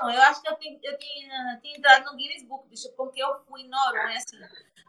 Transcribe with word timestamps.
Eu 0.00 0.22
acho 0.22 0.42
que 0.42 0.48
eu 0.48 0.58
tinha, 0.58 0.80
eu 0.82 0.98
tinha, 0.98 1.60
tinha 1.62 1.78
entrado 1.78 2.06
no 2.06 2.16
Guinness 2.16 2.42
Book, 2.44 2.68
bicho, 2.68 2.92
porque 2.96 3.22
eu 3.22 3.44
fui 3.44 3.62
Noronha, 3.68 4.16
assim. 4.16 4.40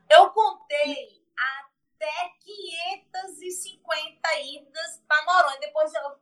Eu 0.09 0.31
contei 0.31 1.24
até 1.38 2.31
550 2.39 4.39
idas 4.39 5.04
para 5.07 5.26
Noronha. 5.26 5.60
Depois 5.60 5.94
eu. 5.94 6.02
Não 6.02 6.20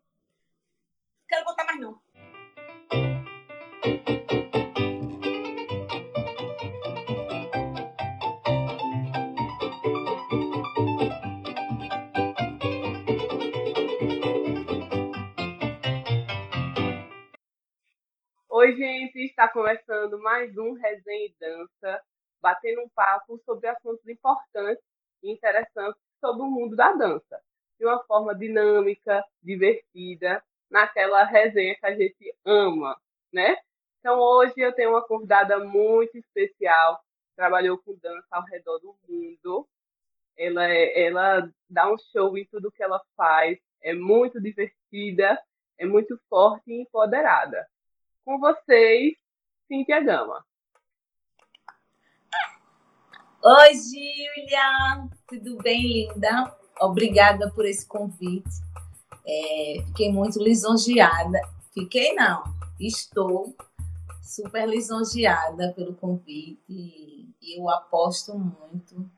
quero 1.28 1.46
contar 1.46 1.64
mais, 1.66 1.80
não. 1.80 2.02
Está 19.26 19.48
começando 19.48 20.20
mais 20.20 20.58
um 20.58 20.74
Resenha 20.74 21.28
e 21.28 21.36
Dança, 21.40 22.02
batendo 22.42 22.82
um 22.82 22.90
papo 22.90 23.40
sobre 23.46 23.68
assuntos 23.70 24.06
importantes 24.08 24.84
e 25.24 25.32
interessantes 25.32 26.02
sobre 26.20 26.42
o 26.42 26.50
mundo 26.50 26.76
da 26.76 26.92
dança, 26.92 27.42
de 27.80 27.86
uma 27.86 28.04
forma 28.04 28.36
dinâmica, 28.36 29.24
divertida, 29.42 30.44
naquela 30.70 31.24
resenha 31.24 31.76
que 31.76 31.86
a 31.86 31.96
gente 31.96 32.36
ama, 32.44 33.00
né? 33.32 33.56
Então, 34.00 34.20
hoje 34.20 34.56
eu 34.58 34.74
tenho 34.74 34.90
uma 34.90 35.08
convidada 35.08 35.60
muito 35.60 36.18
especial, 36.18 37.00
trabalhou 37.36 37.78
com 37.78 37.96
dança 37.96 38.28
ao 38.32 38.44
redor 38.44 38.80
do 38.80 38.96
mundo. 39.08 39.68
Ela, 40.38 40.68
é, 40.68 41.06
ela 41.06 41.50
dá 41.70 41.90
um 41.90 41.98
show 42.12 42.38
em 42.38 42.46
tudo 42.48 42.72
que 42.72 42.84
ela 42.84 43.00
faz, 43.16 43.58
é 43.82 43.94
muito 43.94 44.42
divertida, 44.42 45.42
é 45.78 45.86
muito 45.86 46.20
forte 46.28 46.72
e 46.72 46.82
empoderada. 46.82 47.66
Com 48.26 48.40
vocês, 48.40 49.16
Cintia 49.68 50.02
Gama. 50.02 50.46
Oi, 53.44 53.74
Gília! 53.74 55.10
Tudo 55.28 55.58
bem, 55.58 55.82
linda? 55.82 56.56
Obrigada 56.80 57.52
por 57.52 57.66
esse 57.66 57.86
convite. 57.86 58.50
É, 59.28 59.84
fiquei 59.88 60.10
muito 60.10 60.42
lisonjeada. 60.42 61.38
Fiquei, 61.74 62.14
não. 62.14 62.44
Estou 62.80 63.54
super 64.22 64.70
lisonjeada 64.70 65.74
pelo 65.74 65.94
convite. 65.94 67.36
Eu 67.42 67.70
aposto 67.70 68.40
muito 68.40 69.12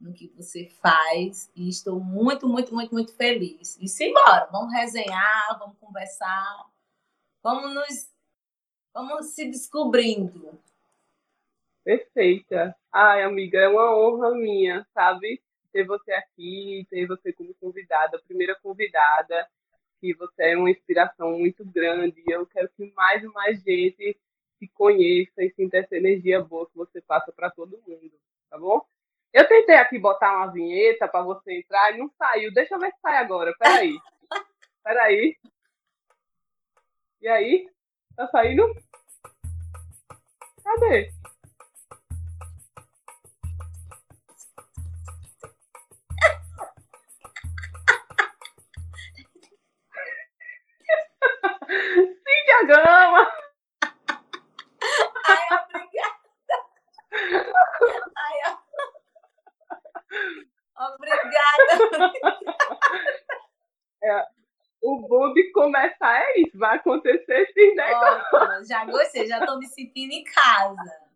no 0.00 0.14
que 0.14 0.28
você 0.34 0.66
faz. 0.80 1.50
E 1.54 1.68
estou 1.68 2.00
muito, 2.00 2.48
muito, 2.48 2.72
muito, 2.72 2.94
muito 2.94 3.14
feliz. 3.14 3.76
E 3.78 3.86
simbora, 3.86 4.48
vamos 4.50 4.72
resenhar, 4.72 5.58
vamos 5.58 5.76
conversar, 5.78 6.70
vamos 7.42 7.74
nos 7.74 8.10
Vamos 8.92 9.26
se 9.26 9.48
descobrindo. 9.48 10.58
Perfeita. 11.84 12.76
Ai, 12.92 13.22
amiga, 13.22 13.58
é 13.58 13.68
uma 13.68 13.96
honra 13.96 14.34
minha, 14.34 14.86
sabe? 14.92 15.40
Ter 15.72 15.84
você 15.84 16.12
aqui, 16.12 16.86
ter 16.90 17.06
você 17.06 17.32
como 17.32 17.54
convidada, 17.54 18.20
primeira 18.26 18.54
convidada, 18.56 19.48
que 20.00 20.12
você 20.14 20.50
é 20.50 20.56
uma 20.56 20.70
inspiração 20.70 21.38
muito 21.38 21.64
grande. 21.64 22.22
Eu 22.26 22.46
quero 22.46 22.68
que 22.70 22.92
mais 22.94 23.22
e 23.22 23.28
mais 23.28 23.62
gente 23.62 24.18
se 24.58 24.68
conheça 24.68 25.42
e 25.42 25.52
sinta 25.54 25.78
essa 25.78 25.96
energia 25.96 26.42
boa 26.42 26.68
que 26.68 26.76
você 26.76 27.00
passa 27.00 27.32
para 27.32 27.50
todo 27.50 27.80
mundo, 27.86 28.12
tá 28.50 28.58
bom? 28.58 28.84
Eu 29.32 29.46
tentei 29.46 29.76
aqui 29.76 29.98
botar 29.98 30.36
uma 30.36 30.52
vinheta 30.52 31.06
para 31.06 31.22
você 31.22 31.58
entrar 31.58 31.94
e 31.94 31.98
não 31.98 32.10
saiu. 32.18 32.52
Deixa 32.52 32.74
eu 32.74 32.80
ver 32.80 32.90
se 32.92 33.00
sai 33.00 33.16
agora. 33.18 33.54
Peraí. 33.58 33.96
Peraí. 34.82 35.36
E 37.20 37.28
aí? 37.28 37.70
Tá 38.20 38.28
saindo? 38.28 38.70
Cadê? 40.62 41.10
Cíntia 51.64 52.66
Gama! 52.66 53.32
Ai, 55.26 55.46
obrigada! 55.64 56.56
Ai, 58.18 58.36
obrigada! 60.76 62.12
É, 64.02 64.26
o 64.82 65.08
bom 65.08 65.32
de 65.32 65.50
começar 65.52 66.22
é 66.22 66.40
isso, 66.40 66.58
vai 66.58 66.76
acontecer 66.76 67.49
esses 67.90 68.32
negócios. 68.32 68.68
já 68.68 68.84
gostei, 68.84 69.26
já 69.26 69.38
estou 69.38 69.58
me 69.58 69.66
sentindo 69.66 70.12
em 70.12 70.24
casa. 70.24 71.10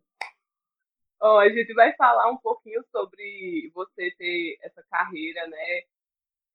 Ó, 1.20 1.38
a 1.38 1.48
gente 1.48 1.72
vai 1.72 1.94
falar 1.96 2.30
um 2.30 2.36
pouquinho 2.36 2.84
sobre 2.90 3.70
você 3.74 4.10
ter 4.18 4.58
essa 4.62 4.82
carreira, 4.90 5.46
né, 5.46 5.82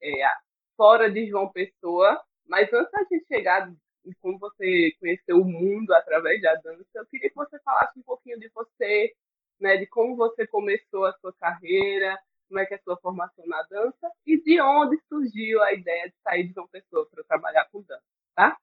é, 0.01 0.31
fora 0.77 1.09
de 1.09 1.27
João 1.27 1.51
Pessoa, 1.51 2.21
mas 2.45 2.71
antes 2.71 2.91
da 2.91 3.03
gente 3.03 3.25
chegar 3.27 3.71
em 4.05 4.13
como 4.21 4.37
você 4.39 4.91
conheceu 4.99 5.41
o 5.41 5.45
mundo 5.45 5.91
através 5.93 6.41
da 6.41 6.55
dança, 6.55 6.85
eu 6.95 7.05
queria 7.07 7.29
que 7.29 7.35
você 7.35 7.59
falasse 7.59 7.99
um 7.99 8.03
pouquinho 8.03 8.39
de 8.39 8.49
você, 8.49 9.13
né, 9.59 9.77
de 9.77 9.87
como 9.87 10.15
você 10.15 10.47
começou 10.47 11.05
a 11.05 11.13
sua 11.13 11.33
carreira, 11.33 12.17
como 12.47 12.59
é 12.59 12.65
que 12.65 12.73
é 12.73 12.77
a 12.77 12.81
sua 12.81 12.97
formação 12.97 13.45
na 13.47 13.61
dança 13.63 14.11
e 14.25 14.41
de 14.41 14.59
onde 14.59 14.99
surgiu 15.07 15.61
a 15.63 15.73
ideia 15.73 16.09
de 16.09 16.15
sair 16.23 16.47
de 16.47 16.59
uma 16.59 16.67
pessoa 16.67 17.07
para 17.09 17.23
trabalhar 17.23 17.65
com 17.71 17.81
dança, 17.81 18.03
tá? 18.35 18.57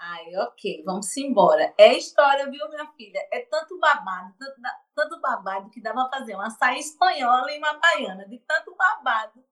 Ai, 0.00 0.36
ok, 0.36 0.82
vamos 0.84 1.16
embora. 1.16 1.74
É 1.76 1.92
história, 1.92 2.48
viu, 2.48 2.68
minha 2.68 2.86
filha? 2.92 3.18
É 3.32 3.40
tanto 3.40 3.78
babado, 3.80 4.32
tanto, 4.38 4.60
tanto 4.94 5.20
babado 5.20 5.70
que 5.70 5.80
dá 5.80 5.92
para 5.92 6.08
fazer 6.08 6.36
uma 6.36 6.50
saia 6.50 6.78
espanhola 6.78 7.50
e 7.50 7.58
uma 7.58 7.74
baiana, 7.74 8.26
de 8.28 8.38
tanto 8.38 8.76
babado 8.76 9.44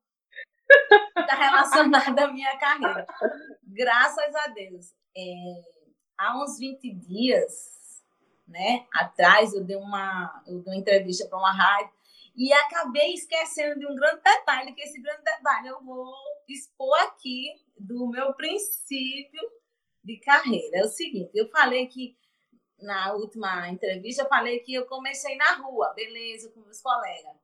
está 1.17 1.35
relacionada 1.35 2.25
à 2.25 2.33
minha 2.33 2.57
carreira. 2.59 3.07
Graças 3.63 4.35
a 4.35 4.49
Deus. 4.49 4.95
É, 5.17 5.23
há 6.19 6.41
uns 6.41 6.59
20 6.59 6.95
dias, 6.95 8.05
né, 8.47 8.87
atrás, 8.93 9.53
eu 9.53 9.65
dei 9.65 9.77
uma, 9.77 10.43
eu 10.47 10.61
dei 10.61 10.73
uma 10.73 10.81
entrevista 10.81 11.29
para 11.29 11.39
uma 11.39 11.53
rádio 11.53 11.91
e 12.37 12.53
acabei 12.53 13.15
esquecendo 13.15 13.81
de 13.81 13.87
um 13.87 13.95
grande 13.97 14.23
detalhe, 14.23 14.75
que 14.75 14.83
esse 14.83 15.01
grande 15.01 15.23
detalhe 15.23 15.69
eu 15.69 15.83
vou 15.83 16.15
expor 16.49 16.97
aqui 17.01 17.55
do 17.79 18.09
meu 18.09 18.35
princípio 18.35 19.41
de 20.07 20.19
carreira. 20.19 20.79
É 20.79 20.85
o 20.85 20.89
seguinte, 20.89 21.31
eu 21.35 21.49
falei 21.51 21.89
que 21.89 22.17
na 22.81 23.13
última 23.15 23.69
entrevista 23.69 24.23
eu 24.23 24.29
falei 24.29 24.61
que 24.61 24.73
eu 24.73 24.87
comecei 24.87 25.37
na 25.37 25.55
rua, 25.55 25.93
beleza, 25.95 26.51
com 26.51 26.61
meus 26.61 26.81
colegas. 26.81 27.35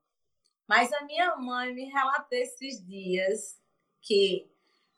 Mas 0.68 0.92
a 0.92 1.04
minha 1.04 1.34
mãe 1.36 1.74
me 1.74 1.86
relatou 1.86 2.38
esses 2.38 2.86
dias 2.86 3.60
que, 4.00 4.48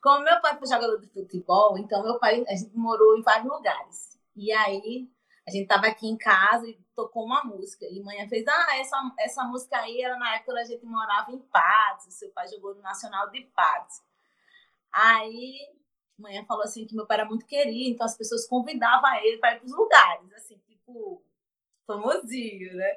como 0.03 0.25
meu 0.25 0.41
pai 0.41 0.59
foi 0.59 0.69
jogador 0.69 1.01
de 1.01 1.09
futebol, 1.09 1.79
então 1.79 2.03
meu 2.03 2.19
pai, 2.19 2.45
a 2.47 2.55
gente 2.55 2.77
morou 2.77 3.17
em 3.17 3.23
vários 3.23 3.51
lugares. 3.51 4.19
E 4.37 4.53
aí 4.53 5.09
a 5.47 5.51
gente 5.51 5.67
tava 5.67 5.87
aqui 5.87 6.07
em 6.07 6.19
casa 6.19 6.69
e 6.69 6.79
tocou 6.95 7.25
uma 7.25 7.45
música. 7.45 7.87
E 7.87 8.03
manhã 8.03 8.29
fez, 8.29 8.47
ah, 8.47 8.77
essa, 8.79 9.15
essa 9.19 9.45
música 9.45 9.79
aí 9.79 10.03
era 10.03 10.19
na 10.19 10.35
época 10.37 10.53
que 10.53 10.59
a 10.59 10.65
gente 10.65 10.85
morava 10.85 11.33
em 11.33 11.39
Patos, 11.39 12.15
seu 12.15 12.31
pai 12.31 12.47
jogou 12.49 12.75
no 12.75 12.83
Nacional 12.83 13.31
de 13.31 13.41
Patos. 13.55 14.03
Aí, 14.93 15.74
manhã 16.19 16.45
falou 16.45 16.65
assim 16.65 16.87
que 16.87 16.95
meu 16.95 17.07
pai 17.07 17.19
era 17.19 17.29
muito 17.29 17.47
querido, 17.47 17.91
então 17.91 18.07
as 18.07 18.17
pessoas 18.17 18.47
convidavam 18.47 19.15
ele 19.23 19.39
para 19.39 19.55
ir 19.55 19.59
para 19.59 19.67
os 19.67 19.73
lugares, 19.73 20.33
assim, 20.33 20.59
tipo, 20.69 21.23
famosinho, 21.87 22.75
né? 22.75 22.97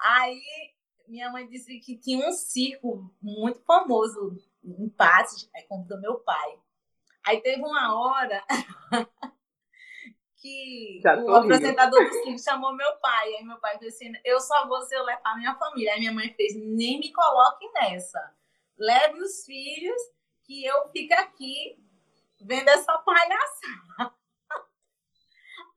Aí, 0.00 0.42
minha 1.06 1.30
mãe 1.30 1.46
disse 1.48 1.78
que 1.80 1.96
tinha 1.96 2.26
um 2.26 2.32
circo 2.32 3.14
muito 3.20 3.60
famoso 3.64 4.36
em 4.64 4.88
Patos, 4.88 5.48
aí 5.54 5.62
convidou 5.64 6.00
meu 6.00 6.18
pai. 6.20 6.58
Aí 7.24 7.40
teve 7.40 7.62
uma 7.62 7.94
hora 7.94 8.44
que 10.36 11.00
o 11.04 11.34
apresentador 11.36 12.04
do 12.04 12.14
circo 12.14 12.38
chamou 12.38 12.74
meu 12.74 12.96
pai. 12.96 13.34
Aí 13.34 13.44
meu 13.44 13.58
pai 13.60 13.78
disse 13.78 14.04
assim: 14.04 14.12
Eu 14.24 14.40
só 14.40 14.66
vou 14.66 14.82
se 14.82 14.94
eu 14.94 15.04
levar 15.04 15.36
minha 15.36 15.54
família. 15.54 15.92
Aí 15.92 16.00
minha 16.00 16.12
mãe 16.12 16.34
fez: 16.34 16.56
Nem 16.56 16.98
me 16.98 17.12
coloque 17.12 17.70
nessa. 17.74 18.34
Leve 18.76 19.20
os 19.20 19.44
filhos, 19.44 20.02
que 20.42 20.64
eu 20.64 20.88
fico 20.90 21.14
aqui 21.14 21.78
vendo 22.42 22.68
essa 22.68 22.98
palhaçada. 22.98 24.14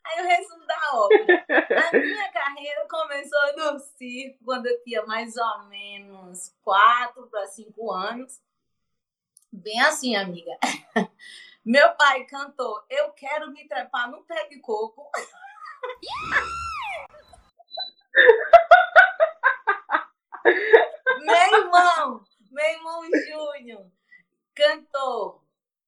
Aí 0.05 0.21
o 0.21 0.27
resumo 0.27 0.65
da 0.67 0.93
obra. 0.93 1.45
A 1.89 1.91
minha 1.97 2.31
carreira 2.31 2.87
começou 2.87 3.57
no 3.57 3.79
circo 3.79 4.43
quando 4.45 4.67
eu 4.67 4.83
tinha 4.83 5.03
mais 5.05 5.35
ou 5.35 5.63
menos 5.63 6.55
quatro 6.63 7.27
para 7.27 7.47
cinco 7.47 7.91
anos. 7.91 8.39
Bem 9.51 9.81
assim, 9.81 10.15
amiga. 10.15 10.51
Meu 11.65 11.95
pai 11.95 12.25
cantou 12.25 12.85
Eu 12.89 13.11
Quero 13.13 13.51
Me 13.51 13.67
Trepar 13.67 14.11
no 14.11 14.23
Pé 14.23 14.47
de 14.49 14.59
Coco. 14.59 15.09
meu 21.21 21.35
irmão, 21.35 22.23
meu 22.51 22.65
irmão 22.65 23.01
Júnior, 23.27 23.91
cantou 24.53 25.44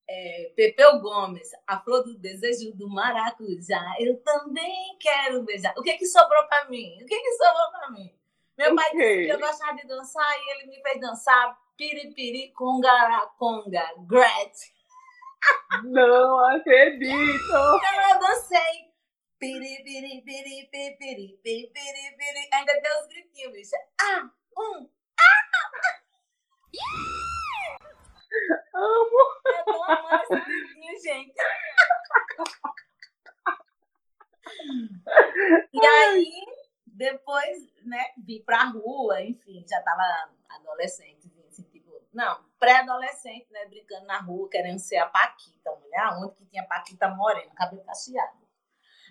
é, 0.09 0.51
Pepeu 0.55 0.99
Gomes, 0.99 1.49
a 1.65 1.79
flor 1.79 2.03
do 2.03 2.17
desejo 2.17 2.71
do 2.73 2.89
maracujá. 2.89 3.95
Eu 3.99 4.17
também 4.23 4.97
quero 4.99 5.43
beijar. 5.43 5.73
O 5.77 5.81
que 5.81 5.97
que 5.97 6.05
sobrou 6.05 6.47
para 6.47 6.69
mim? 6.69 6.97
O 7.01 7.05
que 7.05 7.19
que 7.19 7.31
sobrou 7.33 7.71
para 7.71 7.91
mim? 7.91 8.13
Meu 8.57 8.75
pai 8.75 8.87
okay. 8.89 8.99
disse 8.99 9.25
que 9.25 9.33
eu 9.33 9.47
gostava 9.47 9.75
de 9.75 9.87
dançar 9.87 10.35
e 10.39 10.51
ele 10.51 10.67
me 10.71 10.81
fez 10.81 10.99
dançar 10.99 11.57
piripiri 11.77 12.51
conga 12.53 13.31
conga 13.37 13.93
gret. 14.07 14.53
Não 15.83 16.45
acredito! 16.45 17.53
Eu 18.11 18.19
dancei. 18.19 18.87
Piripiri, 19.39 20.23
piripiri, 20.23 20.67
piripiri, 20.71 21.37
piripiri. 21.43 22.49
Ainda 22.51 22.73
deu 22.81 23.01
os 23.01 23.07
gritinhos, 23.07 23.53
bicho. 23.53 23.75
Ah, 24.01 24.27
um, 24.57 24.89
ah! 25.19 25.47
Amo! 28.73 29.41
Eu 29.45 29.65
tô 29.65 29.83
amando 29.83 30.23
esse 30.23 30.45
gritinho, 30.45 31.01
gente. 31.01 31.35
E 35.73 35.85
aí, 35.85 36.45
depois, 36.85 37.57
né, 37.83 38.05
vi 38.17 38.41
pra 38.43 38.65
rua, 38.65 39.21
enfim, 39.21 39.63
já 39.67 39.81
tava 39.81 40.31
adolescente, 40.49 41.31
assim, 41.47 41.63
tipo, 41.63 41.91
não, 42.13 42.43
pré-adolescente, 42.59 43.47
né, 43.51 43.65
brincando 43.65 44.05
na 44.05 44.19
rua, 44.19 44.49
querendo 44.49 44.79
ser 44.79 44.97
a 44.97 45.07
Paquita, 45.07 45.75
mulher, 45.75 46.07
onde 46.13 46.35
que 46.35 46.45
tinha 46.45 46.65
Paquita 46.65 47.09
morena, 47.09 47.53
cabelo 47.55 47.83
cacheado. 47.83 48.47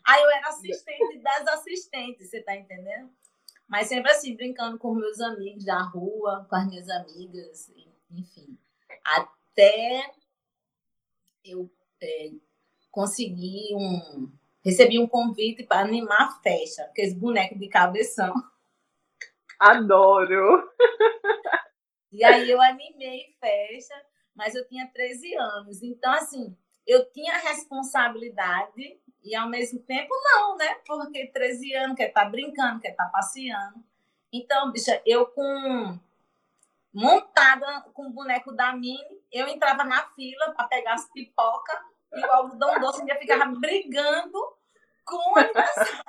Aí 0.05 0.23
eu 0.23 0.31
era 0.31 0.49
assistente 0.49 1.19
das 1.23 1.47
assistentes, 1.49 2.31
você 2.31 2.43
tá 2.43 2.57
entendendo? 2.57 3.11
Mas 3.69 3.89
sempre 3.89 4.13
assim, 4.13 4.37
brincando 4.37 4.79
com 4.79 4.95
meus 4.95 5.21
amigos 5.21 5.65
da 5.65 5.83
rua, 5.83 6.47
com 6.49 6.57
as 6.57 6.67
minhas 6.69 6.89
amigas, 6.89 7.73
enfim. 8.11 8.57
Até 9.15 10.11
eu 11.45 11.71
é, 12.03 12.31
consegui 12.91 13.75
um. 13.75 14.31
Recebi 14.65 14.99
um 14.99 15.07
convite 15.07 15.63
para 15.63 15.83
animar 15.83 16.23
a 16.23 16.41
festa, 16.43 16.83
aqueles 16.83 17.15
bonecos 17.15 17.59
de 17.59 17.69
cabeção. 17.69 18.35
Adoro! 19.61 20.69
E 22.13 22.25
aí 22.25 22.51
eu 22.51 22.61
animei 22.61 23.37
festa, 23.39 23.95
mas 24.35 24.55
eu 24.55 24.67
tinha 24.67 24.87
13 24.87 25.37
anos. 25.37 25.83
Então, 25.83 26.11
assim, 26.13 26.57
eu 26.87 27.05
tinha 27.13 27.37
responsabilidade 27.37 28.99
e 29.23 29.35
ao 29.35 29.49
mesmo 29.49 29.81
tempo 29.81 30.15
não, 30.25 30.57
né? 30.57 30.77
Porque 30.87 31.27
13 31.27 31.75
anos 31.75 31.97
quer 31.97 32.09
estar 32.09 32.25
tá 32.25 32.31
brincando, 32.31 32.81
quer 32.81 32.93
estar 32.93 33.05
tá 33.05 33.11
passeando. 33.11 33.85
Então, 34.33 34.73
bicha, 34.73 35.03
eu 35.05 35.27
com 35.27 35.99
montada 36.97 37.83
com 37.93 38.07
o 38.07 38.11
boneco 38.11 38.53
da 38.53 38.73
Mini, 38.73 39.21
eu 39.31 39.47
entrava 39.49 39.85
na 39.85 40.03
fila 40.15 40.55
para 40.55 40.67
pegar 40.67 40.95
as 40.95 41.07
pipoca 41.13 41.85
e 42.15 42.21
o 42.25 42.33
algodão 42.33 42.81
doce 42.81 43.03
ainda 43.03 43.17
ficava 43.17 43.45
brigando 43.45 44.39
com 45.05 45.17
o 45.17 45.39
aniversário. 45.39 46.05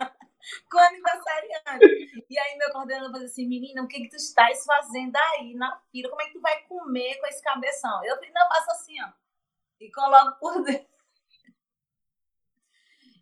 com 0.70 0.78
o 0.78 0.80
aniversariante. 0.80 2.24
E 2.30 2.38
aí 2.38 2.56
meu 2.56 2.72
coordenador 2.72 3.10
falou 3.12 3.26
assim, 3.26 3.46
menina, 3.46 3.82
o 3.82 3.86
que 3.86 4.00
que 4.00 4.08
tu 4.08 4.16
estás 4.16 4.64
fazendo 4.64 5.14
aí 5.14 5.52
na 5.54 5.78
fila? 5.92 6.08
Como 6.08 6.22
é 6.22 6.24
que 6.24 6.32
tu 6.32 6.40
vai 6.40 6.58
comer 6.62 7.20
com 7.20 7.26
esse 7.26 7.42
cabeção? 7.42 8.02
Eu 8.02 8.14
falei, 8.14 8.30
não, 8.32 8.48
faço 8.48 8.70
assim, 8.70 8.94
ó. 9.02 9.08
E 9.78 9.92
coloco 9.92 10.38
por 10.40 10.64
dentro. 10.64 10.94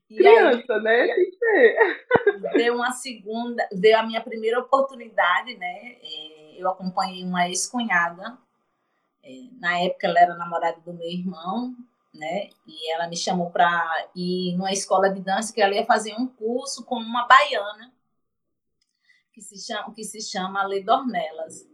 Criança, 0.06 0.74
aí, 0.74 0.82
né? 0.82 1.14
Tem 1.14 1.30
que 1.30 1.36
ser. 1.36 2.06
Deu 2.52 2.76
uma 2.76 2.92
segunda, 2.92 3.68
deu 3.72 3.98
a 3.98 4.02
minha 4.04 4.20
primeira 4.20 4.60
oportunidade, 4.60 5.56
né? 5.56 5.96
É, 6.00 6.41
eu 6.56 6.68
acompanhei 6.68 7.24
uma 7.24 7.48
ex-cunhada. 7.48 8.38
É, 9.22 9.30
na 9.60 9.78
época 9.80 10.06
ela 10.06 10.20
era 10.20 10.34
namorada 10.34 10.80
do 10.80 10.92
meu 10.92 11.08
irmão, 11.08 11.74
né? 12.12 12.50
E 12.66 12.92
ela 12.92 13.08
me 13.08 13.16
chamou 13.16 13.50
para 13.50 14.08
ir 14.14 14.56
numa 14.56 14.72
escola 14.72 15.10
de 15.10 15.20
dança 15.20 15.52
que 15.52 15.62
ela 15.62 15.74
ia 15.74 15.86
fazer 15.86 16.14
um 16.14 16.26
curso 16.26 16.84
com 16.84 16.96
uma 16.96 17.26
baiana 17.26 17.92
que 19.32 19.40
se 19.40 19.58
chama 19.58 19.94
que 19.94 20.04
se 20.04 20.20
chama 20.20 20.64
Lê 20.64 20.82
Dornelas. 20.82 21.66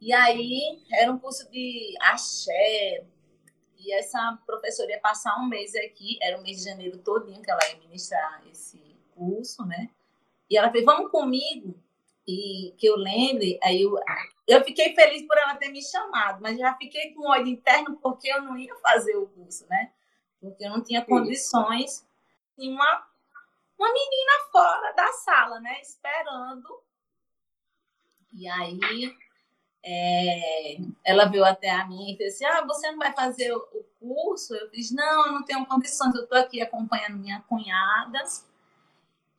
E 0.00 0.12
aí 0.12 0.82
era 0.90 1.12
um 1.12 1.18
curso 1.18 1.50
de 1.50 1.94
axé, 2.00 3.04
e 3.78 3.92
essa 3.92 4.38
professora 4.46 4.90
ia 4.90 5.00
passar 5.00 5.36
um 5.38 5.46
mês 5.46 5.74
aqui, 5.74 6.18
era 6.22 6.38
o 6.38 6.42
mês 6.42 6.58
de 6.58 6.64
janeiro 6.64 6.98
todinho 6.98 7.42
que 7.42 7.50
ela 7.50 7.60
ia 7.68 7.78
ministrar 7.78 8.42
esse 8.50 8.80
curso, 9.14 9.64
né? 9.64 9.90
E 10.48 10.56
ela 10.56 10.70
fez, 10.70 10.84
vamos 10.84 11.10
comigo? 11.10 11.74
E 12.26 12.74
que 12.78 12.86
eu 12.86 12.96
lembre, 12.96 13.58
aí 13.62 13.82
eu, 13.82 13.98
eu 14.46 14.64
fiquei 14.64 14.94
feliz 14.94 15.26
por 15.26 15.36
ela 15.38 15.56
ter 15.56 15.70
me 15.70 15.82
chamado, 15.82 16.40
mas 16.42 16.58
já 16.58 16.74
fiquei 16.76 17.12
com 17.14 17.28
ódio 17.28 17.48
interno 17.48 17.96
porque 17.96 18.28
eu 18.28 18.42
não 18.42 18.56
ia 18.56 18.74
fazer 18.76 19.16
o 19.16 19.26
curso, 19.26 19.66
né? 19.68 19.92
Porque 20.40 20.64
eu 20.64 20.70
não 20.70 20.82
tinha 20.82 21.04
condições. 21.04 22.06
E 22.56 22.68
uma, 22.68 23.06
uma 23.78 23.92
menina 23.92 24.32
fora 24.52 24.92
da 24.92 25.12
sala, 25.12 25.60
né? 25.60 25.80
Esperando. 25.80 26.82
E 28.32 28.48
aí 28.48 29.16
é, 29.82 30.76
ela 31.04 31.24
veio 31.24 31.44
até 31.44 31.70
a 31.70 31.86
mim 31.86 32.12
e 32.12 32.16
disse 32.16 32.44
assim, 32.44 32.58
ah, 32.58 32.64
você 32.66 32.90
não 32.90 32.98
vai 32.98 33.12
fazer 33.12 33.52
o 33.52 33.60
curso? 33.98 34.54
Eu 34.54 34.70
disse, 34.70 34.94
não, 34.94 35.26
eu 35.26 35.32
não 35.32 35.44
tenho 35.44 35.66
condições, 35.66 36.14
eu 36.14 36.24
estou 36.24 36.38
aqui 36.38 36.60
acompanhando 36.60 37.18
minha 37.18 37.40
cunhada 37.42 38.22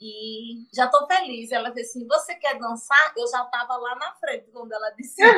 e 0.01 0.65
já 0.73 0.85
estou 0.85 1.05
feliz. 1.05 1.51
Ela 1.51 1.69
disse 1.69 1.99
assim, 1.99 2.07
você 2.07 2.33
quer 2.35 2.57
dançar? 2.57 3.13
Eu 3.15 3.27
já 3.27 3.43
estava 3.43 3.77
lá 3.77 3.95
na 3.95 4.11
frente 4.15 4.49
quando 4.51 4.71
ela 4.71 4.89
disse. 4.91 5.21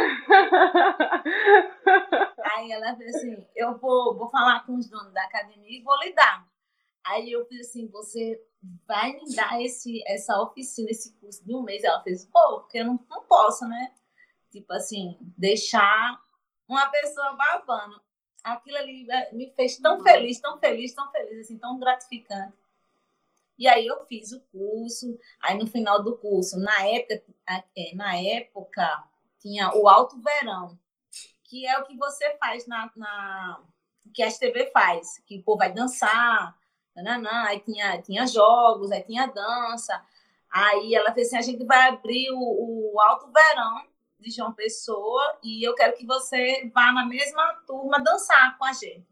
Aí 2.55 2.71
ela 2.71 2.93
disse 2.93 3.17
assim, 3.17 3.45
eu 3.55 3.77
vou, 3.77 4.15
vou 4.17 4.29
falar 4.29 4.65
com 4.65 4.75
os 4.75 4.89
donos 4.89 5.11
da 5.11 5.23
academia 5.23 5.77
e 5.77 5.83
vou 5.83 5.99
lhe 5.99 6.13
dar. 6.13 6.47
Aí 7.05 7.29
eu 7.31 7.45
fiz 7.45 7.67
assim, 7.67 7.87
você 7.87 8.41
vai 8.87 9.11
me 9.11 9.35
dar 9.35 9.61
esse, 9.61 10.01
essa 10.07 10.41
oficina, 10.41 10.89
esse 10.89 11.13
curso 11.19 11.45
de 11.45 11.53
um 11.53 11.61
mês? 11.61 11.83
Ela 11.83 12.01
fez, 12.01 12.25
pô, 12.25 12.61
porque 12.61 12.77
eu 12.77 12.85
não, 12.85 12.97
não 13.09 13.23
posso, 13.23 13.67
né? 13.67 13.91
tipo 14.53 14.71
assim, 14.71 15.17
deixar 15.35 16.21
uma 16.67 16.85
pessoa 16.87 17.33
babando. 17.33 17.99
Aquilo 18.43 18.77
ali 18.77 19.09
é, 19.09 19.33
me 19.33 19.51
fez 19.55 19.77
tão 19.77 19.97
uhum. 19.97 20.03
feliz, 20.03 20.39
tão 20.39 20.59
feliz, 20.59 20.93
tão 20.93 21.11
feliz, 21.11 21.39
assim, 21.39 21.57
tão 21.57 21.79
gratificante. 21.79 22.53
E 23.57 23.67
aí 23.67 23.85
eu 23.85 24.05
fiz 24.05 24.31
o 24.31 24.41
curso, 24.51 25.17
aí 25.41 25.57
no 25.57 25.67
final 25.67 26.03
do 26.03 26.17
curso, 26.17 26.59
na 26.59 26.85
época, 26.87 27.23
é, 27.77 27.95
na 27.95 28.15
época 28.17 29.03
tinha 29.39 29.73
o 29.75 29.87
alto 29.87 30.19
verão, 30.21 30.77
que 31.43 31.67
é 31.67 31.77
o 31.77 31.85
que 31.85 31.95
você 31.95 32.35
faz 32.37 32.65
na, 32.65 32.91
na 32.95 33.63
que 34.13 34.23
a 34.23 34.31
TV 34.31 34.71
faz, 34.71 35.19
que 35.25 35.39
o 35.39 35.43
povo 35.43 35.59
vai 35.59 35.71
dançar, 35.71 36.57
nananã, 36.95 37.45
aí 37.47 37.59
tinha, 37.59 38.01
tinha 38.01 38.27
jogos, 38.27 38.91
aí 38.91 39.03
tinha 39.03 39.27
dança. 39.27 40.03
Aí 40.51 40.93
ela 40.93 41.13
fez 41.13 41.27
assim, 41.27 41.37
a 41.37 41.41
gente 41.41 41.65
vai 41.65 41.89
abrir 41.89 42.29
o, 42.31 42.93
o 42.93 43.01
alto 43.01 43.31
verão 43.31 43.87
de 44.19 44.29
João 44.29 44.53
Pessoa 44.53 45.39
e 45.43 45.67
eu 45.67 45.73
quero 45.73 45.97
que 45.97 46.05
você 46.05 46.69
vá 46.73 46.91
na 46.91 47.05
mesma 47.05 47.55
turma 47.65 48.01
dançar 48.01 48.57
com 48.57 48.65
a 48.65 48.73
gente. 48.73 49.07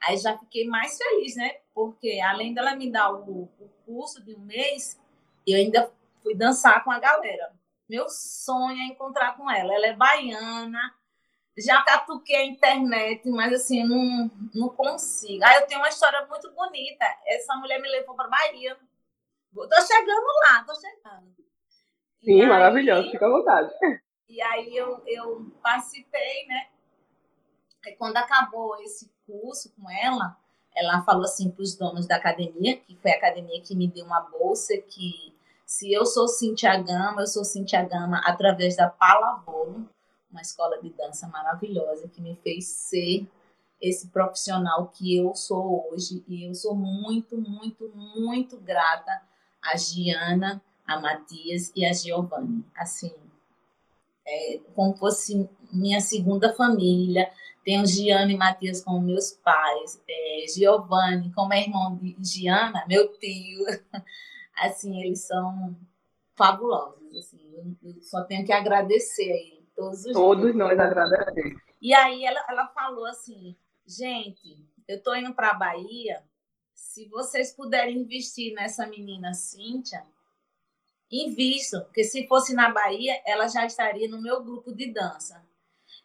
Aí 0.00 0.16
já 0.16 0.36
fiquei 0.36 0.66
mais 0.66 0.96
feliz, 0.96 1.36
né? 1.36 1.60
Porque 1.74 2.20
além 2.20 2.52
dela 2.52 2.76
me 2.76 2.90
dar 2.90 3.12
o, 3.12 3.48
o 3.58 3.71
curso 3.92 4.24
de 4.24 4.34
um 4.34 4.40
mês, 4.40 4.98
eu 5.46 5.58
ainda 5.58 5.92
fui 6.22 6.34
dançar 6.34 6.82
com 6.82 6.90
a 6.90 6.98
galera. 6.98 7.52
Meu 7.88 8.08
sonho 8.08 8.80
é 8.80 8.86
encontrar 8.86 9.36
com 9.36 9.50
ela. 9.50 9.74
Ela 9.74 9.88
é 9.88 9.94
baiana, 9.94 10.94
já 11.58 11.82
catuquei 11.82 12.36
a 12.36 12.46
internet, 12.46 13.28
mas 13.28 13.52
assim, 13.52 13.84
não, 13.84 14.30
não 14.54 14.68
consigo. 14.70 15.44
Ah, 15.44 15.56
eu 15.56 15.66
tenho 15.66 15.80
uma 15.80 15.90
história 15.90 16.26
muito 16.26 16.50
bonita. 16.52 17.04
Essa 17.26 17.54
mulher 17.56 17.80
me 17.82 17.88
levou 17.88 18.14
para 18.14 18.28
Bahia. 18.28 18.78
Tô 19.54 19.86
chegando 19.86 20.26
lá, 20.44 20.64
tô 20.64 20.74
chegando. 20.74 21.36
Sim, 22.24 22.46
maravilhoso, 22.46 23.10
fica 23.10 23.26
à 23.26 23.30
vontade. 23.30 23.70
E 24.26 24.40
aí 24.40 24.74
eu, 24.74 25.02
eu 25.06 25.52
participei, 25.62 26.46
né? 26.46 26.68
E 27.84 27.92
quando 27.96 28.16
acabou 28.16 28.80
esse 28.80 29.12
curso 29.26 29.74
com 29.74 29.90
ela, 29.90 30.38
ela 30.74 31.02
falou 31.02 31.24
assim 31.24 31.50
para 31.50 31.62
os 31.62 31.74
donos 31.74 32.06
da 32.06 32.16
academia, 32.16 32.76
que 32.78 32.96
foi 32.96 33.12
a 33.12 33.16
academia 33.16 33.60
que 33.60 33.74
me 33.74 33.88
deu 33.88 34.04
uma 34.04 34.20
bolsa, 34.20 34.76
que 34.78 35.32
se 35.66 35.92
eu 35.92 36.04
sou 36.04 36.28
Cintia 36.28 36.76
Gama, 36.82 37.22
eu 37.22 37.26
sou 37.26 37.44
Cintia 37.44 37.82
Gama 37.82 38.20
através 38.24 38.76
da 38.76 38.88
Palavolo, 38.88 39.88
uma 40.30 40.40
escola 40.40 40.80
de 40.80 40.90
dança 40.90 41.26
maravilhosa 41.28 42.08
que 42.08 42.20
me 42.20 42.36
fez 42.36 42.66
ser 42.66 43.26
esse 43.80 44.08
profissional 44.08 44.88
que 44.88 45.16
eu 45.16 45.34
sou 45.34 45.88
hoje. 45.90 46.24
E 46.28 46.44
eu 46.46 46.54
sou 46.54 46.74
muito, 46.74 47.36
muito, 47.36 47.90
muito 47.94 48.56
grata 48.58 49.22
a 49.62 49.76
Giana, 49.76 50.62
a 50.86 51.00
Matias 51.00 51.72
e 51.74 51.84
a 51.84 51.92
Giovanni. 51.92 52.64
Assim, 52.76 53.12
é, 54.26 54.60
como 54.74 54.96
fosse 54.96 55.48
minha 55.72 56.00
segunda 56.00 56.54
família. 56.54 57.30
Tenho 57.64 57.86
Giana 57.86 58.32
e 58.32 58.36
Matias 58.36 58.82
como 58.82 59.00
meus 59.00 59.32
pais, 59.32 60.02
é, 60.08 60.44
Giovanni 60.52 61.32
como 61.32 61.52
é 61.52 61.62
irmão 61.62 61.96
de 61.96 62.16
Giana, 62.20 62.84
meu 62.88 63.08
tio. 63.18 63.64
Assim, 64.58 65.00
eles 65.00 65.20
são 65.26 65.76
fabulosos. 66.34 67.16
Assim, 67.16 67.40
eu 67.82 68.02
só 68.02 68.24
tenho 68.24 68.44
que 68.44 68.52
agradecer 68.52 69.30
aí 69.30 69.64
todos 69.74 70.04
os 70.04 70.12
Todos 70.12 70.44
dias. 70.44 70.56
nós 70.56 70.78
agradecemos. 70.78 71.60
E 71.80 71.94
aí 71.94 72.24
ela, 72.24 72.44
ela 72.48 72.68
falou 72.68 73.06
assim, 73.06 73.56
Gente, 73.86 74.58
eu 74.86 75.02
tô 75.02 75.14
indo 75.14 75.34
para 75.34 75.50
a 75.50 75.54
Bahia. 75.54 76.22
Se 76.74 77.06
vocês 77.08 77.52
puderem 77.52 77.98
investir 77.98 78.54
nessa 78.54 78.86
menina 78.86 79.34
Cíntia, 79.34 80.04
invisto, 81.10 81.80
porque 81.82 82.04
se 82.04 82.26
fosse 82.26 82.54
na 82.54 82.70
Bahia, 82.70 83.20
ela 83.26 83.48
já 83.48 83.66
estaria 83.66 84.08
no 84.08 84.20
meu 84.20 84.42
grupo 84.42 84.72
de 84.72 84.92
dança. 84.92 85.44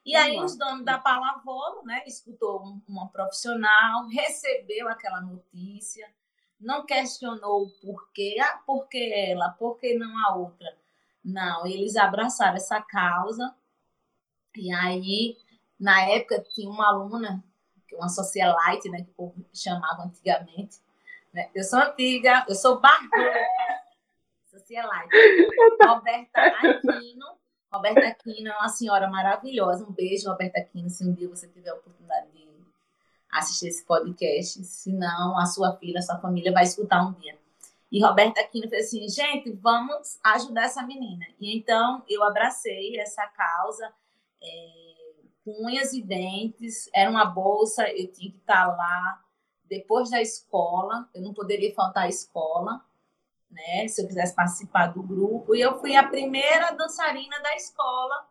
E 0.07 0.15
aí 0.15 0.39
os 0.39 0.55
donos 0.55 0.85
da 0.85 0.97
Palavoro, 0.97 1.83
né, 1.83 2.01
escutou 2.07 2.79
uma 2.87 3.09
profissional, 3.09 4.07
recebeu 4.07 4.87
aquela 4.87 5.19
notícia, 5.19 6.09
não 6.57 6.85
questionou 6.85 7.63
o 7.63 7.69
porquê, 7.81 8.37
ah, 8.41 8.57
por 8.65 8.87
que 8.87 9.13
ela, 9.13 9.49
por 9.49 9.77
que 9.77 9.97
não 9.97 10.17
a 10.25 10.33
outra? 10.33 10.77
Não, 11.21 11.67
eles 11.67 11.97
abraçaram 11.97 12.55
essa 12.55 12.81
causa. 12.81 13.53
E 14.55 14.73
aí, 14.73 15.35
na 15.77 16.01
época, 16.03 16.41
tinha 16.55 16.69
uma 16.69 16.87
aluna, 16.87 17.43
uma 17.91 18.07
socialite, 18.07 18.89
né, 18.89 19.03
que 19.03 19.11
o 19.11 19.13
povo 19.13 19.45
chamava 19.53 20.03
antigamente. 20.03 20.77
Né? 21.33 21.51
Eu 21.53 21.65
sou 21.65 21.79
antiga, 21.79 22.45
eu 22.47 22.55
sou 22.55 22.79
barbuda, 22.79 23.45
socialite. 24.49 25.49
Roberta 25.83 26.41
Aquino. 26.41 27.36
Roberta 27.71 28.07
Aquino 28.07 28.49
é 28.49 28.57
uma 28.57 28.69
senhora 28.69 29.09
maravilhosa. 29.09 29.85
Um 29.85 29.91
beijo, 29.91 30.29
Roberta 30.29 30.59
Aquino, 30.59 30.89
se 30.89 31.03
um 31.03 31.13
dia 31.13 31.27
você 31.27 31.47
tiver 31.47 31.69
a 31.69 31.75
oportunidade 31.75 32.31
de 32.31 32.47
assistir 33.31 33.67
esse 33.67 33.85
podcast. 33.85 34.63
Se 34.63 34.91
não, 34.91 35.37
a 35.37 35.45
sua 35.45 35.75
filha, 35.77 35.99
a 35.99 36.01
sua 36.01 36.17
família 36.17 36.51
vai 36.51 36.63
escutar 36.63 37.05
um 37.05 37.13
dia. 37.13 37.37
E 37.91 38.01
Roberta 38.03 38.41
Aquino 38.41 38.69
fez 38.69 38.87
assim, 38.87 39.07
gente, 39.07 39.51
vamos 39.51 40.19
ajudar 40.23 40.63
essa 40.63 40.83
menina. 40.83 41.25
E 41.39 41.57
então 41.57 42.03
eu 42.09 42.23
abracei 42.23 42.99
essa 42.99 43.25
causa 43.27 43.93
é, 44.41 45.13
com 45.43 45.65
unhas 45.65 45.93
e 45.93 46.01
dentes. 46.01 46.89
Era 46.93 47.09
uma 47.09 47.25
bolsa, 47.25 47.87
eu 47.89 48.11
tinha 48.11 48.31
que 48.31 48.37
estar 48.37 48.67
lá 48.67 49.23
depois 49.65 50.09
da 50.09 50.21
escola. 50.21 51.07
Eu 51.13 51.21
não 51.21 51.33
poderia 51.33 51.73
faltar 51.73 52.03
à 52.03 52.09
escola, 52.09 52.81
né? 53.49 53.87
Se 53.87 54.01
eu 54.01 54.07
quisesse 54.07 54.35
participar 54.35 54.87
do 54.87 55.01
grupo. 55.01 55.55
E 55.55 55.61
eu 55.61 55.79
fui 55.79 55.95
a 55.95 56.07
primeira 56.07 56.71
dançarina 56.71 57.39
da 57.41 57.55
escola. 57.55 58.27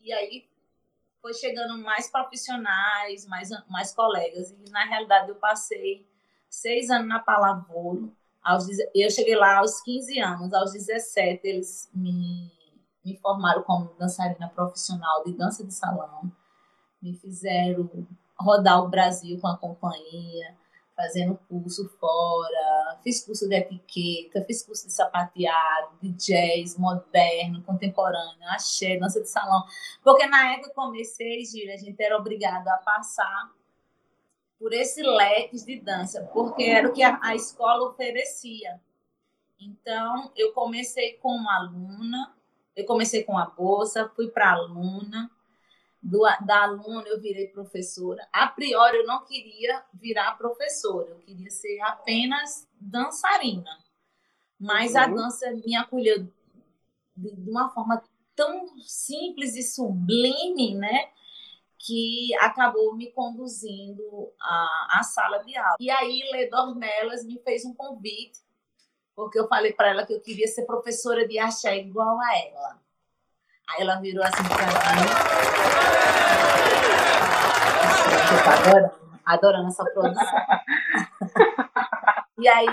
E 0.00 0.12
aí 0.12 0.48
foi 1.20 1.34
chegando 1.34 1.78
mais 1.78 2.10
profissionais, 2.10 3.26
mais, 3.26 3.50
mais 3.68 3.94
colegas. 3.94 4.50
E 4.50 4.70
na 4.70 4.84
realidade 4.84 5.28
eu 5.28 5.36
passei 5.36 6.06
seis 6.48 6.90
anos 6.90 7.08
na 7.08 7.18
Palavolo 7.18 8.16
aos, 8.42 8.66
eu 8.94 9.10
cheguei 9.10 9.36
lá 9.36 9.58
aos 9.58 9.80
15 9.82 10.18
anos, 10.20 10.54
aos 10.54 10.72
17 10.72 11.46
eles 11.46 11.90
me, 11.94 12.50
me 13.04 13.16
formaram 13.18 13.62
como 13.62 13.92
dançarina 13.98 14.48
profissional 14.48 15.22
de 15.24 15.32
dança 15.32 15.64
de 15.64 15.74
salão, 15.74 16.32
me 17.02 17.14
fizeram 17.14 17.90
rodar 18.38 18.82
o 18.82 18.88
Brasil 18.88 19.38
com 19.40 19.48
a 19.48 19.58
companhia, 19.58 20.56
fazendo 20.98 21.38
curso 21.48 21.88
fora, 22.00 22.98
fiz 23.04 23.24
curso 23.24 23.48
de 23.48 23.54
etiqueta, 23.54 24.44
fiz 24.44 24.64
curso 24.64 24.88
de 24.88 24.92
sapateado, 24.92 25.96
de 26.02 26.10
jazz, 26.10 26.76
moderno, 26.76 27.62
contemporâneo, 27.62 28.48
axé, 28.48 28.98
dança 28.98 29.20
de 29.20 29.28
salão. 29.28 29.62
Porque 30.02 30.26
na 30.26 30.54
época 30.54 30.70
que 30.70 30.74
comecei, 30.74 31.44
Gíria, 31.44 31.74
a 31.74 31.76
gente 31.76 32.02
era 32.02 32.18
obrigado 32.18 32.66
a 32.66 32.78
passar 32.78 33.52
por 34.58 34.72
esse 34.72 35.00
leque 35.00 35.64
de 35.64 35.78
dança, 35.78 36.28
porque 36.32 36.64
era 36.64 36.88
o 36.88 36.92
que 36.92 37.04
a, 37.04 37.16
a 37.22 37.36
escola 37.36 37.88
oferecia. 37.90 38.80
Então, 39.60 40.32
eu 40.34 40.52
comecei 40.52 41.12
como 41.18 41.48
aluna, 41.48 42.34
eu 42.74 42.84
comecei 42.84 43.22
com 43.22 43.38
a 43.38 43.46
bolsa, 43.46 44.10
fui 44.16 44.28
para 44.28 44.50
aluna, 44.50 45.30
do, 46.02 46.20
da 46.44 46.62
aluna 46.62 47.08
eu 47.08 47.20
virei 47.20 47.48
professora. 47.48 48.26
A 48.32 48.46
priori, 48.48 48.98
eu 48.98 49.06
não 49.06 49.24
queria 49.24 49.84
virar 49.94 50.36
professora, 50.38 51.10
eu 51.10 51.18
queria 51.18 51.50
ser 51.50 51.80
apenas 51.80 52.68
dançarina. 52.80 53.70
Mas 54.58 54.94
uhum. 54.94 55.00
a 55.00 55.06
dança 55.06 55.50
me 55.52 55.76
acolheu 55.76 56.26
de, 57.16 57.34
de 57.34 57.50
uma 57.50 57.68
forma 57.70 58.02
tão 58.34 58.78
simples 58.80 59.56
e 59.56 59.62
sublime, 59.62 60.74
né? 60.74 61.10
que 61.78 62.34
acabou 62.40 62.94
me 62.96 63.10
conduzindo 63.12 64.32
à, 64.40 64.98
à 64.98 65.02
sala 65.02 65.38
de 65.44 65.56
aula. 65.56 65.76
E 65.78 65.88
aí, 65.90 66.22
Lê 66.32 66.48
Dornelas 66.48 67.24
me 67.24 67.38
fez 67.38 67.64
um 67.64 67.72
convite, 67.72 68.40
porque 69.14 69.38
eu 69.38 69.46
falei 69.46 69.72
para 69.72 69.90
ela 69.90 70.04
que 70.04 70.12
eu 70.12 70.20
queria 70.20 70.48
ser 70.48 70.66
professora 70.66 71.26
de 71.26 71.38
axé 71.38 71.78
igual 71.78 72.18
a 72.20 72.36
ela. 72.36 72.82
Aí 73.68 73.82
ela 73.82 74.00
virou 74.00 74.24
assim 74.24 74.42
para 74.48 74.66
mim. 74.66 75.08
Eu 78.30 78.44
tô 78.44 78.50
adorando, 78.50 78.94
adorando 79.24 79.68
essa 79.68 79.84
produção. 79.84 80.24
e 82.38 82.48
aí, 82.48 82.66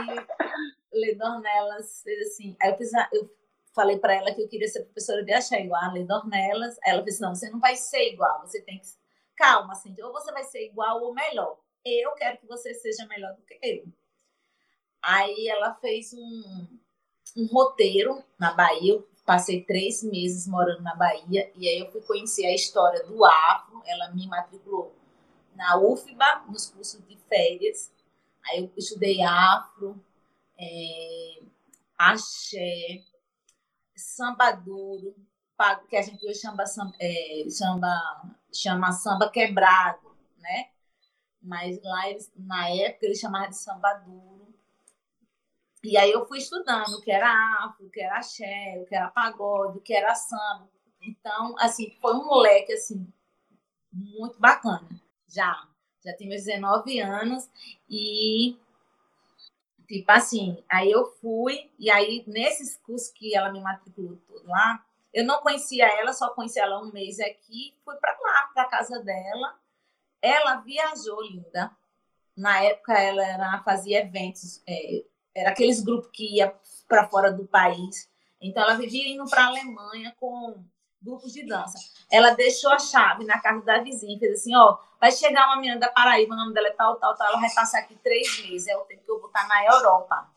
Lê 0.94 1.16
Dornelas 1.16 2.02
fez 2.02 2.28
assim. 2.28 2.56
Aí 2.62 2.72
eu, 2.72 2.78
fiz, 2.78 2.92
eu 3.12 3.30
falei 3.74 4.00
para 4.00 4.16
ela 4.16 4.34
que 4.34 4.42
eu 4.42 4.48
queria 4.48 4.68
ser 4.68 4.84
professora 4.84 5.24
de 5.24 5.34
axé 5.34 5.62
igual 5.62 5.84
a 5.84 5.92
Lei 5.92 6.06
Dornelas. 6.06 6.78
Ela 6.86 7.04
disse: 7.04 7.22
não, 7.22 7.36
você 7.36 7.50
não 7.50 7.60
vai 7.60 7.76
ser 7.76 8.14
igual, 8.14 8.42
você 8.42 8.62
tem 8.62 8.80
que. 8.80 8.88
Calma, 9.36 9.74
assim, 9.74 9.94
ou 10.02 10.14
você 10.14 10.32
vai 10.32 10.46
ser 10.46 10.66
igual 10.66 11.02
ou 11.02 11.14
melhor. 11.14 11.58
Eu 11.84 12.14
quero 12.14 12.38
que 12.38 12.48
você 12.48 12.74
seja 12.74 13.06
melhor 13.06 13.34
do 13.34 13.42
que 13.42 13.60
eu. 13.62 13.84
Aí 15.02 15.48
ela 15.50 15.76
fez 15.76 16.14
um, 16.14 16.68
um 17.36 17.46
roteiro 17.48 18.24
na 18.40 18.54
Bahia. 18.54 18.94
Eu 18.94 19.08
passei 19.26 19.64
três 19.64 20.04
meses 20.04 20.48
morando 20.48 20.82
na 20.82 20.96
Bahia. 20.96 21.52
E 21.56 21.68
aí 21.68 21.80
eu 21.80 21.92
fui 21.92 22.02
conhecer 22.02 22.46
a 22.46 22.54
história 22.54 23.04
do 23.06 23.26
Afro. 23.26 23.82
Ela 23.86 24.12
me 24.12 24.28
matriculou 24.28 24.96
na 25.56 25.78
UFBA, 25.78 26.44
nos 26.48 26.70
cursos 26.70 27.06
de 27.08 27.18
férias. 27.28 27.92
Aí 28.48 28.60
eu 28.60 28.72
estudei 28.78 29.22
Afro, 29.24 30.00
é, 30.58 31.42
Axé, 31.98 33.02
samba 33.96 34.52
duro, 34.52 35.16
que 35.90 35.96
a 35.96 36.02
gente 36.02 36.26
hoje 36.26 36.40
chama, 36.40 36.64
é, 37.00 37.46
chama, 37.50 38.36
chama 38.54 38.92
samba 38.92 39.30
quebrado, 39.30 40.16
né? 40.38 40.70
Mas 41.42 41.82
lá, 41.82 42.10
eles, 42.10 42.32
na 42.36 42.70
época, 42.70 43.06
eles 43.06 43.20
chamavam 43.20 43.50
de 43.50 43.58
samba 43.58 43.94
duro. 43.94 44.54
E 45.86 45.98
aí 45.98 46.12
eu 46.12 46.26
fui 46.26 46.40
estudando 46.40 46.96
o 46.96 47.02
que 47.02 47.12
era 47.12 47.30
afro, 47.64 47.86
o 47.86 47.90
que 47.90 48.02
era 48.02 48.18
axé, 48.18 48.80
o 48.82 48.86
que 48.86 48.96
era 48.96 49.10
pagode, 49.10 49.78
o 49.78 49.82
que 49.82 49.94
era 49.94 50.16
samba. 50.16 50.70
Então, 51.02 51.56
assim, 51.60 51.96
foi 52.02 52.14
um 52.14 52.26
moleque, 52.26 52.74
assim, 52.74 53.08
muito 53.92 54.40
bacana. 54.40 54.88
Já, 55.28 55.68
já 56.04 56.14
tenho 56.14 56.30
meus 56.30 56.44
19 56.44 57.00
anos 57.00 57.50
e 57.90 58.58
Tipo 59.88 60.12
assim, 60.12 60.64
aí 60.68 60.92
eu 60.92 61.06
fui, 61.22 61.72
e 61.78 61.92
aí 61.92 62.24
nesses 62.26 62.78
cursos 62.78 63.12
que 63.12 63.36
ela 63.36 63.52
me 63.52 63.62
matriculou 63.62 64.20
lá, 64.44 64.84
eu 65.14 65.24
não 65.24 65.40
conhecia 65.42 65.86
ela, 66.00 66.12
só 66.12 66.30
conhecia 66.30 66.64
ela 66.64 66.82
um 66.82 66.92
mês 66.92 67.20
aqui, 67.20 67.74
fui 67.86 67.96
para 67.98 68.18
lá, 68.20 68.50
para 68.54 68.66
casa 68.66 69.00
dela. 69.00 69.58
Ela 70.22 70.58
viajou, 70.58 71.22
linda. 71.22 71.72
Na 72.36 72.64
época 72.64 72.94
ela 73.00 73.24
era, 73.26 73.64
fazia 73.64 74.00
eventos, 74.02 74.62
é, 74.68 75.06
era 75.36 75.50
aqueles 75.50 75.84
grupos 75.84 76.10
que 76.12 76.38
ia 76.38 76.56
para 76.88 77.08
fora 77.08 77.32
do 77.32 77.46
país. 77.46 78.10
Então 78.42 78.64
ela 78.64 78.76
vivia 78.76 79.08
indo 79.10 79.26
para 79.26 79.44
a 79.44 79.48
Alemanha 79.48 80.16
com 80.20 80.64
grupos 81.02 81.34
de 81.34 81.46
dança. 81.46 81.78
Ela 82.12 82.32
deixou 82.32 82.72
a 82.72 82.80
chave 82.80 83.26
na 83.26 83.40
casa 83.40 83.64
da 83.64 83.80
vizinha, 83.80 84.18
fez 84.18 84.40
assim, 84.40 84.56
ó, 84.56 84.78
vai 85.00 85.12
chegar 85.12 85.48
uma 85.48 85.58
menina 85.58 85.80
da 85.80 85.90
Paraíba, 85.90 86.34
o 86.34 86.38
nome 86.38 86.54
dela 86.54 86.68
é 86.68 86.72
tal, 86.72 86.96
tal, 86.96 87.16
tal, 87.16 87.28
ela 87.28 87.42
vai 87.42 87.54
passar 87.54 87.80
aqui 87.80 87.96
três 87.98 88.42
meses, 88.42 88.68
é 88.68 88.76
o 88.76 88.86
tempo 88.86 89.04
que 89.04 89.12
eu 89.12 89.20
vou 89.20 89.28
estar 89.28 89.48
na 89.48 89.66
Europa. 89.66 90.30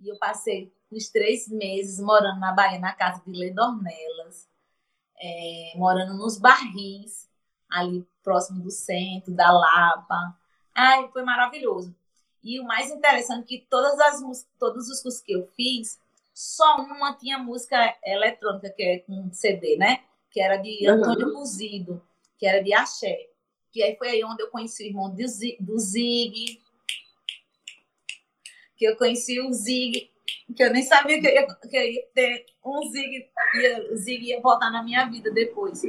E 0.00 0.08
eu 0.08 0.18
passei 0.18 0.72
uns 0.90 1.08
três 1.08 1.48
meses 1.48 1.98
morando 2.00 2.38
na 2.38 2.52
Bahia, 2.52 2.78
na 2.78 2.92
casa 2.92 3.22
de 3.26 3.32
Ledornelas, 3.32 4.46
é, 5.16 5.72
morando 5.76 6.14
nos 6.14 6.38
barris, 6.38 7.30
ali 7.70 8.06
próximo 8.22 8.62
do 8.62 8.70
centro, 8.70 9.32
da 9.32 9.50
Lapa. 9.50 10.36
Ai, 10.74 11.08
foi 11.08 11.22
maravilhoso. 11.22 11.94
E 12.42 12.60
o 12.60 12.64
mais 12.64 12.90
interessante 12.90 13.44
é 13.44 13.46
que 13.46 13.66
todas 13.70 13.98
as 14.00 14.46
todos 14.58 14.88
os 14.88 15.00
cursos 15.00 15.20
que 15.20 15.32
eu 15.32 15.46
fiz, 15.56 16.00
só 16.34 16.76
uma 16.76 17.14
tinha 17.14 17.38
música 17.38 17.96
eletrônica, 18.04 18.70
que 18.70 18.82
é 18.82 18.98
com 19.00 19.32
CD, 19.32 19.76
né? 19.76 20.02
Que 20.30 20.40
era 20.40 20.56
de 20.56 20.86
Antônio 20.88 21.28
uhum. 21.28 21.34
Cozido, 21.34 22.02
que 22.38 22.46
era 22.46 22.62
de 22.62 22.72
axé. 22.72 23.28
Que 23.70 23.82
aí 23.82 23.96
foi 23.96 24.08
aí 24.08 24.24
onde 24.24 24.42
eu 24.42 24.50
conheci 24.50 24.84
o 24.84 24.86
irmão 24.86 25.14
do 25.14 25.78
Zig, 25.78 26.60
que 28.76 28.84
eu 28.84 28.96
conheci 28.96 29.40
o 29.40 29.52
Zig, 29.52 30.10
que 30.56 30.62
eu 30.62 30.72
nem 30.72 30.82
sabia 30.82 31.20
que 31.20 31.26
eu 31.26 31.32
ia, 31.32 31.46
que 31.46 31.76
eu 31.76 31.82
ia 31.82 32.06
ter 32.14 32.46
um 32.64 32.82
Zig, 32.90 33.30
ia, 33.54 33.92
o 33.92 33.96
Zig 33.96 34.24
ia 34.24 34.40
voltar 34.40 34.70
na 34.70 34.82
minha 34.82 35.04
vida 35.06 35.30
depois. 35.30 35.82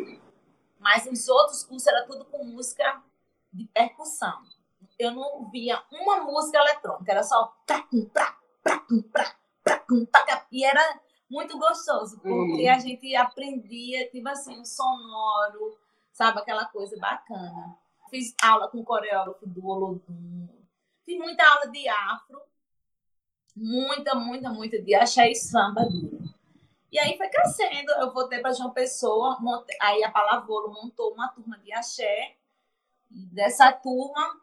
Mas 0.79 1.07
os 1.07 1.27
outros 1.27 1.63
cursos 1.63 1.87
era 1.87 2.05
tudo 2.05 2.25
com 2.25 2.43
música 2.43 3.01
de 3.51 3.65
percussão. 3.65 4.52
Eu 4.97 5.11
não 5.11 5.49
via 5.49 5.81
uma 5.91 6.21
música 6.21 6.57
eletrônica, 6.59 7.11
era 7.11 7.23
só 7.23 7.53
e 10.51 10.63
era 10.63 10.99
muito 11.29 11.57
gostoso, 11.57 12.19
porque 12.19 12.63
uhum. 12.63 12.71
a 12.71 12.79
gente 12.79 13.15
aprendia, 13.15 14.09
tipo 14.09 14.27
assim, 14.29 14.59
um 14.59 14.65
sonoro, 14.65 15.77
sabe? 16.11 16.39
Aquela 16.39 16.65
coisa 16.65 16.95
bacana. 16.97 17.75
fiz 18.09 18.35
aula 18.41 18.67
com 18.69 18.79
o 18.79 18.83
coreógrafo 18.85 19.47
do 19.47 19.65
Olodum, 19.65 20.47
fiz 21.03 21.17
muita 21.17 21.43
aula 21.43 21.71
de 21.71 21.87
afro, 21.87 22.39
muita, 23.55 24.13
muita, 24.13 24.49
muita 24.51 24.81
de 24.81 24.93
axé 24.93 25.31
e 25.31 25.35
samba 25.35 25.85
duro. 25.85 26.21
E 26.91 26.99
aí 26.99 27.17
foi 27.17 27.27
crescendo, 27.27 27.91
eu 27.93 28.13
voltei 28.13 28.39
para 28.39 28.53
João 28.53 28.69
Pessoa, 28.69 29.39
montei, 29.39 29.75
aí 29.81 30.03
a 30.03 30.11
Palavolo 30.11 30.71
montou 30.71 31.13
uma 31.13 31.29
turma 31.29 31.57
de 31.57 31.73
axé, 31.73 32.35
dessa 33.09 33.71
turma 33.71 34.39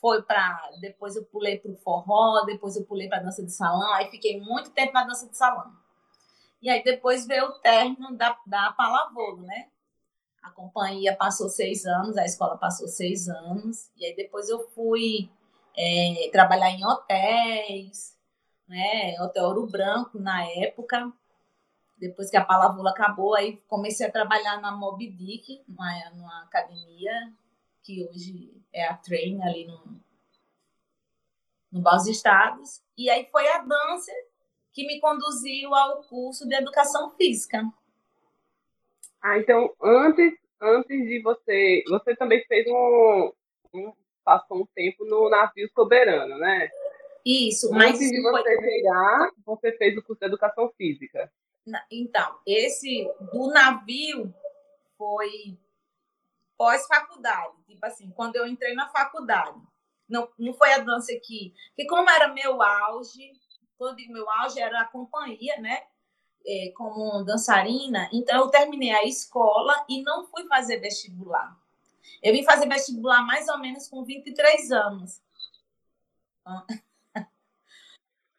foi 0.00 0.22
para. 0.22 0.70
Depois 0.80 1.16
eu 1.16 1.24
pulei 1.24 1.58
para 1.58 1.70
o 1.70 1.76
forró, 1.76 2.44
depois 2.44 2.76
eu 2.76 2.84
pulei 2.84 3.08
para 3.08 3.22
dança 3.22 3.44
de 3.44 3.52
salão, 3.52 3.92
aí 3.94 4.10
fiquei 4.10 4.40
muito 4.40 4.70
tempo 4.70 4.92
na 4.92 5.04
dança 5.04 5.28
de 5.28 5.36
salão. 5.36 5.72
E 6.60 6.70
aí 6.70 6.82
depois 6.82 7.26
veio 7.26 7.46
o 7.46 7.58
término 7.60 8.16
da, 8.16 8.36
da 8.46 8.72
Palavolo, 8.72 9.42
né? 9.42 9.68
A 10.42 10.50
companhia 10.50 11.14
passou 11.14 11.48
seis 11.48 11.84
anos, 11.84 12.16
a 12.16 12.24
escola 12.24 12.56
passou 12.56 12.88
seis 12.88 13.28
anos, 13.28 13.90
e 13.96 14.06
aí 14.06 14.14
depois 14.14 14.48
eu 14.48 14.60
fui 14.70 15.30
é, 15.76 16.28
trabalhar 16.32 16.70
em 16.70 16.84
hotéis, 16.84 18.16
né? 18.68 19.20
Hotel 19.20 19.44
Ouro 19.44 19.66
Branco 19.66 20.18
na 20.18 20.44
época. 20.44 21.12
Depois 21.98 22.30
que 22.30 22.36
a 22.36 22.44
Palavula 22.44 22.90
acabou, 22.90 23.34
aí 23.34 23.56
comecei 23.68 24.06
a 24.06 24.12
trabalhar 24.12 24.60
na 24.60 24.70
Moby 24.70 25.10
Dick, 25.10 25.64
numa, 25.66 26.10
numa 26.10 26.42
academia 26.42 27.32
que 27.86 28.04
hoje 28.04 28.52
é 28.72 28.84
a 28.84 28.94
Train 28.94 29.40
ali 29.42 29.64
no, 29.64 29.80
no 31.70 31.80
Baus 31.80 32.08
Estados. 32.08 32.82
E 32.98 33.08
aí 33.08 33.28
foi 33.30 33.46
a 33.46 33.58
dança 33.58 34.12
que 34.72 34.84
me 34.84 35.00
conduziu 35.00 35.72
ao 35.72 36.02
curso 36.02 36.48
de 36.48 36.56
Educação 36.56 37.10
Física. 37.10 37.62
Ah, 39.22 39.38
então 39.38 39.72
antes, 39.80 40.34
antes 40.60 41.06
de 41.06 41.22
você, 41.22 41.84
você 41.88 42.16
também 42.16 42.44
fez 42.46 42.66
um, 42.66 43.32
um 43.72 43.92
passou 44.24 44.62
um 44.62 44.66
tempo 44.74 45.04
no 45.04 45.30
navio 45.30 45.70
soberano, 45.72 46.36
né? 46.38 46.68
Isso, 47.24 47.70
mas 47.70 47.94
antes 47.94 48.10
de 48.10 48.20
você 48.20 48.56
foi... 48.56 48.64
chegar, 48.64 49.30
você 49.44 49.72
fez 49.72 49.96
o 49.96 50.02
curso 50.02 50.18
de 50.18 50.26
Educação 50.26 50.72
Física. 50.76 51.32
Então, 51.90 52.38
esse 52.46 53.08
do 53.32 53.48
navio 53.48 54.32
foi 54.96 55.56
pós-faculdade. 56.56 57.54
Tipo 57.66 57.84
assim, 57.86 58.10
quando 58.10 58.36
eu 58.36 58.46
entrei 58.46 58.74
na 58.74 58.88
faculdade. 58.88 59.60
Não, 60.08 60.28
não 60.38 60.52
foi 60.52 60.72
a 60.72 60.78
dança 60.78 61.12
aqui. 61.12 61.52
Porque 61.68 61.86
como 61.86 62.08
era 62.08 62.28
meu 62.28 62.62
auge, 62.62 63.32
quando 63.76 63.90
eu 63.90 63.96
digo 63.96 64.12
meu 64.12 64.30
auge, 64.30 64.60
era 64.60 64.80
a 64.80 64.86
companhia, 64.86 65.60
né? 65.60 65.82
É, 66.46 66.72
como 66.76 67.24
dançarina. 67.24 68.08
Então, 68.12 68.40
eu 68.40 68.48
terminei 68.48 68.92
a 68.92 69.04
escola 69.04 69.84
e 69.88 70.02
não 70.02 70.26
fui 70.26 70.46
fazer 70.46 70.78
vestibular. 70.78 71.56
Eu 72.22 72.32
vim 72.32 72.44
fazer 72.44 72.68
vestibular 72.68 73.22
mais 73.22 73.48
ou 73.48 73.58
menos 73.58 73.88
com 73.88 74.04
23 74.04 74.70
anos. 74.70 75.20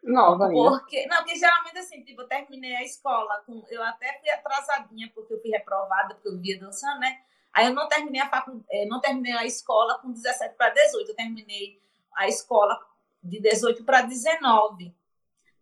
Nova 0.01 0.47
ainda. 0.47 0.79
Porque, 0.79 1.05
não, 1.07 1.17
porque 1.17 1.35
geralmente 1.35 1.77
assim, 1.79 2.01
tipo, 2.01 2.21
eu 2.21 2.27
terminei 2.27 2.75
a 2.75 2.83
escola 2.83 3.43
com. 3.45 3.65
Eu 3.69 3.83
até 3.83 4.17
fui 4.19 4.29
atrasadinha, 4.29 5.11
porque 5.13 5.33
eu 5.33 5.41
fui 5.41 5.51
reprovada, 5.51 6.15
porque 6.15 6.29
eu 6.29 6.39
via 6.39 6.57
dançando, 6.57 7.01
né? 7.01 7.21
Aí 7.57 7.65
eu 7.65 7.73
não 7.73 7.87
terminei 7.87 8.21
a, 8.21 8.29
facu... 8.29 8.63
Eh, 8.69 8.85
não 8.85 9.01
terminei 9.01 9.33
a 9.33 9.43
escola 9.43 9.97
com 9.97 10.11
17 10.11 10.53
para 10.55 10.69
18, 10.69 11.09
eu 11.09 11.15
terminei 11.15 11.81
a 12.15 12.27
escola 12.27 12.79
de 13.23 13.39
18 13.39 13.83
para 13.83 14.03
19, 14.03 14.95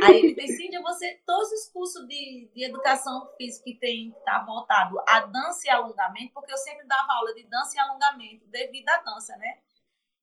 Aí 0.04 0.19
ele 0.19 0.36
fez, 0.36 0.56
Cíndia, 0.56 0.82
você, 0.82 1.19
todos 1.25 1.52
os 1.52 1.67
cursos 1.69 2.08
de, 2.08 2.49
de 2.54 2.63
educação 2.63 3.28
física 3.38 3.65
que 3.65 3.75
tem, 3.75 4.15
tá 4.23 4.43
voltado 4.45 4.99
a 5.08 5.21
dança 5.21 5.65
e 5.65 5.69
alongamento, 5.69 6.32
porque 6.34 6.54
eu 6.54 6.58
sempre 6.58 6.86
dava 6.86 7.12
aula 7.13 7.34
de 7.34 7.43
dança 7.43 7.75
e 7.75 7.80
alongamento, 7.80 8.45
devido 8.47 8.88
à 8.88 8.97
dança, 8.97 9.36
né? 9.38 9.58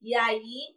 E 0.00 0.14
aí, 0.14 0.76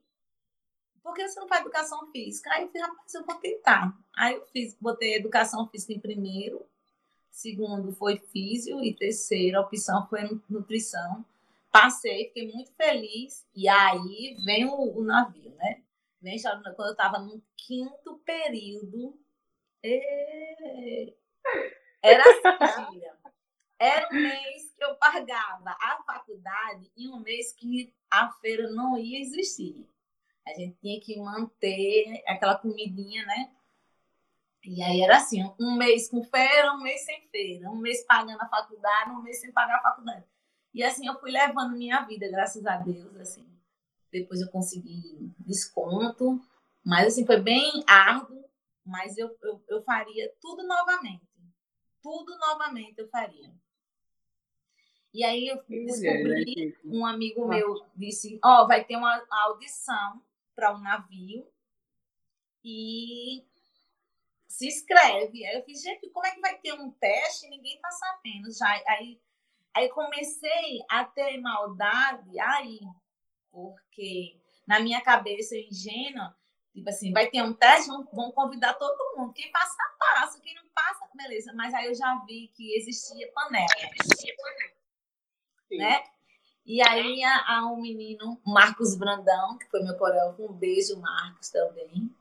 por 1.03 1.13
que 1.13 1.27
você 1.27 1.39
não 1.39 1.47
faz 1.47 1.61
educação 1.61 2.11
física? 2.11 2.51
Aí 2.51 2.63
eu 2.63 2.69
fiz, 2.71 2.81
rapaz, 2.81 3.13
eu 3.13 3.25
vou 3.25 3.35
tentar. 3.35 3.95
Aí 4.15 4.35
eu 4.35 4.45
fiz, 4.47 4.75
botei 4.81 5.15
educação 5.15 5.67
física 5.67 5.93
em 5.93 5.99
primeiro, 5.99 6.65
segundo 7.29 7.93
foi 7.93 8.17
físio 8.17 8.83
e 8.83 8.93
terceira 8.93 9.61
opção 9.61 10.07
foi 10.07 10.21
nutrição. 10.49 11.23
Passei, 11.71 12.25
fiquei 12.25 12.51
muito 12.51 12.71
feliz. 12.73 13.45
E 13.55 13.69
aí 13.69 14.35
vem 14.43 14.65
o, 14.65 14.97
o 14.97 15.03
navio, 15.03 15.51
né? 15.55 15.83
Vem 16.21 16.37
quando 16.41 16.87
eu 16.87 16.91
estava 16.91 17.19
no 17.19 17.41
quinto 17.55 18.17
período. 18.25 19.17
E... 19.83 21.15
Era 22.01 22.23
assim, 22.23 23.01
Era 23.79 24.09
um 24.09 24.13
mês 24.13 24.73
que 24.75 24.83
eu 24.83 24.95
pagava 24.95 25.69
a 25.69 26.03
faculdade 26.05 26.91
e 26.97 27.07
um 27.07 27.21
mês 27.21 27.53
que 27.53 27.93
a 28.11 28.29
feira 28.33 28.69
não 28.69 28.97
ia 28.97 29.21
existir. 29.21 29.87
A 30.45 30.53
gente 30.53 30.77
tinha 30.81 30.99
que 30.99 31.17
manter 31.17 32.21
aquela 32.27 32.57
comidinha, 32.57 33.25
né? 33.25 33.53
E 34.65 34.83
aí 34.83 35.01
era 35.01 35.15
assim, 35.15 35.49
um 35.57 35.77
mês 35.77 36.09
com 36.09 36.21
feira, 36.21 36.73
um 36.73 36.81
mês 36.81 37.05
sem 37.05 37.21
feira, 37.29 37.69
um 37.69 37.77
mês 37.77 38.03
pagando 38.03 38.41
a 38.41 38.49
faculdade, 38.49 39.11
um 39.11 39.21
mês 39.21 39.39
sem 39.39 39.53
pagar 39.53 39.77
a 39.77 39.81
faculdade. 39.81 40.25
E 40.73 40.83
assim 40.83 41.07
eu 41.07 41.17
fui 41.17 41.31
levando 41.31 41.77
minha 41.77 42.01
vida, 42.01 42.27
graças 42.29 42.65
a 42.65 42.75
Deus, 42.75 43.15
assim 43.15 43.58
depois 44.11 44.41
eu 44.41 44.49
consegui 44.49 45.31
desconto, 45.39 46.41
mas 46.83 47.07
assim, 47.07 47.25
foi 47.25 47.39
bem 47.39 47.83
árduo, 47.87 48.43
mas 48.85 49.17
eu, 49.17 49.35
eu, 49.43 49.63
eu 49.67 49.83
faria 49.83 50.33
tudo 50.41 50.65
novamente. 50.65 51.27
Tudo 52.01 52.37
novamente 52.37 52.99
eu 52.99 53.09
faria. 53.09 53.53
E 55.13 55.23
aí 55.23 55.47
eu 55.47 55.63
descobri, 55.67 56.67
né, 56.67 56.73
um 56.85 57.05
amigo 57.05 57.47
meu 57.47 57.85
disse, 57.95 58.39
ó, 58.43 58.63
oh, 58.63 58.67
vai 58.67 58.83
ter 58.83 58.95
uma 58.95 59.25
audição 59.29 60.21
para 60.55 60.73
um 60.75 60.79
navio 60.79 61.47
e 62.63 63.43
se 64.47 64.67
inscreve. 64.67 65.45
Aí 65.45 65.55
eu 65.55 65.63
fiz, 65.63 65.81
gente, 65.81 66.09
como 66.09 66.27
é 66.27 66.31
que 66.31 66.41
vai 66.41 66.57
ter 66.59 66.73
um 66.73 66.91
teste? 66.91 67.49
Ninguém 67.49 67.79
tá 67.79 67.89
sabendo 67.91 68.51
já. 68.51 68.69
Aí, 68.87 69.19
aí 69.73 69.89
comecei 69.89 70.79
a 70.89 71.05
ter 71.05 71.39
maldade 71.39 72.39
aí 72.39 72.79
porque 73.51 74.39
na 74.67 74.79
minha 74.79 75.01
cabeça 75.01 75.55
ingênua, 75.57 76.35
tipo 76.73 76.89
assim, 76.89 77.11
vai 77.11 77.27
ter 77.27 77.41
um 77.41 77.53
teste, 77.53 77.89
vão, 77.89 78.07
vão 78.13 78.31
convidar 78.31 78.75
todo 78.75 79.17
mundo. 79.17 79.33
Quem 79.33 79.51
passa, 79.51 79.77
passa. 79.97 80.39
Quem 80.41 80.53
não 80.55 80.63
passa, 80.73 81.09
beleza. 81.15 81.53
Mas 81.53 81.73
aí 81.73 81.87
eu 81.87 81.95
já 81.95 82.23
vi 82.25 82.49
que 82.53 82.75
existia 82.77 83.31
panela. 83.33 83.67
Né? 85.71 86.03
E 86.65 86.81
aí 86.81 87.23
há 87.23 87.65
um 87.65 87.81
menino, 87.81 88.39
Marcos 88.45 88.95
Brandão, 88.95 89.57
que 89.57 89.67
foi 89.69 89.81
meu 89.81 89.97
coreógrafo, 89.97 90.45
um 90.45 90.53
beijo, 90.53 90.99
Marcos, 90.99 91.49
também. 91.49 92.15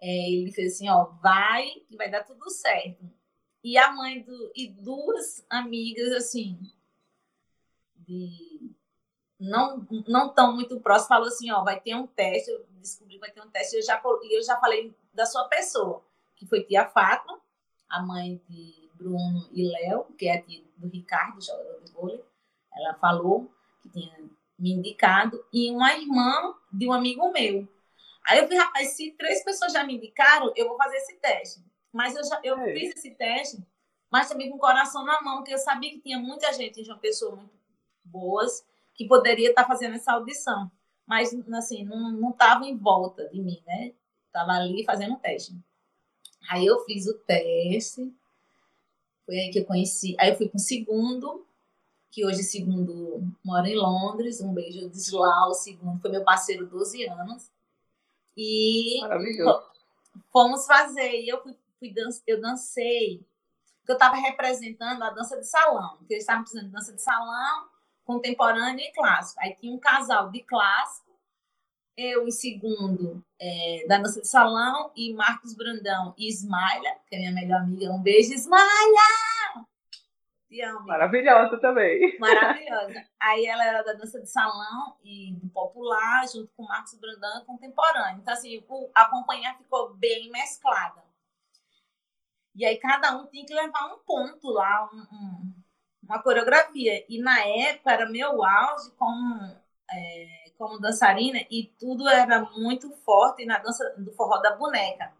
É, 0.00 0.30
ele 0.30 0.52
fez 0.52 0.74
assim, 0.74 0.88
ó, 0.88 1.04
vai 1.22 1.68
que 1.86 1.96
vai 1.96 2.10
dar 2.10 2.24
tudo 2.24 2.48
certo. 2.50 3.10
E 3.62 3.78
a 3.78 3.92
mãe 3.92 4.22
do, 4.22 4.52
e 4.54 4.68
duas 4.68 5.44
amigas, 5.48 6.12
assim, 6.12 6.58
de 7.96 8.53
não 9.48 9.86
não 10.08 10.28
tão 10.28 10.54
muito 10.54 10.80
próximo, 10.80 11.08
falou 11.08 11.28
assim, 11.28 11.50
ó, 11.50 11.62
vai 11.62 11.80
ter 11.80 11.94
um 11.94 12.06
teste, 12.06 12.50
eu 12.50 12.64
descobri 12.80 13.14
que 13.14 13.20
vai 13.20 13.30
ter 13.30 13.40
um 13.40 13.50
teste, 13.50 13.76
eu 13.76 13.82
já, 13.82 14.00
eu 14.30 14.42
já 14.42 14.58
falei 14.58 14.94
da 15.12 15.26
sua 15.26 15.44
pessoa, 15.48 16.04
que 16.36 16.46
foi 16.46 16.62
tia 16.64 16.86
Fátima, 16.86 17.40
a 17.88 18.02
mãe 18.02 18.40
de 18.48 18.90
Bruno 18.94 19.48
e 19.52 19.68
Léo, 19.70 20.04
que 20.18 20.26
é 20.26 20.36
a 20.36 20.42
tia 20.42 20.64
do 20.76 20.88
Ricardo, 20.88 21.44
jogador 21.44 21.80
de 21.82 21.92
vôlei, 21.92 22.24
ela 22.72 22.94
falou 22.94 23.50
que 23.80 23.88
tinha 23.88 24.18
me 24.58 24.72
indicado, 24.72 25.44
e 25.52 25.70
uma 25.70 25.94
irmã 25.94 26.54
de 26.72 26.88
um 26.88 26.92
amigo 26.92 27.30
meu. 27.32 27.68
Aí 28.26 28.38
eu 28.38 28.44
falei, 28.44 28.58
rapaz, 28.58 28.88
se 28.90 29.10
três 29.12 29.44
pessoas 29.44 29.72
já 29.72 29.84
me 29.84 29.96
indicaram, 29.96 30.52
eu 30.56 30.68
vou 30.68 30.76
fazer 30.76 30.96
esse 30.96 31.16
teste. 31.16 31.60
Mas 31.92 32.16
eu 32.16 32.24
já 32.24 32.40
eu 32.42 32.58
é. 32.58 32.72
fiz 32.72 32.96
esse 32.96 33.10
teste, 33.10 33.62
mas 34.10 34.28
também 34.28 34.48
com 34.48 34.56
o 34.56 34.60
coração 34.60 35.04
na 35.04 35.20
mão, 35.20 35.38
porque 35.38 35.52
eu 35.52 35.58
sabia 35.58 35.90
que 35.90 36.00
tinha 36.00 36.18
muita 36.18 36.52
gente 36.52 36.82
de 36.82 36.90
uma 36.90 36.98
pessoa 36.98 37.36
muito 37.36 37.52
boas 38.04 38.64
que 38.94 39.06
poderia 39.06 39.50
estar 39.50 39.66
fazendo 39.66 39.94
essa 39.96 40.12
audição. 40.12 40.70
Mas, 41.06 41.34
assim, 41.52 41.84
não 41.84 42.30
estava 42.30 42.64
em 42.64 42.76
volta 42.76 43.28
de 43.28 43.40
mim, 43.40 43.62
né? 43.66 43.92
Estava 44.26 44.52
ali 44.52 44.84
fazendo 44.84 45.14
o 45.14 45.18
teste. 45.18 45.54
Aí 46.48 46.66
eu 46.66 46.84
fiz 46.84 47.06
o 47.06 47.14
teste, 47.14 48.12
foi 49.24 49.38
aí 49.38 49.50
que 49.50 49.58
eu 49.58 49.64
conheci. 49.64 50.16
Aí 50.18 50.30
eu 50.30 50.36
fui 50.36 50.48
com 50.48 50.56
o 50.56 50.60
segundo, 50.60 51.46
que 52.10 52.24
hoje, 52.24 52.42
segundo, 52.42 53.22
mora 53.44 53.68
em 53.68 53.76
Londres. 53.76 54.40
Um 54.40 54.52
beijo 54.52 54.88
de 54.88 54.96
Slau, 54.96 55.50
o 55.50 55.54
segundo, 55.54 56.00
foi 56.00 56.10
meu 56.10 56.24
parceiro 56.24 56.66
12 56.66 57.06
anos. 57.06 57.50
E 58.36 59.00
fomos 60.32 60.66
fazer. 60.66 61.20
E 61.20 61.28
eu 61.28 61.42
fui, 61.42 61.56
fui 61.78 61.92
dan 61.92 62.08
eu 62.26 62.40
dancei, 62.40 63.26
porque 63.78 63.92
eu 63.92 63.94
estava 63.94 64.16
representando 64.16 65.02
a 65.02 65.10
dança 65.10 65.38
de 65.38 65.46
salão, 65.46 65.96
porque 65.98 66.14
eles 66.14 66.24
estavam 66.24 66.42
precisando 66.42 66.66
de 66.66 66.72
dança 66.72 66.92
de 66.92 67.02
salão, 67.02 67.68
contemporânea 68.04 68.84
e 68.84 68.92
clássico. 68.92 69.40
Aí 69.40 69.54
tinha 69.54 69.72
um 69.72 69.78
casal 69.78 70.30
de 70.30 70.40
clássico, 70.42 71.10
eu 71.96 72.26
em 72.26 72.30
segundo 72.30 73.24
é, 73.40 73.84
da 73.88 73.98
dança 73.98 74.20
de 74.20 74.28
salão, 74.28 74.90
e 74.96 75.12
Marcos 75.14 75.54
Brandão 75.54 76.14
e 76.18 76.28
Ismaila, 76.28 76.90
que 77.08 77.14
é 77.14 77.18
minha 77.18 77.32
melhor 77.32 77.60
amiga. 77.60 77.92
Um 77.92 78.02
beijo, 78.02 78.32
Ismaila! 78.32 79.64
Te 80.48 80.60
amo. 80.62 80.86
Maravilhosa 80.86 81.58
também. 81.58 82.18
Maravilhosa. 82.18 83.04
Aí 83.20 83.46
ela 83.46 83.64
era 83.64 83.82
da 83.82 83.94
dança 83.94 84.20
de 84.20 84.28
salão 84.28 84.96
e 85.02 85.32
do 85.32 85.48
popular, 85.48 86.28
junto 86.28 86.52
com 86.56 86.64
Marcos 86.64 86.94
Brandão 86.98 87.40
e 87.40 87.44
contemporâneo. 87.44 88.20
Então, 88.20 88.34
assim, 88.34 88.62
a 88.94 89.04
companhia 89.06 89.54
ficou 89.54 89.94
bem 89.94 90.30
mesclada. 90.30 91.02
E 92.54 92.64
aí 92.64 92.76
cada 92.76 93.16
um 93.16 93.26
tinha 93.26 93.44
que 93.44 93.52
levar 93.52 93.86
um 93.92 93.98
ponto 93.98 94.48
lá, 94.50 94.88
um, 94.92 94.98
um, 94.98 95.54
uma 96.08 96.22
coreografia. 96.22 97.04
E 97.08 97.20
na 97.20 97.40
época 97.40 97.92
era 97.92 98.08
meu 98.08 98.44
auge 98.44 98.90
como, 98.98 99.40
é, 99.90 100.50
como 100.58 100.80
dançarina 100.80 101.38
e 101.50 101.72
tudo 101.78 102.08
era 102.08 102.40
muito 102.56 102.90
forte 103.04 103.44
na 103.44 103.58
dança 103.58 103.94
do 103.98 104.12
forró 104.12 104.38
da 104.38 104.56
boneca. 104.56 105.12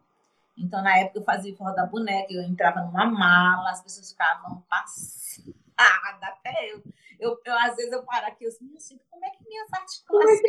Então, 0.57 0.81
na 0.83 0.97
época, 0.99 1.19
eu 1.19 1.25
fazia 1.25 1.57
forró 1.57 1.73
da 1.73 1.85
boneca, 1.85 2.33
eu 2.33 2.43
entrava 2.43 2.81
numa 2.81 3.07
mala, 3.07 3.71
as 3.71 3.83
pessoas 3.83 4.13
ficavam 4.13 4.63
passadas, 4.69 6.23
até 6.23 6.73
eu. 6.73 6.81
Eu, 7.19 7.41
eu, 7.45 7.59
às 7.59 7.75
vezes, 7.77 7.93
eu 7.93 8.03
paro 8.05 8.27
aqui, 8.27 8.45
eu 8.45 8.49
assim, 8.49 8.73
assim 8.77 9.01
como 9.11 9.25
é 9.25 9.31
que 9.31 9.45
minhas 9.49 9.73
articulações... 9.73 10.41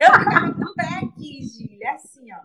Eu 0.00 0.12
ficava 0.18 0.52
com 0.52 0.62
o 0.62 0.74
pé 0.74 1.06
aqui, 1.06 1.42
Gília, 1.42 1.92
assim, 1.92 2.28
ó. 2.32 2.40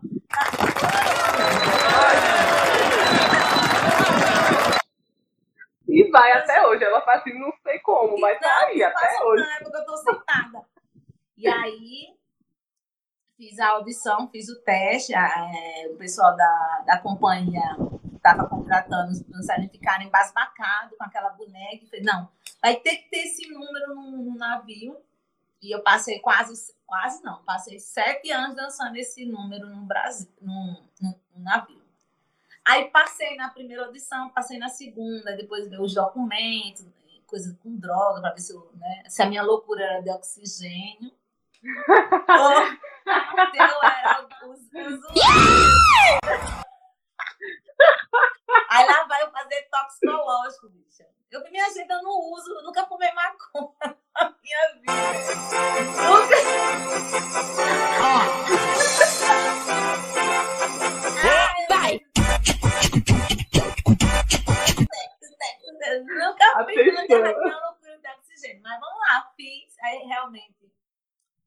E 5.87 6.09
vai 6.09 6.31
até 6.31 6.65
hoje. 6.65 6.83
Ela 6.83 7.01
faz 7.01 7.21
assim, 7.21 7.37
não 7.37 7.51
sei 7.63 7.79
como, 7.79 8.19
mas 8.19 8.39
tá 8.39 8.65
aí 8.65 8.83
até 8.83 9.23
hoje. 9.23 9.43
Na 9.43 9.55
época 9.55 9.77
eu 9.77 9.85
tô 9.85 9.97
sentada. 9.97 10.65
E 11.37 11.47
aí, 11.47 12.15
fiz 13.37 13.59
a 13.59 13.69
audição, 13.69 14.29
fiz 14.29 14.49
o 14.49 14.61
teste. 14.61 15.13
É, 15.13 15.87
o 15.91 15.97
pessoal 15.97 16.35
da, 16.35 16.83
da 16.85 16.97
companhia 16.99 17.61
estava 18.15 18.47
contratando 18.47 19.11
os 19.11 19.21
dançarinos 19.21 19.71
ficarem 19.71 20.07
embasbacados 20.07 20.97
com 20.97 21.03
aquela 21.03 21.29
boneca. 21.29 21.83
E 21.83 21.87
falei, 21.87 22.03
não, 22.03 22.29
vai 22.61 22.75
ter 22.77 22.97
que 22.97 23.09
ter 23.09 23.17
esse 23.17 23.47
número 23.51 23.93
no, 23.93 24.11
no, 24.23 24.35
navio. 24.35 24.97
E 25.61 25.71
eu 25.71 25.81
passei 25.81 26.19
quase, 26.19 26.73
quase 26.85 27.23
não, 27.23 27.43
passei 27.43 27.79
sete 27.79 28.31
anos 28.31 28.55
dançando 28.55 28.95
esse 28.97 29.25
número 29.25 29.67
no 29.67 29.85
Brasil, 29.85 30.31
no, 30.41 30.83
no, 31.01 31.19
no 31.35 31.43
navio. 31.43 31.74
Aí 32.67 32.89
passei 32.89 33.35
na 33.35 33.49
primeira 33.49 33.85
audição, 33.85 34.29
passei 34.29 34.57
na 34.57 34.69
segunda, 34.69 35.35
depois 35.35 35.69
veio 35.69 35.83
os 35.83 35.93
documentos, 35.93 36.83
coisa 37.27 37.55
com 37.61 37.77
droga, 37.77 38.21
para 38.21 38.33
ver 38.33 38.41
se, 38.41 38.53
eu, 38.53 38.71
né, 38.75 39.03
se 39.07 39.21
a 39.21 39.27
minha 39.27 39.43
loucura 39.43 39.83
era 39.83 40.01
de 40.01 40.09
oxigênio. 40.09 41.11
ou 41.63 42.51
eu 43.53 43.83
era 43.83 44.27
os, 44.47 44.61
os... 44.61 44.69
Aí 48.69 48.85
lá 48.85 49.03
vai 49.03 49.21
eu 49.21 49.29
fazer 49.31 49.69
toxicológico, 49.69 50.69
bicha. 50.69 51.05
Eu, 51.29 51.43
minha 51.51 51.69
gente, 51.71 51.89
eu 51.89 52.01
não 52.01 52.17
uso, 52.33 52.51
eu 52.51 52.63
nunca 52.63 52.83
fumei 52.85 53.11
maconha 53.13 53.95
na 54.15 54.33
minha 54.41 54.73
vida. 54.73 54.91
Nunca. 56.09 56.35
Nunca 66.03 66.65
fiz 66.65 66.93
na 66.93 67.03
minha 67.03 67.59
loucura 67.59 67.97
de 67.97 68.07
oxigênio. 68.09 68.61
Mas 68.61 68.79
vamos 68.79 68.99
lá, 68.99 69.31
fiz. 69.35 69.75
Aí 69.81 69.99
realmente 70.05 70.55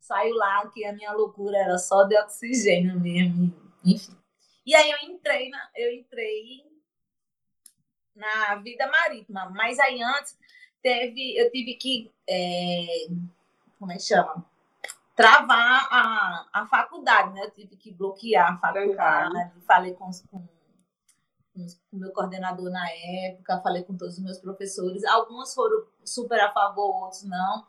saiu 0.00 0.34
lá 0.37 0.66
que 0.68 0.84
a 0.84 0.92
minha 0.92 1.12
loucura 1.12 1.58
era 1.58 1.78
só 1.78 2.04
de 2.04 2.16
oxigênio 2.18 2.98
mesmo. 2.98 3.54
Enfim. 3.84 4.16
E 4.64 4.74
aí 4.74 4.90
eu 4.90 4.98
entrei 5.02 5.48
na, 5.50 5.70
eu 5.74 5.92
entrei 5.92 6.64
na 8.14 8.56
vida 8.56 8.87
marítima. 8.87 9.50
Mas 9.50 9.78
aí 9.78 10.02
antes 10.02 10.38
teve, 10.82 11.37
eu 11.37 11.50
tive 11.50 11.74
que. 11.74 12.12
É, 12.28 13.06
como 13.78 13.92
é 13.92 13.96
que 13.96 14.02
chama? 14.02 14.44
Travar 15.14 15.88
a, 15.90 16.48
a 16.52 16.66
faculdade, 16.66 17.34
né? 17.34 17.44
Eu 17.44 17.50
tive 17.50 17.76
que 17.76 17.92
bloquear 17.92 18.52
a 18.52 18.58
faculdade. 18.58 19.34
Né? 19.34 19.52
Falei 19.66 19.92
com, 19.94 20.11
com 20.30 20.46
com 21.90 21.97
o 21.97 22.01
meu 22.01 22.12
coordenador 22.12 22.71
na 22.71 22.90
época, 22.90 23.61
falei 23.61 23.83
com 23.83 23.97
todos 23.97 24.18
os 24.18 24.23
meus 24.23 24.38
professores. 24.38 25.05
Alguns 25.05 25.55
foram 25.55 25.87
super 26.05 26.40
a 26.40 26.53
favor, 26.53 27.05
outros 27.05 27.25
não. 27.25 27.66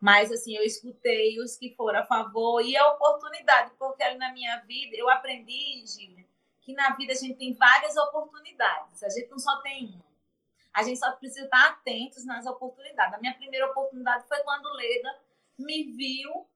Mas, 0.00 0.32
assim, 0.32 0.56
eu 0.56 0.64
escutei 0.64 1.38
os 1.40 1.56
que 1.56 1.74
foram 1.76 2.00
a 2.00 2.04
favor 2.04 2.60
e 2.60 2.76
a 2.76 2.88
oportunidade, 2.88 3.72
porque 3.78 4.02
ali 4.02 4.18
na 4.18 4.32
minha 4.32 4.58
vida 4.60 4.96
eu 4.96 5.08
aprendi, 5.08 5.84
Gília, 5.86 6.26
que 6.60 6.72
na 6.74 6.90
vida 6.96 7.12
a 7.12 7.16
gente 7.16 7.36
tem 7.36 7.54
várias 7.54 7.96
oportunidades. 7.96 9.02
A 9.02 9.08
gente 9.08 9.30
não 9.30 9.38
só 9.38 9.60
tem 9.62 9.86
uma. 9.94 10.12
A 10.74 10.82
gente 10.82 10.98
só 10.98 11.12
precisa 11.12 11.44
estar 11.44 11.68
atentos 11.68 12.24
nas 12.24 12.46
oportunidades. 12.46 13.14
A 13.14 13.20
minha 13.20 13.34
primeira 13.34 13.70
oportunidade 13.70 14.26
foi 14.26 14.38
quando 14.42 14.72
Leda 14.72 15.20
me 15.58 15.84
viu, 15.92 16.46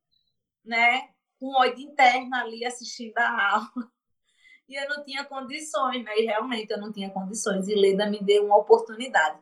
né, 0.65 1.11
com 1.39 1.47
um 1.47 1.57
olho 1.57 1.79
interno 1.79 2.35
ali 2.35 2.65
assistindo 2.65 3.17
a 3.19 3.51
aula 3.53 3.96
e 4.69 4.75
eu 4.75 4.89
não 4.89 5.05
tinha 5.05 5.25
condições, 5.25 6.05
né? 6.05 6.19
E 6.19 6.25
realmente 6.25 6.71
eu 6.71 6.79
não 6.79 6.93
tinha 6.93 7.11
condições. 7.11 7.69
E 7.69 7.75
Leda 7.75 8.07
me 8.07 8.23
deu 8.23 8.45
uma 8.45 8.57
oportunidade. 8.57 9.39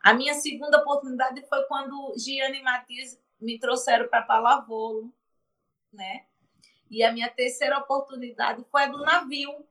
A 0.00 0.12
minha 0.12 0.34
segunda 0.34 0.78
oportunidade 0.78 1.42
foi 1.48 1.62
quando 1.64 2.14
Giane 2.16 2.58
e 2.58 2.62
Matias 2.62 3.18
me 3.40 3.58
trouxeram 3.58 4.08
para 4.08 4.22
Palavolo, 4.22 5.12
né? 5.92 6.26
E 6.90 7.02
a 7.02 7.12
minha 7.12 7.28
terceira 7.28 7.78
oportunidade 7.78 8.64
foi 8.70 8.84
a 8.84 8.88
do 8.88 8.98
navio. 8.98 9.66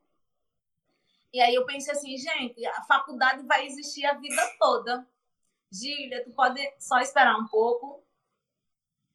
E 1.32 1.40
aí 1.40 1.54
eu 1.54 1.66
pensei 1.66 1.94
assim, 1.94 2.18
gente, 2.18 2.66
a 2.66 2.82
faculdade 2.84 3.46
vai 3.46 3.66
existir 3.66 4.06
a 4.06 4.14
vida 4.14 4.42
toda. 4.60 5.08
Gília, 5.72 6.24
tu 6.24 6.32
pode 6.32 6.62
só 6.80 7.00
esperar 7.00 7.38
um 7.38 7.48
pouco? 7.48 8.04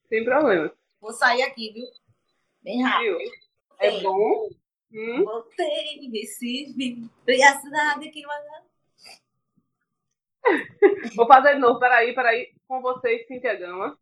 Sem 0.09 0.25
problema. 0.25 0.73
Vou 1.01 1.13
sair 1.13 1.43
aqui, 1.43 1.73
viu? 1.73 1.87
Bem 2.63 2.83
rápido. 2.83 3.19
É 3.79 4.01
bom 4.01 4.51
Hum? 4.93 5.25
Voltei, 5.25 6.11
Recife, 6.13 7.09
fui 7.25 7.43
a 7.43 7.61
cidade 7.61 8.11
que 8.11 8.27
manda. 8.27 8.65
Vou 11.15 11.29
fazer 11.29 11.55
de 11.55 11.61
novo, 11.61 11.79
peraí, 11.79 12.13
peraí. 12.13 12.53
Com 12.67 12.83
vocês, 12.83 13.25
Cintia 13.29 13.55
Gama. 13.55 13.97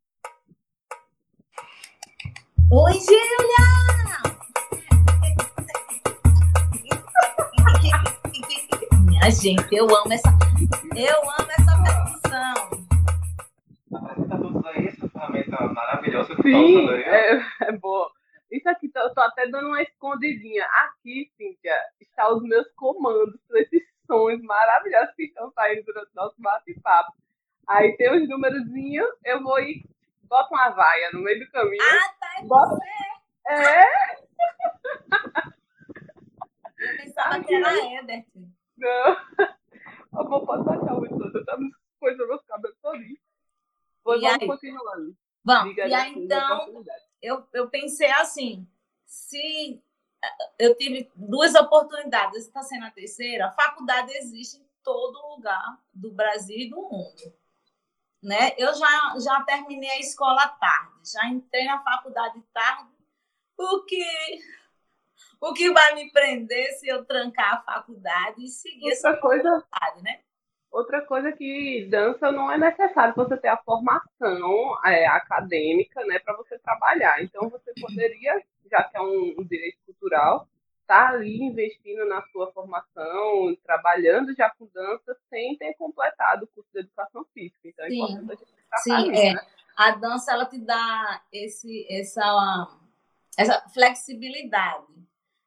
Oi, 2.70 2.92
Júlia! 2.94 3.68
Minha 9.04 9.30
gente, 9.30 9.74
eu 9.74 9.84
amo 9.84 10.12
essa. 10.12 10.30
Eu 10.96 11.20
amo 11.22 11.50
essa 11.50 11.82
percussão. 11.82 12.54
Tá 14.26 14.36
tudo 14.38 14.66
aí, 14.68 14.86
essa 14.86 15.08
ferramenta 15.08 15.66
maravilhosa 15.66 16.34
que 16.36 16.42
Sim, 16.42 16.86
tá 16.86 16.92
é, 16.94 17.42
é 17.68 17.72
boa. 17.72 18.10
Isso 18.50 18.68
aqui, 18.68 18.90
eu 18.94 19.14
tô 19.14 19.20
até 19.20 19.46
dando 19.48 19.68
uma 19.68 19.82
escondidinha. 19.82 20.64
Aqui, 20.64 21.30
Cíntia, 21.36 21.74
está 22.00 22.32
os 22.32 22.42
meus 22.42 22.66
comandos 22.72 23.40
para 23.46 23.60
esses 23.60 23.82
sons 24.06 24.40
maravilhosos 24.42 25.14
que 25.14 25.24
estão 25.24 25.50
saindo 25.52 25.84
durante 25.84 26.10
o 26.10 26.16
nosso 26.16 26.34
bate-papo. 26.38 27.12
Aí 27.66 27.96
tem 27.96 28.22
os 28.22 28.28
númerozinhos, 28.28 29.08
eu 29.24 29.42
vou 29.42 29.58
ir 29.60 29.84
bota 30.28 30.54
uma 30.54 30.70
vaia 30.70 31.10
no 31.12 31.20
meio 31.20 31.40
do 31.40 31.50
caminho. 31.50 31.82
Ah, 31.82 32.14
tá, 32.20 32.28
é 32.38 32.44
bota... 32.44 32.76
você. 32.76 32.84
É. 33.48 33.84
Eu 36.78 36.96
pensava 36.96 37.42
que 37.42 37.54
era 37.54 37.74
Herbert. 37.74 38.26
Não. 38.76 39.16
Amor, 40.12 40.46
pode 40.46 40.64
baixar 40.64 40.94
o 40.94 41.08
todo. 41.08 41.44
Tá 41.44 41.58
coisa 41.98 42.26
meus 42.26 42.42
cabelos 42.44 42.76
todinhos. 42.80 43.18
E 43.18 43.20
vamos 44.04 44.24
aí? 44.24 44.46
continuando. 44.46 45.16
Vamos, 45.44 45.68
Diga 45.70 45.88
e 45.88 45.94
aí 45.94 46.12
então. 46.12 46.84
Eu, 47.22 47.46
eu 47.52 47.68
pensei 47.68 48.10
assim, 48.12 48.66
se 49.04 49.82
eh, 50.22 50.50
eu 50.58 50.76
tive 50.76 51.10
duas 51.14 51.54
oportunidades, 51.54 52.46
está 52.46 52.62
sendo 52.62 52.86
a 52.86 52.90
terceira, 52.90 53.48
a 53.48 53.52
faculdade 53.52 54.12
existe 54.14 54.58
em 54.58 54.66
todo 54.82 55.34
lugar 55.34 55.78
do 55.92 56.10
Brasil 56.12 56.58
e 56.58 56.70
do 56.70 56.80
mundo. 56.82 57.34
Né? 58.22 58.52
Eu 58.58 58.74
já, 58.74 59.14
já 59.22 59.42
terminei 59.44 59.90
a 59.90 60.00
escola 60.00 60.48
tarde, 60.48 61.12
já 61.12 61.26
entrei 61.26 61.64
na 61.64 61.82
faculdade 61.82 62.42
tarde, 62.52 62.90
o 63.56 63.84
que, 63.84 64.04
o 65.40 65.52
que 65.52 65.72
vai 65.72 65.94
me 65.94 66.10
prender 66.10 66.72
se 66.78 66.88
eu 66.88 67.04
trancar 67.04 67.54
a 67.54 67.62
faculdade 67.62 68.44
e 68.44 68.48
seguir 68.48 68.90
essa 68.90 69.16
coisa, 69.16 69.64
faculdade, 69.70 70.02
né? 70.02 70.20
Outra 70.70 71.02
coisa 71.02 71.32
que 71.32 71.86
dança 71.90 72.30
não 72.30 72.50
é 72.50 72.58
necessário 72.58 73.14
você 73.14 73.36
ter 73.36 73.48
a 73.48 73.56
formação 73.56 74.78
é, 74.84 75.06
acadêmica, 75.06 76.04
né, 76.04 76.18
para 76.18 76.36
você 76.36 76.58
trabalhar. 76.58 77.22
Então 77.22 77.48
você 77.48 77.72
poderia, 77.80 78.42
já 78.70 78.84
que 78.84 78.96
é 78.96 79.00
um, 79.00 79.34
um 79.38 79.44
direito 79.44 79.78
cultural, 79.86 80.48
estar 80.80 81.10
ali 81.10 81.42
investindo 81.42 82.06
na 82.06 82.22
sua 82.32 82.50
formação, 82.52 83.54
trabalhando 83.62 84.34
já 84.34 84.50
com 84.50 84.66
dança 84.72 85.14
sem 85.28 85.56
ter 85.58 85.74
completado 85.74 86.44
o 86.44 86.48
curso 86.48 86.70
de 86.72 86.80
educação 86.80 87.26
física. 87.34 87.68
Então 87.68 87.84
é 87.84 87.88
Sim. 87.90 88.02
importante 88.02 88.42
a 88.42 88.46
gente 88.46 88.82
Sim, 88.82 89.12
isso, 89.12 89.22
é. 89.22 89.34
né? 89.34 89.46
A 89.76 89.90
dança 89.92 90.32
ela 90.32 90.46
te 90.46 90.58
dá 90.58 91.22
esse, 91.32 91.86
essa, 91.88 92.68
essa 93.36 93.68
flexibilidade, 93.68 94.86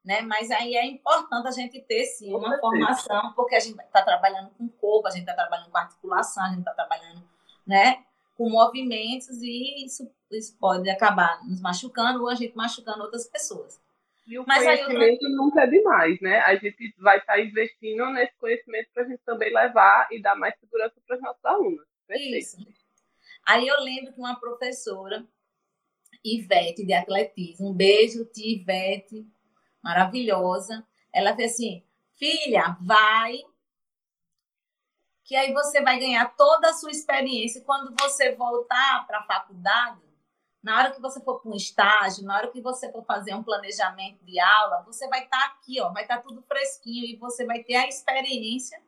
né? 0.03 0.21
Mas 0.21 0.49
aí 0.51 0.75
é 0.75 0.85
importante 0.85 1.47
a 1.47 1.51
gente 1.51 1.79
ter 1.81 2.05
sim 2.05 2.33
uma 2.33 2.57
formação, 2.59 3.33
porque 3.33 3.55
a 3.55 3.59
gente 3.59 3.79
está 3.79 4.01
trabalhando 4.01 4.49
com 4.51 4.67
corpo, 4.67 5.07
a 5.07 5.11
gente 5.11 5.21
está 5.21 5.33
trabalhando 5.33 5.69
com 5.69 5.77
articulação, 5.77 6.43
a 6.43 6.49
gente 6.49 6.59
está 6.59 6.73
trabalhando, 6.73 7.23
né? 7.65 8.03
Com 8.35 8.49
movimentos 8.49 9.41
e 9.41 9.85
isso, 9.85 10.11
isso 10.31 10.57
pode 10.59 10.89
acabar 10.89 11.43
nos 11.45 11.61
machucando 11.61 12.21
ou 12.21 12.29
a 12.29 12.35
gente 12.35 12.55
machucando 12.55 13.03
outras 13.03 13.27
pessoas. 13.27 13.79
E 14.27 14.39
o 14.39 14.45
Mas 14.47 14.65
aí 14.65 14.83
conhecimento 14.83 15.29
nunca 15.29 15.63
é 15.63 15.67
demais, 15.67 16.19
né? 16.21 16.39
A 16.41 16.55
gente 16.55 16.95
vai 16.99 17.17
estar 17.17 17.39
investindo 17.39 18.09
nesse 18.11 18.33
conhecimento 18.37 18.89
para 18.93 19.03
a 19.03 19.07
gente 19.07 19.21
também 19.25 19.53
levar 19.53 20.07
e 20.11 20.21
dar 20.21 20.35
mais 20.35 20.57
segurança 20.59 20.95
para 21.05 21.15
os 21.15 21.21
nossos 21.21 21.45
alunos. 21.45 21.85
Perfeito. 22.07 22.37
Isso. 22.37 22.57
Aí 23.45 23.67
eu 23.67 23.79
lembro 23.81 24.13
que 24.13 24.19
uma 24.19 24.39
professora, 24.39 25.25
Ivete, 26.23 26.85
de 26.85 26.93
atletismo, 26.93 27.69
um 27.69 27.73
beijo, 27.73 28.25
tia 28.25 28.55
Ivete, 28.55 29.25
maravilhosa. 29.83 30.85
Ela 31.13 31.35
fez 31.35 31.53
assim: 31.53 31.83
filha, 32.17 32.77
vai, 32.81 33.39
que 35.23 35.35
aí 35.35 35.53
você 35.53 35.81
vai 35.81 35.99
ganhar 35.99 36.35
toda 36.35 36.69
a 36.69 36.73
sua 36.73 36.91
experiência. 36.91 37.63
Quando 37.63 37.95
você 37.99 38.35
voltar 38.35 39.05
para 39.07 39.19
a 39.19 39.23
faculdade, 39.23 40.01
na 40.61 40.77
hora 40.77 40.91
que 40.91 41.01
você 41.01 41.19
for 41.21 41.39
para 41.39 41.51
um 41.51 41.55
estágio, 41.55 42.23
na 42.23 42.37
hora 42.37 42.51
que 42.51 42.61
você 42.61 42.91
for 42.91 43.03
fazer 43.03 43.33
um 43.33 43.41
planejamento 43.41 44.23
de 44.23 44.39
aula, 44.39 44.83
você 44.83 45.07
vai 45.07 45.23
estar 45.23 45.43
aqui, 45.45 45.81
ó, 45.81 45.89
vai 45.91 46.03
estar 46.03 46.21
tudo 46.21 46.41
fresquinho 46.43 47.05
e 47.05 47.15
você 47.15 47.45
vai 47.45 47.63
ter 47.63 47.75
a 47.75 47.87
experiência. 47.87 48.81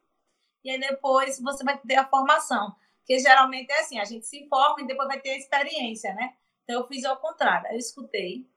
E 0.64 0.70
aí 0.70 0.80
depois 0.80 1.40
você 1.40 1.64
vai 1.64 1.78
ter 1.80 1.96
a 1.96 2.08
formação. 2.08 2.76
Porque 3.00 3.20
geralmente 3.20 3.72
é 3.72 3.80
assim, 3.80 4.00
a 4.00 4.06
gente 4.06 4.26
se 4.26 4.48
forma 4.48 4.82
e 4.82 4.88
depois 4.88 5.08
vai 5.08 5.20
ter 5.20 5.32
a 5.32 5.38
experiência, 5.38 6.14
né? 6.14 6.36
Então 6.64 6.80
eu 6.80 6.88
fiz 6.88 7.04
ao 7.04 7.18
contrário. 7.18 7.72
Eu 7.72 7.78
escutei 7.78 8.48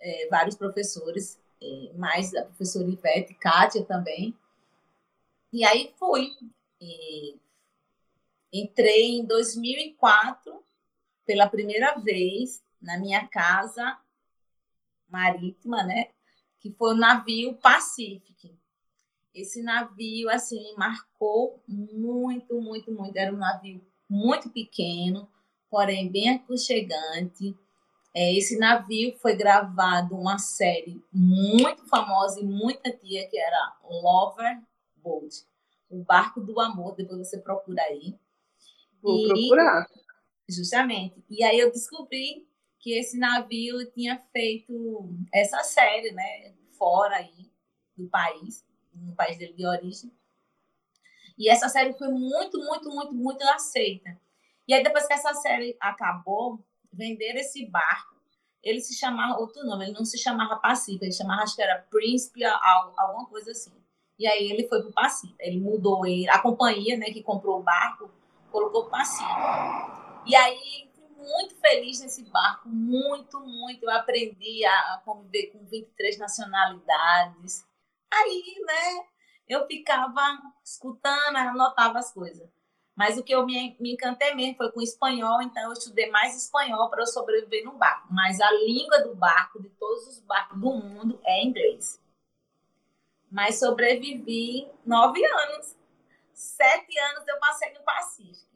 é, 0.00 0.28
vários 0.28 0.54
professores, 0.54 1.40
mais 1.96 2.34
a 2.34 2.44
professora 2.44 2.88
Ivete, 2.88 3.34
Kátia 3.34 3.84
também. 3.84 4.34
E 5.52 5.64
aí 5.64 5.92
fui. 5.96 6.36
E 6.80 7.38
entrei 8.52 9.16
em 9.16 9.24
2004 9.24 10.62
pela 11.26 11.48
primeira 11.48 11.96
vez 11.96 12.62
na 12.80 12.98
minha 12.98 13.26
casa 13.26 13.98
marítima, 15.08 15.82
né? 15.82 16.08
Que 16.60 16.70
foi 16.72 16.94
o 16.94 16.96
navio 16.96 17.54
Pacific. 17.54 18.56
Esse 19.34 19.62
navio, 19.62 20.30
assim, 20.30 20.74
marcou 20.76 21.60
muito, 21.66 22.60
muito, 22.60 22.92
muito. 22.92 23.16
Era 23.16 23.32
um 23.32 23.38
navio 23.38 23.84
muito 24.08 24.48
pequeno, 24.50 25.28
porém 25.68 26.10
bem 26.10 26.30
aconchegante. 26.30 27.56
É, 28.14 28.32
esse 28.32 28.56
navio 28.58 29.16
foi 29.18 29.34
gravado 29.34 30.14
uma 30.16 30.38
série 30.38 31.02
muito 31.12 31.84
famosa 31.88 32.40
e 32.40 32.44
muito 32.44 32.78
antiga, 32.86 33.26
que 33.28 33.36
era 33.38 33.76
Lover 33.82 34.62
Boat, 34.96 35.44
o 35.90 36.02
barco 36.04 36.40
do 36.40 36.60
amor. 36.60 36.94
Depois 36.94 37.18
você 37.28 37.38
procura 37.38 37.82
aí. 37.82 38.16
Vou 39.02 39.18
E- 39.18 39.28
procurar. 39.28 39.86
Justamente. 40.48 41.24
E 41.28 41.42
aí 41.42 41.58
eu 41.58 41.72
descobri 41.72 42.46
que 42.78 42.92
esse 42.98 43.18
navio 43.18 43.90
tinha 43.92 44.18
feito 44.32 45.08
essa 45.32 45.62
série, 45.64 46.12
né? 46.12 46.54
Fora 46.78 47.16
aí 47.16 47.50
do 47.96 48.06
país, 48.08 48.64
no 48.92 49.14
país 49.14 49.38
dele 49.38 49.54
de 49.54 49.66
origem. 49.66 50.12
E 51.36 51.48
essa 51.48 51.68
série 51.68 51.94
foi 51.94 52.08
muito, 52.08 52.58
muito, 52.58 52.88
muito, 52.90 53.12
muito 53.14 53.42
aceita. 53.48 54.16
E 54.68 54.74
aí 54.74 54.82
depois 54.84 55.06
que 55.06 55.12
essa 55.14 55.34
série 55.34 55.76
acabou, 55.80 56.64
venderam 56.94 57.38
esse 57.40 57.66
barco. 57.66 58.14
Ele 58.62 58.80
se 58.80 58.94
chamava 58.94 59.38
outro 59.38 59.62
nome, 59.64 59.84
ele 59.84 59.92
não 59.92 60.04
se 60.04 60.16
chamava 60.18 60.56
Pacífico, 60.56 61.04
ele 61.04 61.12
chamava, 61.12 61.42
acho 61.42 61.54
que 61.54 61.62
era 61.62 61.82
Príncipe, 61.90 62.42
al- 62.44 62.94
alguma 62.96 63.26
coisa 63.26 63.50
assim. 63.50 63.72
E 64.18 64.26
aí 64.26 64.50
ele 64.50 64.66
foi 64.68 64.80
para 64.80 64.90
o 64.90 64.92
Pacífico. 64.92 65.36
Ele 65.40 65.60
mudou 65.60 66.06
ele, 66.06 66.28
a 66.30 66.38
companhia, 66.38 66.96
né, 66.96 67.06
que 67.06 67.22
comprou 67.22 67.60
o 67.60 67.62
barco, 67.62 68.10
colocou 68.50 68.86
Pacífico. 68.86 69.28
E 70.26 70.34
aí, 70.34 70.88
fui 70.94 71.04
muito 71.18 71.54
feliz 71.56 72.00
nesse 72.00 72.24
barco, 72.30 72.68
muito, 72.68 73.38
muito. 73.40 73.84
Eu 73.84 73.90
aprendi 73.90 74.64
a 74.64 75.02
conviver 75.04 75.48
com 75.48 75.64
23 75.66 76.16
nacionalidades. 76.18 77.64
Aí, 78.12 78.42
né, 78.66 79.04
eu 79.48 79.66
ficava 79.66 80.38
escutando, 80.64 81.36
anotava 81.36 81.98
as 81.98 82.12
coisas. 82.12 82.48
Mas 82.94 83.18
o 83.18 83.24
que 83.24 83.34
eu 83.34 83.44
me, 83.44 83.76
me 83.80 83.92
encantei 83.92 84.34
mesmo 84.34 84.56
foi 84.56 84.70
com 84.70 84.80
espanhol, 84.80 85.42
então 85.42 85.64
eu 85.64 85.72
estudei 85.72 86.10
mais 86.10 86.36
espanhol 86.36 86.88
para 86.88 87.04
sobreviver 87.06 87.64
no 87.64 87.72
barco. 87.72 88.06
Mas 88.10 88.40
a 88.40 88.50
língua 88.52 89.00
do 89.02 89.14
barco, 89.14 89.60
de 89.60 89.68
todos 89.70 90.06
os 90.06 90.20
barcos 90.20 90.60
do 90.60 90.72
mundo, 90.72 91.20
é 91.24 91.42
inglês. 91.42 92.00
Mas 93.30 93.58
sobrevivi 93.58 94.68
nove 94.86 95.24
anos. 95.24 95.76
Sete 96.32 96.98
anos 96.98 97.26
eu 97.26 97.38
passei 97.38 97.72
no 97.72 97.82
Pacífico 97.82 98.54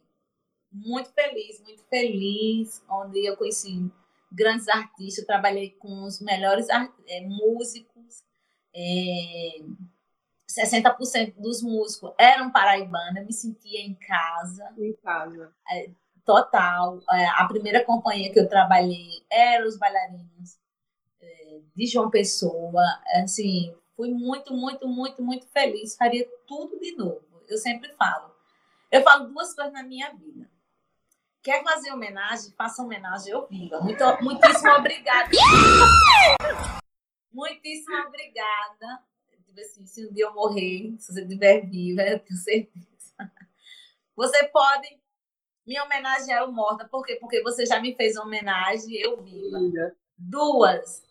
muito 0.72 1.12
feliz, 1.12 1.60
muito 1.62 1.82
feliz, 1.84 2.82
onde 2.88 3.26
eu 3.26 3.36
conheci 3.36 3.90
grandes 4.30 4.68
artistas, 4.68 5.24
trabalhei 5.24 5.70
com 5.70 6.04
os 6.04 6.20
melhores 6.20 6.68
eh, 6.68 7.20
músicos, 7.22 8.22
eh, 8.74 9.62
60% 10.58 11.34
dos 11.36 11.62
músicos 11.62 12.12
eram 12.18 12.50
paraibanos, 12.50 13.16
eu 13.16 13.24
me 13.26 13.32
sentia 13.32 13.80
em 13.80 13.94
casa, 13.94 14.72
Em 14.78 14.92
casa. 14.94 15.52
total. 16.24 17.00
Eh, 17.12 17.26
A 17.36 17.46
primeira 17.48 17.84
companhia 17.84 18.32
que 18.32 18.38
eu 18.40 18.48
trabalhei 18.48 19.24
eram 19.30 19.66
os 19.66 19.78
bailarinos 19.78 20.58
eh, 21.20 21.60
de 21.74 21.86
João 21.86 22.10
Pessoa, 22.10 22.82
assim, 23.22 23.74
fui 23.96 24.10
muito, 24.12 24.52
muito, 24.54 24.86
muito, 24.86 25.22
muito 25.22 25.46
feliz, 25.48 25.96
faria 25.96 26.26
tudo 26.46 26.78
de 26.80 26.94
novo, 26.96 27.22
eu 27.48 27.56
sempre 27.58 27.92
falo. 27.94 28.34
Eu 28.90 29.02
falo 29.02 29.28
duas 29.28 29.54
coisas 29.54 29.72
na 29.72 29.82
minha 29.82 30.10
vida. 30.14 30.48
Quer 31.42 31.62
fazer 31.62 31.92
homenagem? 31.92 32.52
Faça 32.56 32.82
homenagem, 32.82 33.32
eu 33.32 33.46
viva. 33.46 33.80
Muito, 33.80 34.02
muitíssimo 34.22 34.70
obrigada. 34.72 35.30
Muitíssimo 37.32 37.96
obrigada. 38.06 39.02
Tipo 39.58 39.60
assim, 39.60 39.86
se 39.86 40.06
um 40.06 40.12
dia 40.12 40.24
eu 40.24 40.34
morrer, 40.34 40.94
se 40.98 41.12
você 41.12 41.22
estiver 41.22 41.66
viva, 41.66 42.02
eu 42.02 42.18
tenho 42.20 42.38
certeza. 42.38 42.86
Você 44.14 44.44
pode 44.48 44.98
me 45.66 45.80
homenagear 45.80 46.42
eu 46.42 46.52
morta. 46.52 46.86
Por 46.88 47.04
quê? 47.04 47.16
Porque 47.16 47.42
você 47.42 47.66
já 47.66 47.80
me 47.80 47.94
fez 47.94 48.16
uma 48.16 48.24
homenagem, 48.24 48.94
eu 48.94 49.20
viva. 49.22 49.58
Duas, 50.16 51.02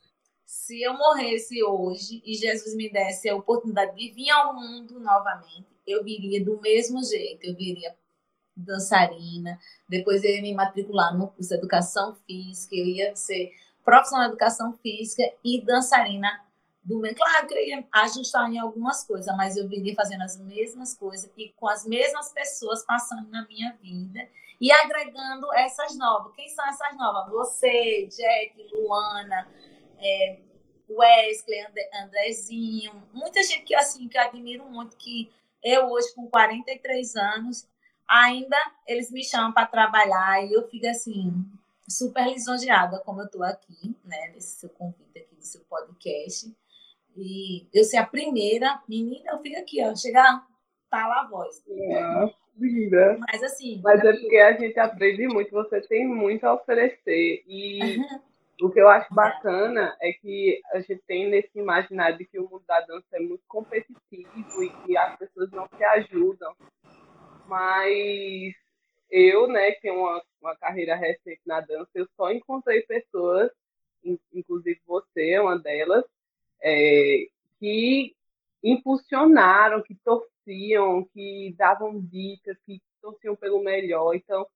se 0.46 0.82
eu 0.82 0.94
morresse 0.94 1.64
hoje 1.64 2.22
e 2.26 2.36
Jesus 2.36 2.76
me 2.76 2.90
desse 2.90 3.30
a 3.30 3.36
oportunidade 3.36 3.96
de 3.96 4.12
vir 4.12 4.30
ao 4.30 4.54
mundo 4.54 5.00
novamente, 5.00 5.68
eu 5.86 6.04
viria 6.04 6.44
do 6.44 6.60
mesmo 6.62 7.04
jeito. 7.04 7.46
Eu 7.46 7.56
viria 7.56 7.96
dançarina, 8.56 9.60
depois 9.88 10.24
eu 10.24 10.32
ia 10.32 10.42
me 10.42 10.54
matricular 10.54 11.16
no 11.16 11.28
curso 11.28 11.50
de 11.50 11.56
educação 11.56 12.16
física, 12.26 12.76
eu 12.76 12.86
ia 12.86 13.16
ser 13.16 13.52
profissional 13.86 14.26
de 14.26 14.32
educação 14.32 14.74
física 14.74 15.24
e 15.44 15.62
dançarina 15.62 16.47
do. 16.88 17.02
Claro 17.16 17.48
que 17.48 17.54
eu 17.54 17.68
ia 17.68 17.88
ajustar 17.92 18.50
em 18.52 18.58
algumas 18.58 19.06
coisas, 19.06 19.36
mas 19.36 19.58
eu 19.58 19.68
viria 19.68 19.94
fazendo 19.94 20.24
as 20.24 20.40
mesmas 20.40 20.96
coisas 20.96 21.30
e 21.38 21.50
com 21.58 21.68
as 21.68 21.86
mesmas 21.86 22.32
pessoas 22.32 22.84
passando 22.86 23.30
na 23.30 23.46
minha 23.48 23.78
vida 23.82 24.28
e 24.60 24.72
agregando 24.72 25.54
essas 25.54 25.98
novas. 25.98 26.34
Quem 26.36 26.48
são 26.50 26.66
essas 26.68 26.96
novas? 26.98 27.32
Você, 27.32 28.08
Jack, 28.08 28.70
Luana, 28.74 29.48
é, 30.00 30.40
Wesley, 30.90 31.68
Andrezinho, 32.04 33.04
muita 33.14 33.44
gente 33.44 33.64
que 33.64 33.76
assim 33.76 34.08
que 34.08 34.18
eu 34.18 34.22
admiro 34.22 34.66
muito, 34.66 34.96
que 34.96 35.30
eu 35.62 35.92
hoje 35.92 36.14
com 36.16 36.30
43 36.30 37.16
anos, 37.18 37.68
ainda 38.08 38.58
eles 38.88 39.12
me 39.12 39.24
chamam 39.24 39.52
para 39.52 39.68
trabalhar 39.68 40.46
e 40.46 40.54
eu 40.54 40.68
fico 40.70 40.88
assim 40.88 41.46
super 41.90 42.26
lisonjeada 42.28 43.00
como 43.00 43.22
eu 43.22 43.26
estou 43.26 43.44
aqui, 43.44 43.96
né, 44.04 44.30
nesse 44.30 44.60
seu 44.60 44.70
convite 44.70 45.20
aqui 45.20 45.36
do 45.36 45.44
seu 45.44 45.62
podcast. 45.62 46.56
E 47.18 47.68
eu 47.74 47.84
ser 47.84 47.98
a 47.98 48.06
primeira, 48.06 48.80
menina, 48.88 49.32
eu 49.32 49.40
fico 49.40 49.60
aqui, 49.60 49.84
ó, 49.84 49.96
chegar, 49.96 50.46
tá 50.90 51.08
lá 51.08 51.22
a 51.22 51.28
voz. 51.28 51.64
É, 51.68 52.34
linda. 52.56 53.18
Mas 53.20 53.42
assim. 53.42 53.82
Mas 53.84 54.04
é 54.04 54.14
porque 54.14 54.38
a 54.38 54.54
gente 54.54 54.80
aprende 54.80 55.28
muito, 55.28 55.52
você 55.52 55.82
tem 55.82 56.08
muito 56.08 56.44
a 56.46 56.54
oferecer. 56.54 57.44
E 57.48 57.80
o 58.62 58.70
que 58.70 58.80
eu 58.80 58.88
acho 58.88 59.12
bacana 59.14 59.98
é 60.00 60.14
que 60.14 60.62
a 60.72 60.80
gente 60.80 61.02
tem 61.08 61.28
nesse 61.28 61.58
imaginário 61.58 62.20
de 62.20 62.26
que 62.26 62.40
o 62.40 62.44
mundo 62.44 62.64
da 62.68 62.82
dança 62.82 63.08
é 63.14 63.20
muito 63.20 63.44
competitivo 63.48 64.64
e 64.64 64.70
que 64.86 64.96
as 64.96 65.18
pessoas 65.18 65.50
não 65.52 65.68
se 65.76 65.84
ajudam. 65.84 66.56
Mas 67.48 68.54
eu, 69.10 69.48
né, 69.48 69.72
que 69.72 69.82
tenho 69.82 70.02
uma, 70.02 70.22
uma 70.42 70.56
carreira 70.56 70.96
recente 70.96 71.42
na 71.46 71.62
dança, 71.62 71.90
eu 71.96 72.08
só 72.16 72.32
encontrei 72.32 72.82
pessoas, 72.84 73.50
inclusive 74.34 74.80
você 74.86 75.32
é 75.32 75.42
uma 75.42 75.58
delas, 75.58 76.04
é, 76.62 77.28
que 77.60 78.16
impulsionaram, 78.64 79.82
que 79.82 79.96
torciam, 79.96 81.04
que 81.14 81.54
davam 81.58 82.00
dicas, 82.00 82.58
que 82.66 82.82
torciam 83.02 83.36
pelo 83.36 83.64
melhor. 83.64 84.16
Então, 84.16 84.48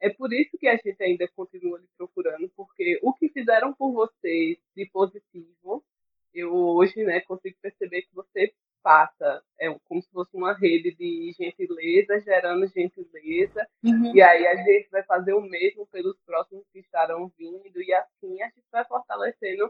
é 0.00 0.08
por 0.08 0.32
isso 0.32 0.56
que 0.58 0.68
a 0.68 0.76
gente 0.76 1.02
ainda 1.02 1.26
continua 1.28 1.78
lhe 1.78 1.88
procurando, 1.96 2.50
porque 2.56 2.98
o 3.02 3.12
que 3.12 3.28
fizeram 3.28 3.72
por 3.74 3.92
vocês 3.92 4.58
de 4.76 4.86
positivo, 4.86 5.84
eu 6.32 6.54
hoje 6.54 7.02
né, 7.04 7.20
consigo 7.20 7.56
perceber 7.60 8.02
que 8.02 8.14
você 8.14 8.52
passa, 8.80 9.42
é 9.58 9.68
como 9.88 10.00
se 10.00 10.08
fosse 10.10 10.36
uma 10.36 10.52
rede 10.52 10.94
de 10.94 11.34
gentileza 11.36 12.20
gerando 12.20 12.66
gentileza, 12.68 13.66
uhum. 13.82 14.14
e 14.14 14.22
aí 14.22 14.46
a 14.46 14.56
gente 14.56 14.88
vai 14.90 15.02
fazer 15.02 15.32
o 15.34 15.40
mesmo 15.40 15.86
pelos 15.88 16.16
próximos 16.24 16.64
que 16.72 16.78
estarão 16.78 17.30
vindo, 17.36 17.82
e 17.82 17.92
assim 17.92 18.40
a 18.40 18.46
gente 18.46 18.64
vai 18.70 18.84
fortalecendo 18.84 19.68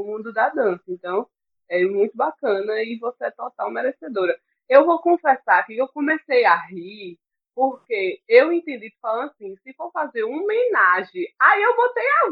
o 0.00 0.04
mundo 0.04 0.32
da 0.32 0.48
dança. 0.48 0.84
Então, 0.88 1.28
é 1.68 1.84
muito 1.84 2.16
bacana 2.16 2.82
e 2.82 2.98
você 2.98 3.26
é 3.26 3.30
total 3.30 3.70
merecedora. 3.70 4.38
Eu 4.68 4.84
vou 4.84 5.00
confessar 5.00 5.64
que 5.64 5.76
eu 5.76 5.88
comecei 5.88 6.44
a 6.44 6.56
rir 6.56 7.18
porque 7.56 8.20
eu 8.28 8.52
entendi 8.52 8.94
falando 9.00 9.30
assim, 9.30 9.56
se 9.62 9.72
for 9.72 9.90
fazer 9.90 10.22
uma 10.24 10.42
homenagem, 10.42 11.34
aí 11.40 11.62
eu 11.62 11.74
botei 11.74 12.06
a 12.06 12.24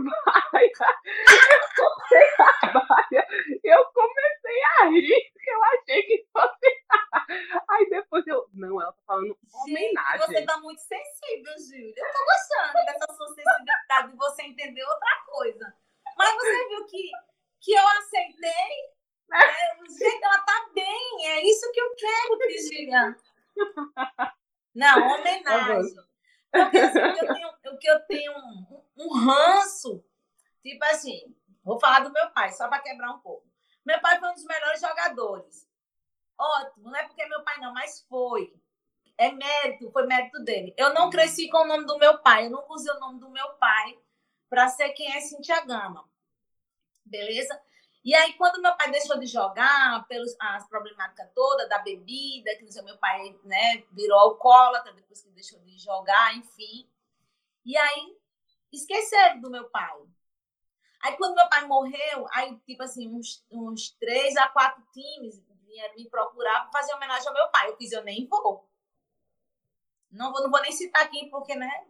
vaia, 0.53 0.71
eu 1.41 1.85
botei 1.85 2.29
a 2.39 2.79
vaia, 2.79 3.27
eu 3.65 3.85
comecei 3.87 4.63
a 4.81 4.85
rir, 4.91 5.33
porque 5.33 5.51
eu 5.51 5.65
achei 5.65 6.03
que 6.03 6.27
fosse. 6.31 6.85
Aí 7.71 7.89
depois 7.89 8.27
eu. 8.27 8.47
Não, 8.53 8.83
ela 8.83 8.93
tá 8.93 8.99
falando 9.07 9.35
homenagem. 9.63 10.27
Gente, 10.27 10.27
você 10.27 10.45
tá 10.45 10.59
muito 10.59 10.81
sensível, 10.81 11.55
Júlia. 11.59 11.95
Eu 11.97 12.13
tô 12.13 12.25
gostando 12.25 12.85
dessa 12.85 13.15
sua 13.15 13.29
sensibilidade 13.29 14.11
de 14.11 14.17
você 14.19 14.43
entender 14.43 14.85
outra 14.85 15.25
coisa. 15.25 15.75
Mas 16.19 16.35
você 16.35 16.69
viu 16.69 16.85
que, 16.85 17.11
que 17.65 17.73
eu 17.73 17.89
aceitei? 17.89 18.95
Né? 19.29 19.39
Gente, 19.89 20.23
ela 20.23 20.39
tá 20.41 20.69
bem. 20.75 21.27
É 21.27 21.43
isso 21.43 21.73
que 21.73 21.81
eu 21.81 21.95
quero, 21.97 22.39
Virgínia. 22.39 23.17
Não, 24.75 25.15
homenagem. 25.15 25.95
Porque 26.53 26.79
assim, 26.79 26.99
o 26.99 27.15
que 27.15 27.25
eu 27.25 27.35
tenho, 27.35 27.79
que 27.79 27.91
eu 27.91 28.01
tenho 28.07 28.33
um, 28.33 28.85
um 28.99 29.19
ranço, 29.19 30.05
tipo 30.63 30.85
assim, 30.85 31.35
vou 31.65 31.81
falar 31.81 32.01
do 32.01 32.13
meu 32.13 32.31
pai, 32.31 32.53
só 32.53 32.69
para 32.69 32.83
quebrar 32.83 33.13
um 33.13 33.21
pouco. 33.21 33.47
Meu 33.85 34.01
pai 34.01 34.19
foi 34.19 34.29
um 34.31 34.35
dos 34.35 34.45
melhores 34.45 34.81
jogadores. 34.81 35.69
Ótimo, 36.39 36.91
não 36.91 36.97
é 36.97 37.05
porque 37.05 37.27
meu 37.27 37.43
pai 37.43 37.59
não, 37.59 37.73
mas 37.73 38.05
foi. 38.09 38.55
É 39.17 39.31
mérito, 39.33 39.91
foi 39.91 40.07
mérito 40.07 40.43
dele. 40.43 40.75
Eu 40.77 40.93
não 40.93 41.09
cresci 41.09 41.49
com 41.49 41.59
o 41.59 41.67
nome 41.67 41.87
do 41.87 41.99
meu 41.99 42.19
pai, 42.19 42.47
eu 42.47 42.51
nunca 42.51 42.73
usei 42.73 42.93
o 42.93 43.01
nome 43.01 43.21
do 43.21 43.31
meu 43.31 43.55
pai 43.55 43.99
para 44.51 44.69
ser 44.69 44.91
quem 44.91 45.17
é 45.17 45.21
Cintia 45.21 45.65
Gama. 45.65 46.09
Beleza? 47.05 47.61
E 48.05 48.15
aí, 48.15 48.35
quando 48.35 48.61
meu 48.61 48.77
pai 48.77 48.91
deixou 48.91 49.19
de 49.19 49.27
jogar, 49.27 50.07
pelas 50.07 50.37
as 50.39 50.69
problemáticas 50.69 51.31
todas 51.35 51.69
da 51.69 51.79
bebida, 51.79 52.55
que 52.57 52.83
meu 52.83 52.99
pai 52.99 53.35
né, 53.45 53.83
virou 53.93 54.19
alcoólatra 54.19 54.93
depois 54.93 55.23
que 55.23 55.31
deixou 55.31 55.59
de 55.61 55.79
jogar, 55.79 56.37
enfim. 56.37 56.87
E 57.65 57.77
aí, 57.77 58.17
esqueceram 58.71 59.41
do 59.41 59.51
meu 59.51 59.71
pai. 59.71 59.99
Aí, 61.03 61.17
quando 61.17 61.35
meu 61.35 61.49
pai 61.49 61.67
morreu, 61.67 62.27
aí, 62.33 62.55
tipo 62.67 62.83
assim, 62.83 63.09
uns, 63.09 63.43
uns 63.51 63.91
três 63.91 64.37
a 64.37 64.49
quatro 64.49 64.83
times 64.93 65.43
vieram 65.67 65.95
me 65.97 66.09
procurar 66.09 66.63
para 66.63 66.81
fazer 66.81 66.95
homenagem 66.95 67.27
ao 67.29 67.35
meu 67.35 67.49
pai. 67.49 67.71
Eu 67.71 67.77
fiz, 67.77 67.91
eu 67.91 68.05
nem 68.05 68.27
vou. 68.27 68.69
Não 70.11 70.31
vou, 70.31 70.43
não 70.43 70.51
vou 70.51 70.61
nem 70.61 70.73
citar 70.73 71.03
aqui, 71.03 71.29
porque, 71.31 71.55
né? 71.55 71.87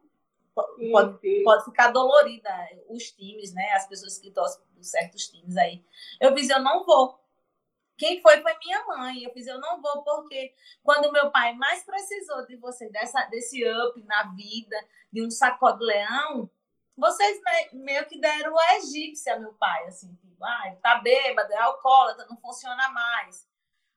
Pode, 0.55 1.43
pode 1.43 1.65
ficar 1.65 1.91
dolorida 1.91 2.51
os 2.89 3.11
times, 3.11 3.53
né? 3.53 3.73
As 3.73 3.89
pessoas 3.89 4.19
que 4.19 4.31
torcem 4.31 4.63
certos 4.81 5.29
times 5.29 5.57
aí. 5.57 5.85
Eu 6.21 6.33
fiz, 6.35 6.49
eu 6.49 6.61
não 6.61 6.85
vou. 6.85 7.19
Quem 7.97 8.21
foi 8.21 8.41
foi 8.41 8.57
minha 8.59 8.85
mãe. 8.87 9.25
Eu 9.25 9.33
fiz, 9.33 9.47
eu 9.47 9.59
não 9.59 9.81
vou, 9.81 10.03
porque 10.03 10.55
quando 10.83 11.13
meu 11.13 11.31
pai 11.31 11.55
mais 11.55 11.85
precisou 11.85 12.47
de 12.47 12.57
você, 12.57 12.89
dessa, 12.91 13.25
desse 13.27 13.65
up 13.69 14.01
na 14.05 14.35
vida, 14.35 14.77
de 15.13 15.25
um 15.25 15.31
sacode 15.31 15.85
leão, 15.85 16.51
vocês 16.97 17.41
meio 17.73 18.07
que 18.07 18.21
deram 18.21 18.57
a 18.57 18.77
egípcia, 18.77 19.39
meu 19.39 19.53
pai, 19.55 19.87
assim, 19.87 20.15
tipo, 20.15 20.45
ah, 20.45 20.77
tá 20.83 21.01
bêbado, 21.01 21.53
é 21.53 21.59
alcoólatra, 21.59 22.27
não 22.29 22.37
funciona 22.37 22.89
mais. 22.91 23.49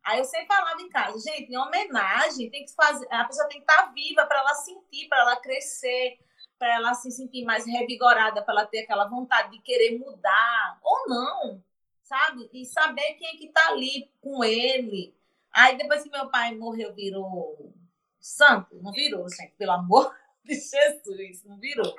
Aí 0.03 0.19
eu 0.19 0.25
sempre 0.25 0.47
falava 0.47 0.81
em 0.81 0.89
casa, 0.89 1.19
gente, 1.19 1.51
em 1.51 1.57
homenagem, 1.57 2.49
tem 2.49 2.65
que 2.65 2.73
fazer, 2.73 3.05
a 3.11 3.25
pessoa 3.25 3.47
tem 3.49 3.61
que 3.61 3.69
estar 3.69 3.87
tá 3.87 3.91
viva 3.91 4.25
para 4.25 4.39
ela 4.39 4.53
sentir, 4.55 5.07
para 5.09 5.19
ela 5.19 5.35
crescer, 5.35 6.17
para 6.57 6.73
ela 6.73 6.93
se 6.93 7.11
sentir 7.11 7.43
mais 7.45 7.65
revigorada, 7.65 8.41
para 8.41 8.53
ela 8.53 8.65
ter 8.65 8.79
aquela 8.79 9.07
vontade 9.07 9.51
de 9.51 9.61
querer 9.61 9.97
mudar, 9.97 10.79
ou 10.81 11.07
não, 11.07 11.63
sabe? 12.03 12.49
E 12.53 12.65
saber 12.65 13.13
quem 13.13 13.27
é 13.27 13.37
que 13.37 13.47
está 13.47 13.69
ali 13.69 14.11
com 14.21 14.43
ele. 14.43 15.15
Aí 15.51 15.77
depois 15.77 16.03
que 16.03 16.09
meu 16.09 16.29
pai 16.29 16.55
morreu, 16.55 16.93
virou 16.93 17.73
santo, 18.19 18.75
não 18.81 18.91
virou, 18.91 19.29
gente, 19.29 19.53
pelo 19.57 19.71
amor 19.71 20.15
de 20.43 20.55
Jesus, 20.55 21.43
não 21.43 21.57
virou. 21.57 21.95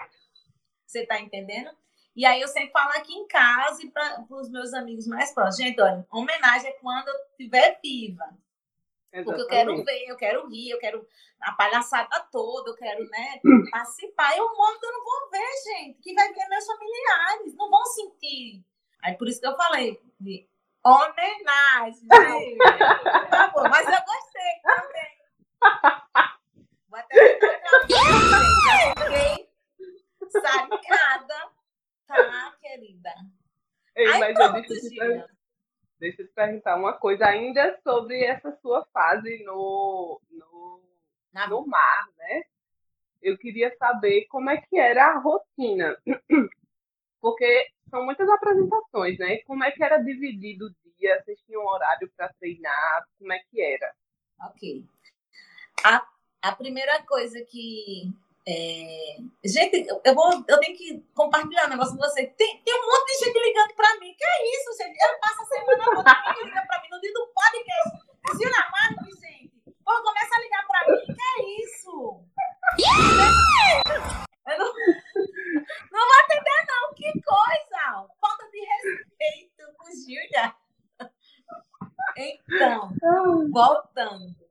Você 0.87 1.01
está 1.01 1.21
entendendo? 1.21 1.71
E 2.17 2.27
aí 2.27 2.41
eu 2.41 2.49
sempre 2.49 2.73
falo 2.73 2.91
aqui 2.91 3.13
em 3.13 3.29
casa 3.29 3.81
e 3.85 3.91
para 3.91 4.25
os 4.31 4.51
meus 4.51 4.75
amigos 4.75 5.07
mais 5.07 5.33
próximos, 5.33 5.69
gente, 5.69 5.81
olha, 5.81 6.05
homenagem 6.11 6.71
é 6.71 6.73
quando 6.75 7.07
eu 7.07 7.15
estiver 7.31 7.79
viva. 7.83 8.37
Exatamente. 9.13 9.25
Porque 9.25 9.41
eu 9.41 9.47
quero 9.47 9.85
ver, 9.85 10.05
eu 10.07 10.17
quero 10.17 10.49
rir, 10.49 10.71
eu 10.71 10.79
quero 10.79 11.09
a 11.41 11.53
palhaçada 11.53 12.21
toda, 12.31 12.71
eu 12.71 12.77
quero, 12.77 13.05
né, 13.09 13.41
participar. 13.71 14.37
Eu 14.37 14.45
morto, 14.55 14.85
eu 14.85 14.93
não 14.93 15.05
vou 15.05 15.31
ver, 15.31 15.53
gente, 15.65 16.01
que 16.01 16.15
vai 16.15 16.33
ver 16.33 16.49
meus 16.49 16.67
familiares, 16.67 17.55
não 17.57 17.71
vão 17.71 17.85
sentir. 17.87 18.65
Aí 19.03 19.17
por 19.17 19.29
isso 19.29 19.41
que 19.41 19.47
eu 19.47 19.57
falei 19.57 20.01
de 20.21 20.47
homenagem, 20.85 22.07
tá 23.31 23.49
bom, 23.49 23.63
mas 23.63 23.87
eu 23.87 24.05
gostei 24.05 24.61
também. 24.63 25.19
Vou 26.89 26.99
até 26.99 27.39
já 27.41 27.81
fiquei 27.81 29.49
sacada, 30.31 31.51
tá, 32.07 32.57
querida? 32.61 33.15
Ei, 33.97 34.07
Aí, 34.07 34.21
mas 34.21 34.35
pronto, 34.35 34.73
eu 34.73 35.38
Deixa 35.99 36.23
eu 36.23 36.29
te 36.29 36.33
perguntar 36.33 36.77
uma 36.77 36.93
coisa 36.93 37.27
ainda 37.27 37.79
sobre 37.83 38.23
essa 38.25 38.57
sua 38.63 38.85
fase 38.87 39.43
no, 39.45 40.21
no, 40.31 40.83
no 41.49 41.67
mar, 41.67 42.09
né? 42.17 42.45
Eu 43.21 43.37
queria 43.37 43.75
saber 43.77 44.27
como 44.27 44.49
é 44.49 44.59
que 44.59 44.79
era 44.79 45.07
a 45.07 45.19
rotina. 45.19 45.97
Porque 47.21 47.69
são 47.91 48.05
muitas 48.05 48.29
apresentações, 48.29 49.19
né? 49.19 49.39
Como 49.39 49.65
é 49.65 49.73
que 49.73 49.83
era 49.83 49.99
dividido 49.99 50.67
o 50.67 50.91
dia? 50.99 51.21
Vocês 51.23 51.41
tinham 51.45 51.67
horário 51.67 52.11
para 52.17 52.33
treinar? 52.35 53.05
Como 53.19 53.33
é 53.33 53.41
que 53.51 53.61
era? 53.61 53.93
Ok. 54.41 54.85
A, 55.85 56.07
a 56.43 56.55
primeira 56.55 57.03
coisa 57.03 57.45
que 57.45 58.13
é... 58.49 59.19
Gente, 59.45 59.87
eu, 59.87 60.15
vou, 60.15 60.33
eu 60.49 60.59
tenho 60.59 60.75
que 60.75 61.05
compartilhar 61.15 61.67
um 61.67 61.69
negócio 61.69 61.95
com 61.95 62.01
você. 62.01 62.27
Tem, 62.29 62.63
tem 62.65 62.75
um 62.75 62.87
monte 62.87 63.13
de 63.13 63.25
gente 63.27 63.39
ligando 63.39 63.75
para 63.75 64.01
mim. 64.01 64.15
Que 64.17 64.25
é 64.25 64.57
isso, 64.57 64.75
gente? 64.79 64.97
Eu 64.99 65.19
passo 65.21 65.43
a 65.43 65.45
semana 65.45 65.85
toda, 65.85 66.23
ninguém 66.29 66.45
liga 66.47 66.67
para 66.67 66.81
mim 66.81 66.89
no 66.91 67.01
dia 67.01 67.13
do 67.13 67.31
podcast. 67.35 68.09
Zina 68.37 68.71
Marques, 68.73 69.21
gente. 69.21 69.53
Pô, 69.85 70.03
começa 70.03 70.35
a 70.35 70.41
ligar 70.41 70.67
para 70.67 70.89
mim. 70.89 71.05
Que 71.05 71.13
é 71.13 71.63
isso? 71.63 72.25
Eu 74.49 74.59
não, 74.59 74.73
não 75.93 76.07
vou 76.07 76.19
atender, 76.25 76.65
não. 76.69 76.95
Que 76.95 77.13
coisa! 77.21 78.09
Falta 78.19 78.51
de 78.51 78.61
respeito 78.61 79.63
com 79.77 79.91
Júlia. 79.91 80.55
Então, 82.17 82.91
voltando 83.53 84.48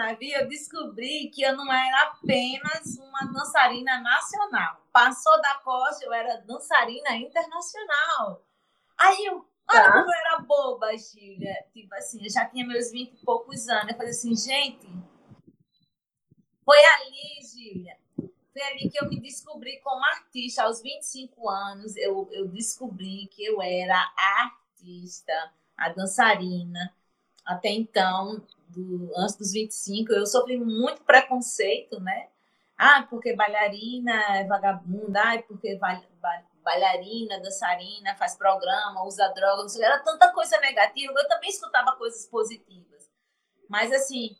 navio, 0.00 0.38
eu 0.38 0.48
descobri 0.48 1.30
que 1.30 1.42
eu 1.42 1.56
não 1.56 1.72
era 1.72 2.02
apenas 2.04 2.96
uma 2.98 3.20
dançarina 3.32 4.00
nacional. 4.00 4.80
Passou 4.92 5.40
da 5.40 5.54
costa, 5.56 6.04
eu 6.04 6.12
era 6.12 6.38
dançarina 6.38 7.16
internacional. 7.16 8.44
Aí 8.98 9.26
eu, 9.26 9.46
olha 9.70 9.82
tá. 9.82 9.92
como 9.92 10.04
eu 10.04 10.18
era 10.18 10.38
boba, 10.40 10.96
Gília. 10.96 11.54
Tipo 11.72 11.94
assim, 11.94 12.22
eu 12.24 12.30
já 12.30 12.46
tinha 12.46 12.66
meus 12.66 12.90
20 12.90 13.12
e 13.12 13.24
poucos 13.24 13.68
anos. 13.68 13.90
Eu 13.90 13.96
falei 13.96 14.10
assim, 14.10 14.34
gente, 14.36 14.86
foi 16.64 16.78
ali, 16.78 17.46
Gília. 17.46 17.96
Foi 18.16 18.62
ali 18.62 18.90
que 18.90 19.02
eu 19.02 19.08
me 19.08 19.20
descobri 19.20 19.80
como 19.80 20.04
artista. 20.04 20.64
Aos 20.64 20.82
25 20.82 21.48
anos, 21.48 21.96
eu, 21.96 22.28
eu 22.32 22.48
descobri 22.48 23.28
que 23.28 23.44
eu 23.44 23.62
era 23.62 24.12
a 24.16 24.44
artista, 24.44 25.52
a 25.76 25.88
dançarina. 25.90 26.94
Até 27.44 27.70
então, 27.70 28.44
do, 28.70 29.10
antes 29.16 29.36
dos 29.36 29.52
25, 29.52 30.12
eu 30.12 30.26
sofri 30.26 30.58
muito 30.58 31.02
preconceito, 31.02 32.00
né? 32.00 32.28
Ah, 32.76 33.06
porque 33.08 33.34
bailarina 33.34 34.38
é 34.38 34.44
vagabunda, 34.44 35.20
ah, 35.22 35.42
porque 35.42 35.78
bailarina, 36.62 37.40
dançarina, 37.40 38.16
faz 38.16 38.36
programa, 38.36 39.04
usa 39.04 39.28
drogas, 39.28 39.78
era 39.78 39.98
tanta 39.98 40.32
coisa 40.32 40.58
negativa. 40.60 41.12
Eu 41.14 41.28
também 41.28 41.50
escutava 41.50 41.96
coisas 41.96 42.26
positivas. 42.26 43.10
Mas, 43.68 43.92
assim, 43.92 44.36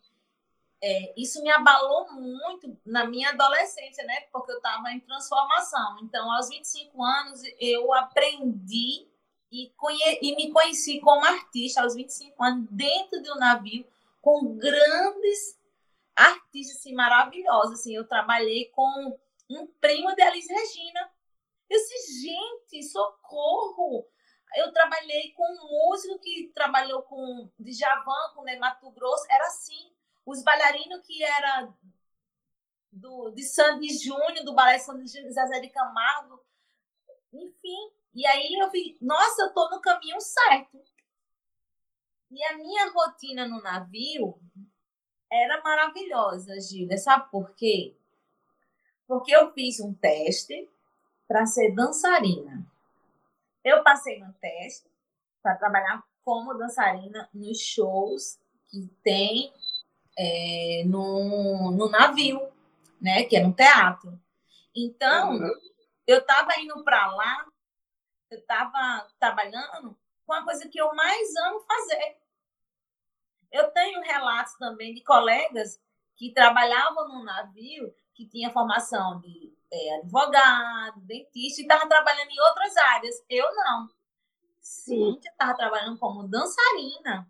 é, 0.83 1.13
isso 1.17 1.43
me 1.43 1.51
abalou 1.51 2.11
muito 2.13 2.75
na 2.87 3.05
minha 3.05 3.31
adolescência, 3.31 4.05
né? 4.05 4.23
Porque 4.33 4.51
eu 4.51 4.57
estava 4.57 4.91
em 4.91 5.01
transformação. 5.01 5.99
Então, 6.03 6.33
aos 6.33 6.49
25 6.49 7.03
anos, 7.03 7.43
eu 7.61 7.93
aprendi 7.93 9.07
e, 9.53 9.71
e 10.23 10.37
me 10.37 10.51
conheci 10.51 11.01
como 11.01 11.25
artista 11.27 11.83
aos 11.83 11.95
25 11.95 12.43
anos, 12.43 12.67
dentro 12.71 13.23
de 13.23 13.31
um 13.31 13.37
navio, 13.37 13.85
com 14.21 14.57
grandes 14.57 15.59
artistas 16.15 16.79
assim, 16.79 16.95
maravilhosos. 16.95 17.81
Assim, 17.81 17.95
eu 17.95 18.07
trabalhei 18.07 18.67
com 18.67 19.19
um 19.51 19.67
primo 19.81 20.15
de 20.15 20.23
Alice 20.23 20.53
Regina. 20.53 21.11
Eu 21.69 21.79
disse, 21.79 22.23
gente, 22.23 22.83
socorro! 22.85 24.07
Eu 24.57 24.73
trabalhei 24.73 25.33
com 25.33 25.45
um 25.45 25.89
músico 25.89 26.19
que 26.19 26.51
trabalhou 26.55 27.03
com 27.03 27.49
Djavan, 27.59 28.35
com 28.35 28.45
Mato 28.59 28.91
Grosso, 28.91 29.25
era 29.31 29.47
assim. 29.47 29.93
Os 30.27 30.43
bailarinos 30.43 31.07
que 31.07 31.23
era 31.23 31.73
do, 32.91 33.31
de 33.31 33.45
Sandy 33.45 33.97
Júnior, 33.97 34.45
do 34.45 34.55
Balé 34.55 34.79
Sandy 34.79 35.07
Júnior, 35.07 35.33
Zezé 35.33 35.61
de 35.61 35.71
Camargo, 35.71 36.45
enfim. 37.33 37.93
E 38.13 38.27
aí 38.27 38.55
eu 38.61 38.71
vi, 38.71 38.99
nossa, 39.01 39.43
eu 39.43 39.55
tô 39.55 39.71
no 39.71 39.81
caminho 39.81 40.21
certo. 40.21 40.83
E 42.31 42.45
a 42.45 42.57
minha 42.57 42.91
rotina 42.93 43.47
no 43.49 43.61
navio 43.61 44.39
era 45.31 45.61
maravilhosa, 45.63 46.61
Gília. 46.61 46.97
Sabe 46.97 47.31
por 47.31 47.55
quê? 47.55 47.97
Porque 49.07 49.35
eu 49.35 49.53
fiz 49.53 49.81
um 49.81 49.93
teste 49.93 50.69
para 51.27 51.47
ser 51.47 51.75
dançarina. 51.75 52.65
Eu 53.65 53.83
passei 53.83 54.21
no 54.21 54.33
teste 54.35 54.89
para 55.43 55.57
trabalhar 55.57 56.05
como 56.23 56.55
dançarina 56.55 57.29
nos 57.35 57.61
shows 57.61 58.39
que 58.69 58.87
tem 59.03 59.53
é, 60.17 60.85
no, 60.87 61.73
no 61.73 61.89
navio, 61.89 62.49
né? 63.01 63.25
Que 63.25 63.37
é 63.37 63.43
no 63.43 63.53
teatro. 63.53 64.21
Então, 64.75 65.33
uhum. 65.33 65.51
eu 66.07 66.19
estava 66.19 66.59
indo 66.61 66.83
para 66.85 67.13
lá, 67.13 67.47
eu 68.31 68.39
estava 68.39 69.09
trabalhando 69.19 69.97
com 70.25 70.33
a 70.33 70.45
coisa 70.45 70.69
que 70.69 70.81
eu 70.81 70.95
mais 70.95 71.35
amo 71.37 71.61
fazer, 71.61 72.17
eu 73.53 73.71
tenho 73.71 74.01
relatos 74.03 74.55
também 74.55 74.95
de 74.95 75.03
colegas 75.03 75.81
que 76.17 76.33
trabalhavam 76.33 77.09
no 77.09 77.25
navio, 77.25 77.95
que 78.15 78.27
tinha 78.27 78.51
formação 78.51 79.21
de 79.21 79.55
é, 79.73 79.97
advogado, 79.97 81.01
dentista, 81.01 81.61
e 81.61 81.65
estavam 81.65 81.89
trabalhando 81.89 82.31
em 82.31 82.41
outras 82.41 82.77
áreas. 82.77 83.25
Eu 83.29 83.55
não. 83.55 83.89
Sim, 84.61 85.19
estava 85.25 85.55
trabalhando 85.55 85.99
como 85.99 86.29
dançarina, 86.29 87.27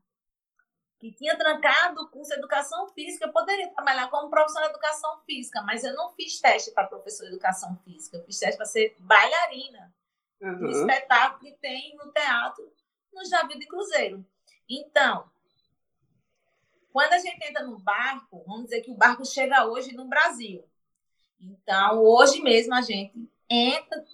que 0.98 1.12
tinha 1.12 1.38
trancado 1.38 2.02
o 2.02 2.08
curso 2.08 2.32
de 2.32 2.38
educação 2.38 2.88
física. 2.88 3.26
Eu 3.26 3.32
poderia 3.32 3.72
trabalhar 3.72 4.08
como 4.10 4.28
professora 4.28 4.66
de 4.66 4.72
educação 4.72 5.20
física, 5.20 5.62
mas 5.62 5.84
eu 5.84 5.94
não 5.94 6.10
fiz 6.10 6.40
teste 6.40 6.72
para 6.72 6.88
professor 6.88 7.24
de 7.24 7.30
educação 7.30 7.76
física. 7.84 8.16
Eu 8.16 8.24
fiz 8.24 8.38
teste 8.38 8.56
para 8.56 8.66
ser 8.66 8.96
bailarina 8.98 9.94
uhum. 10.40 10.66
espetáculo 10.70 11.40
que 11.40 11.52
tem 11.58 11.96
no 11.96 12.10
teatro 12.12 12.72
no 13.12 13.24
Javi 13.24 13.58
de 13.58 13.66
Cruzeiro. 13.66 14.24
Então, 14.68 15.28
quando 16.93 17.12
a 17.12 17.18
gente 17.18 17.43
entra 17.45 17.64
no 17.64 17.78
barco, 17.78 18.43
vamos 18.47 18.64
dizer 18.64 18.82
que 18.82 18.91
o 18.91 18.97
barco 18.97 19.24
chega 19.24 19.66
hoje 19.66 19.95
no 19.95 20.07
Brasil. 20.09 20.64
Então, 21.41 22.03
hoje 22.03 22.43
mesmo 22.43 22.74
a 22.74 22.82
gente 22.82 23.28
entra, 23.49 24.05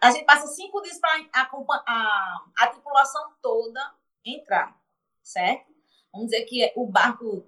a 0.00 0.10
gente 0.10 0.24
passa 0.24 0.46
cinco 0.48 0.80
dias 0.82 0.98
para 0.98 1.26
a, 1.32 1.48
a, 1.86 2.44
a 2.58 2.66
tripulação 2.66 3.32
toda 3.40 3.94
entrar, 4.24 4.76
certo? 5.22 5.72
Vamos 6.12 6.30
dizer 6.30 6.44
que 6.44 6.72
o 6.76 6.86
barco 6.86 7.44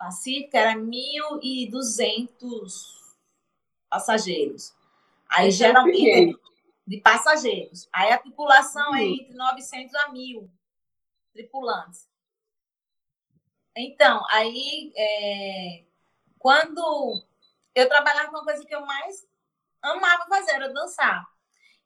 Pacífico 0.00 0.56
era 0.56 0.74
1.200 0.74 2.72
passageiros. 3.86 4.74
Aí, 5.28 5.48
é 5.48 5.50
geralmente, 5.50 6.38
de 6.86 7.00
passageiros. 7.02 7.86
Aí, 7.92 8.10
a 8.10 8.16
tripulação 8.16 8.96
é 8.96 9.04
entre 9.04 9.34
900 9.34 9.94
a 9.94 10.10
1.000 10.10 10.48
tripulantes. 11.34 12.08
Então, 13.76 14.22
aí, 14.30 14.92
é, 14.96 15.84
quando 16.38 17.22
eu 17.74 17.88
trabalhava 17.88 18.28
com 18.28 18.36
uma 18.36 18.44
coisa 18.44 18.64
que 18.64 18.74
eu 18.74 18.84
mais 18.84 19.26
amava 19.82 20.26
fazer, 20.28 20.52
era 20.52 20.72
dançar. 20.72 21.26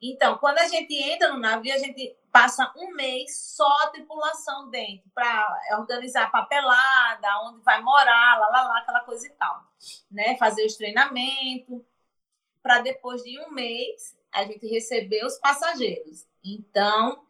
Então, 0.01 0.37
quando 0.39 0.59
a 0.59 0.67
gente 0.67 0.95
entra 0.95 1.33
no 1.33 1.39
navio, 1.39 1.73
a 1.73 1.79
gente 1.79 2.17
passa 2.31 2.73
um 2.77 2.93
mês 2.95 3.39
só 3.39 3.69
a 3.83 3.91
tripulação 3.91 4.69
dentro, 4.69 5.09
para 5.15 5.79
organizar 5.79 6.31
papelada, 6.31 7.29
onde 7.45 7.63
vai 7.63 7.81
morar, 7.81 8.39
lá, 8.39 8.49
lá, 8.49 8.69
lá, 8.69 8.79
aquela 8.79 9.01
coisa 9.01 9.27
e 9.27 9.31
tal. 9.31 9.65
Né? 10.11 10.37
Fazer 10.37 10.67
os 10.67 10.77
treinamentos, 10.77 11.81
para 12.63 12.81
depois 12.81 13.23
de 13.23 13.39
um 13.41 13.51
mês 13.51 14.17
a 14.33 14.45
gente 14.45 14.67
receber 14.67 15.25
os 15.25 15.39
passageiros. 15.39 16.27
Então, 16.43 17.25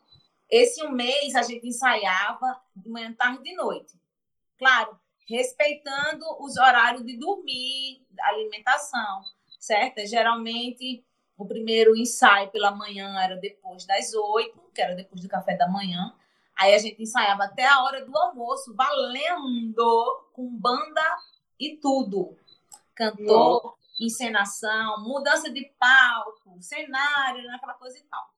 esse 0.48 0.82
um 0.84 0.90
mês 0.90 1.34
a 1.34 1.42
gente 1.42 1.66
ensaiava 1.66 2.60
de 2.74 2.88
manhã, 2.88 3.12
tarde 3.12 3.50
e 3.50 3.54
noite. 3.54 4.03
Claro, 4.64 4.98
respeitando 5.28 6.24
os 6.40 6.56
horários 6.56 7.04
de 7.04 7.18
dormir, 7.18 8.02
alimentação, 8.18 9.20
certo? 9.60 10.00
Geralmente, 10.06 11.04
o 11.36 11.46
primeiro 11.46 11.94
ensaio 11.94 12.50
pela 12.50 12.70
manhã 12.70 13.14
era 13.22 13.36
depois 13.36 13.84
das 13.84 14.14
oito, 14.14 14.58
que 14.74 14.80
era 14.80 14.94
depois 14.94 15.20
do 15.20 15.28
café 15.28 15.54
da 15.54 15.68
manhã. 15.68 16.16
Aí 16.56 16.74
a 16.74 16.78
gente 16.78 17.02
ensaiava 17.02 17.44
até 17.44 17.66
a 17.66 17.82
hora 17.82 18.06
do 18.06 18.16
almoço, 18.16 18.74
valendo, 18.74 20.30
com 20.32 20.48
banda 20.56 21.18
e 21.60 21.76
tudo. 21.76 22.34
Cantor, 22.94 23.76
encenação, 24.00 25.04
mudança 25.04 25.52
de 25.52 25.70
palco, 25.78 26.56
cenário, 26.62 27.54
aquela 27.54 27.74
coisa 27.74 27.98
e 27.98 28.02
tal. 28.04 28.30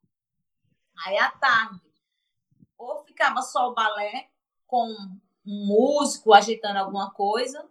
Aí 1.06 1.18
à 1.18 1.30
tarde, 1.30 1.80
ou 2.76 3.04
ficava 3.04 3.40
só 3.42 3.68
o 3.68 3.74
balé 3.74 4.28
com 4.66 4.92
um 5.46 5.66
músico 5.66 6.34
agitando 6.34 6.78
alguma 6.78 7.12
coisa. 7.12 7.68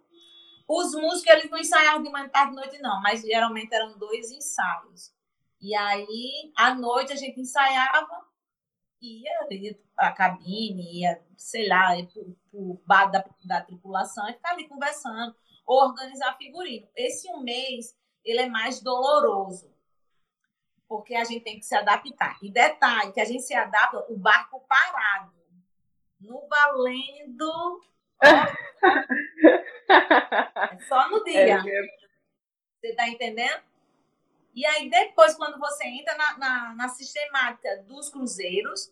Os 0.67 0.93
músicos, 0.93 1.31
eles 1.31 1.51
não 1.51 1.59
ensaiavam 1.59 2.01
de 2.01 2.09
manhã, 2.09 2.27
tarde, 2.29 2.55
noite, 2.55 2.79
não, 2.79 3.01
mas 3.01 3.21
geralmente 3.21 3.73
eram 3.73 3.97
dois 3.97 4.31
ensaios. 4.31 5.13
E 5.61 5.75
aí, 5.75 6.51
à 6.55 6.73
noite, 6.73 7.13
a 7.13 7.15
gente 7.15 7.39
ensaiava, 7.39 8.25
ia, 9.01 9.47
ia 9.51 9.79
para 9.95 10.07
a 10.07 10.13
cabine, 10.13 11.01
ia, 11.01 11.23
sei 11.37 11.67
lá, 11.67 11.95
ia 11.95 12.07
para 12.07 12.21
o 12.53 12.81
bar 12.85 13.11
da, 13.11 13.23
da 13.43 13.61
tripulação 13.61 14.27
e 14.27 14.33
ficar 14.33 14.51
ali 14.53 14.67
conversando, 14.67 15.35
ou 15.65 15.83
organizar 15.83 16.37
figurino. 16.37 16.87
Esse 16.95 17.29
um 17.31 17.41
mês, 17.41 17.95
ele 18.23 18.41
é 18.41 18.49
mais 18.49 18.81
doloroso, 18.81 19.71
porque 20.87 21.15
a 21.15 21.23
gente 21.23 21.43
tem 21.43 21.59
que 21.59 21.65
se 21.65 21.75
adaptar. 21.75 22.37
E 22.41 22.51
detalhe, 22.51 23.11
que 23.11 23.21
a 23.21 23.25
gente 23.25 23.43
se 23.43 23.53
adapta, 23.53 24.05
o 24.09 24.17
barco 24.17 24.59
parado 24.67 25.35
no 26.19 26.47
valendo. 26.47 27.81
é 30.71 30.77
só 30.87 31.09
no 31.09 31.23
dia. 31.23 31.57
É 31.57 31.61
você 32.79 32.89
está 32.89 33.07
entendendo? 33.09 33.63
E 34.53 34.65
aí, 34.65 34.89
depois, 34.89 35.35
quando 35.35 35.59
você 35.59 35.85
entra 35.85 36.15
na, 36.15 36.37
na, 36.37 36.75
na, 36.75 36.87
sistemática 36.87 37.83
dos 37.83 38.09
cruzeiros, 38.09 38.91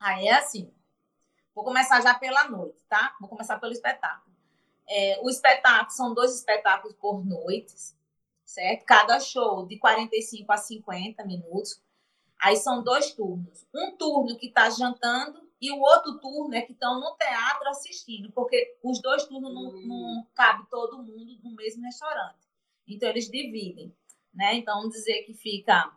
aí 0.00 0.28
é 0.28 0.34
assim. 0.34 0.72
Vou 1.54 1.64
começar 1.64 2.00
já 2.00 2.14
pela 2.14 2.48
noite, 2.48 2.82
tá? 2.88 3.14
Vou 3.20 3.28
começar 3.28 3.58
pelo 3.58 3.72
espetáculo. 3.72 4.34
É, 4.88 5.18
o 5.22 5.28
espetáculo 5.28 5.90
são 5.90 6.14
dois 6.14 6.34
espetáculos 6.34 6.96
por 6.96 7.24
noite, 7.24 7.74
certo? 8.44 8.84
Cada 8.86 9.20
show 9.20 9.66
de 9.66 9.78
45 9.78 10.50
a 10.50 10.56
50 10.56 11.24
minutos. 11.24 11.82
Aí 12.40 12.56
são 12.56 12.82
dois 12.82 13.12
turnos. 13.12 13.66
Um 13.74 13.96
turno 13.96 14.38
que 14.38 14.46
está 14.46 14.70
jantando 14.70 15.51
e 15.62 15.70
o 15.70 15.78
outro 15.78 16.18
turno 16.18 16.52
é 16.56 16.62
que 16.62 16.72
estão 16.72 16.98
no 16.98 17.14
teatro 17.16 17.68
assistindo, 17.68 18.32
porque 18.32 18.76
os 18.82 19.00
dois 19.00 19.24
turnos 19.26 19.54
não, 19.54 19.68
Hum. 19.68 19.86
não 19.86 20.26
cabe 20.34 20.68
todo 20.68 20.98
mundo 20.98 21.38
no 21.40 21.54
mesmo 21.54 21.84
restaurante. 21.84 22.40
Então, 22.86 23.08
eles 23.08 23.30
dividem, 23.30 23.96
né? 24.34 24.54
Então, 24.56 24.78
vamos 24.78 24.92
dizer 24.94 25.22
que 25.22 25.32
fica 25.34 25.96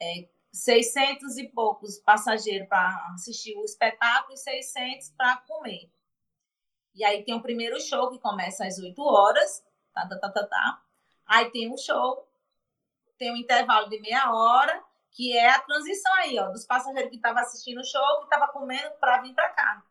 é, 0.00 0.26
600 0.50 1.36
e 1.36 1.48
poucos 1.48 1.98
passageiros 1.98 2.66
para 2.66 3.12
assistir 3.12 3.54
o 3.58 3.64
espetáculo 3.64 4.32
e 4.32 4.38
600 4.38 5.10
para 5.10 5.36
comer. 5.36 5.90
E 6.94 7.04
aí 7.04 7.22
tem 7.24 7.34
o 7.34 7.42
primeiro 7.42 7.78
show 7.80 8.10
que 8.10 8.18
começa 8.18 8.66
às 8.66 8.78
8 8.78 8.98
horas, 9.02 9.62
tá, 9.92 10.08
tá, 10.08 10.18
tá, 10.18 10.30
tá, 10.30 10.46
tá. 10.46 10.82
Aí 11.26 11.50
tem 11.50 11.70
um 11.70 11.76
show, 11.76 12.26
tem 13.18 13.30
um 13.30 13.36
intervalo 13.36 13.90
de 13.90 14.00
meia 14.00 14.32
hora, 14.32 14.82
que 15.18 15.36
é 15.36 15.50
a 15.50 15.58
transição 15.58 16.14
aí, 16.14 16.38
ó, 16.38 16.48
dos 16.50 16.64
passageiros 16.64 17.10
que 17.10 17.16
estavam 17.16 17.42
assistindo 17.42 17.80
o 17.80 17.84
show, 17.84 18.18
que 18.18 18.24
estavam 18.26 18.46
comendo 18.52 18.92
para 19.00 19.20
vir 19.20 19.34
para 19.34 19.48
cá. 19.48 19.82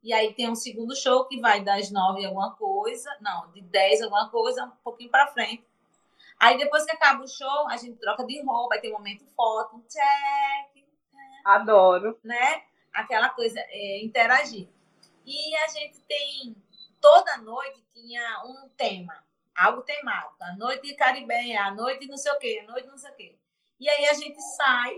E 0.00 0.12
aí 0.12 0.32
tem 0.32 0.48
um 0.48 0.54
segundo 0.54 0.94
show 0.94 1.24
que 1.24 1.40
vai 1.40 1.60
das 1.60 1.90
9 1.90 2.24
alguma 2.24 2.54
coisa, 2.54 3.10
não, 3.20 3.50
de 3.50 3.60
10 3.62 4.02
alguma 4.02 4.30
coisa, 4.30 4.64
um 4.64 4.70
pouquinho 4.84 5.10
para 5.10 5.26
frente. 5.26 5.66
Aí 6.38 6.56
depois 6.56 6.84
que 6.84 6.92
acaba 6.92 7.24
o 7.24 7.26
show, 7.26 7.68
a 7.68 7.76
gente 7.76 7.98
troca 7.98 8.24
de 8.24 8.40
roupa, 8.40 8.76
aí 8.76 8.80
tem 8.80 8.92
um 8.92 8.98
momento 8.98 9.26
foto, 9.34 9.84
check, 9.88 10.86
Adoro. 11.44 12.16
né? 12.22 12.62
Aquela 12.92 13.30
coisa, 13.30 13.58
é, 13.58 14.04
interagir. 14.04 14.68
E 15.26 15.56
a 15.56 15.66
gente 15.66 15.98
tem, 16.02 16.54
toda 17.00 17.38
noite 17.38 17.84
tinha 17.92 18.44
um 18.44 18.68
tema, 18.76 19.20
algo 19.56 19.82
temático. 19.82 20.36
A 20.40 20.54
noite 20.54 20.94
caribenha, 20.94 21.64
a 21.64 21.74
noite 21.74 22.06
não 22.06 22.16
sei 22.16 22.30
o 22.30 22.38
quê, 22.38 22.64
a 22.64 22.70
noite 22.70 22.86
não 22.86 22.96
sei 22.96 23.10
o 23.10 23.16
quê. 23.16 23.37
E 23.78 23.88
aí 23.88 24.06
a 24.06 24.14
gente 24.14 24.40
sai 24.40 24.96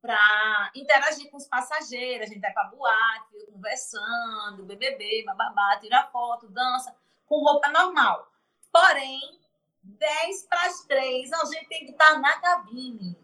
para 0.00 0.70
interagir 0.74 1.30
com 1.30 1.36
os 1.36 1.46
passageiros, 1.46 2.28
a 2.28 2.32
gente 2.32 2.40
vai 2.40 2.52
para 2.52 2.68
boate, 2.68 3.46
conversando, 3.52 4.64
BBB, 4.64 5.24
bababá, 5.24 5.76
tira 5.80 6.04
foto, 6.04 6.48
dança, 6.48 6.94
com 7.26 7.42
roupa 7.42 7.68
normal. 7.68 8.30
Porém, 8.72 9.40
10 9.82 10.46
para 10.46 10.66
as 10.66 10.84
3, 10.84 11.32
a 11.32 11.44
gente 11.46 11.68
tem 11.68 11.84
que 11.86 11.92
estar 11.92 12.18
na 12.20 12.38
cabine. 12.38 13.16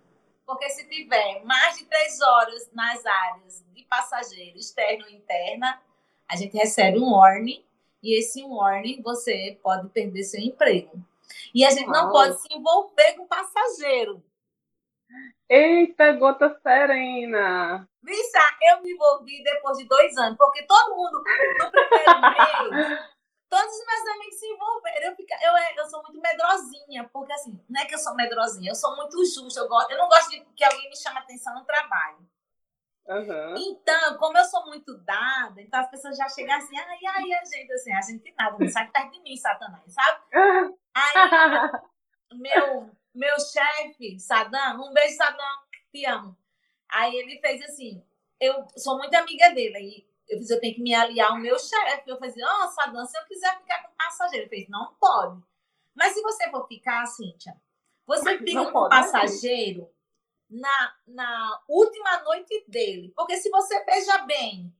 Porque 0.46 0.68
se 0.70 0.86
tiver 0.88 1.42
mais 1.44 1.78
de 1.78 1.84
três 1.86 2.20
horas 2.20 2.70
nas 2.72 3.04
áreas 3.06 3.64
de 3.72 3.82
passageiro 3.84 4.58
externo 4.58 5.08
e 5.08 5.16
interna, 5.16 5.80
a 6.28 6.36
gente 6.36 6.56
recebe 6.56 6.98
um 6.98 7.12
warning 7.12 7.64
e 8.02 8.18
esse 8.18 8.42
warning 8.42 9.00
você 9.00 9.58
pode 9.62 9.88
perder 9.88 10.24
seu 10.24 10.40
emprego. 10.40 11.02
E 11.54 11.64
a 11.64 11.70
gente 11.70 11.86
não 11.86 12.04
Uau. 12.04 12.12
pode 12.12 12.40
se 12.40 12.52
envolver 12.52 13.14
com 13.14 13.26
passageiro. 13.26 14.24
Eita, 15.48 16.12
gota 16.12 16.58
serena. 16.62 17.88
Vissa, 18.02 18.38
eu 18.62 18.82
me 18.82 18.92
envolvi 18.92 19.42
depois 19.42 19.78
de 19.78 19.84
dois 19.84 20.16
anos, 20.16 20.36
porque 20.38 20.66
todo 20.66 20.96
mundo, 20.96 21.18
no 21.18 21.22
primeiro 21.70 22.20
mês, 22.90 23.00
todos 23.48 23.72
os 23.78 23.86
meus 23.86 24.08
amigos 24.16 24.38
se 24.38 24.46
envolveram. 24.46 25.06
Eu, 25.10 25.16
fica, 25.16 25.34
eu, 25.42 25.56
é- 25.56 25.74
eu 25.78 25.86
sou 25.86 26.02
muito 26.02 26.20
medrosinha, 26.20 27.08
porque 27.12 27.32
assim, 27.32 27.60
não 27.68 27.80
é 27.80 27.84
que 27.86 27.94
eu 27.94 27.98
sou 27.98 28.14
medrosinha, 28.14 28.70
eu 28.70 28.74
sou 28.74 28.96
muito 28.96 29.16
justa. 29.26 29.60
Eu, 29.60 29.68
gosto, 29.68 29.90
eu 29.90 29.98
não 29.98 30.08
gosto 30.08 30.30
de 30.30 30.40
que 30.56 30.64
alguém 30.64 30.88
me 30.88 30.96
chame 30.96 31.18
atenção 31.18 31.54
no 31.54 31.64
trabalho. 31.64 32.18
Aham. 33.08 33.54
Então, 33.58 34.16
como 34.18 34.38
eu 34.38 34.44
sou 34.44 34.64
muito 34.66 34.96
dada, 34.98 35.60
então 35.60 35.80
as 35.80 35.90
pessoas 35.90 36.16
já 36.16 36.26
chegam 36.28 36.56
assim, 36.56 36.76
ai, 36.78 36.98
ai, 37.06 37.32
a 37.34 37.44
gente, 37.44 37.72
assim, 37.72 37.92
a 37.92 38.00
gente 38.00 38.34
nada, 38.36 38.56
não 38.58 38.68
sai 38.68 38.90
perto 38.90 39.12
de 39.12 39.20
mim, 39.20 39.36
Satanás, 39.36 39.92
sabe? 39.92 40.24
Aí, 40.94 41.70
meu, 42.32 42.90
meu 43.14 43.34
chefe, 43.40 44.18
Sadam, 44.18 44.80
um 44.80 44.92
beijo, 44.92 45.16
Sadam, 45.16 45.44
te 45.92 46.06
amo. 46.06 46.36
Aí 46.90 47.14
ele 47.14 47.40
fez 47.40 47.62
assim, 47.62 48.02
eu 48.40 48.66
sou 48.76 48.96
muito 48.96 49.14
amiga 49.14 49.50
dele, 49.50 49.76
aí 49.76 50.06
eu 50.28 50.38
fiz, 50.38 50.48
eu 50.48 50.60
tenho 50.60 50.74
que 50.74 50.82
me 50.82 50.94
aliar 50.94 51.32
ao 51.32 51.38
meu 51.38 51.58
chefe. 51.58 52.08
Eu 52.08 52.18
falei, 52.18 52.34
ó, 52.42 52.64
oh, 52.64 52.68
Sadam, 52.68 53.04
se 53.04 53.18
eu 53.18 53.24
quiser 53.26 53.58
ficar 53.58 53.82
com 53.82 53.94
passageiro, 53.96 54.44
ele 54.44 54.48
fez, 54.48 54.68
não 54.68 54.94
pode. 54.94 55.42
Mas 55.94 56.14
se 56.14 56.22
você 56.22 56.48
for 56.50 56.66
ficar, 56.66 57.04
Cíntia, 57.06 57.54
você 58.06 58.38
fica 58.38 58.64
com 58.64 58.72
pode, 58.72 58.94
né, 58.94 59.02
passageiro 59.02 59.93
na, 60.54 60.94
na 61.06 61.62
última 61.68 62.22
noite 62.22 62.64
dele. 62.68 63.12
Porque 63.16 63.36
se 63.36 63.50
você 63.50 63.84
beija 63.84 64.18
bem 64.18 64.72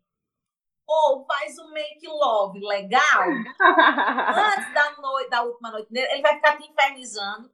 ou 0.87 1.25
faz 1.27 1.59
um 1.59 1.71
make 1.73 2.07
love 2.07 2.61
legal, 2.61 3.23
antes 3.59 4.73
da, 4.75 4.97
noite, 5.01 5.31
da 5.31 5.43
última 5.43 5.71
noite 5.71 5.91
dele, 5.93 6.13
ele 6.13 6.23
vai 6.23 6.35
ficar 6.37 6.57
te 6.57 6.69
infernizando. 6.69 7.53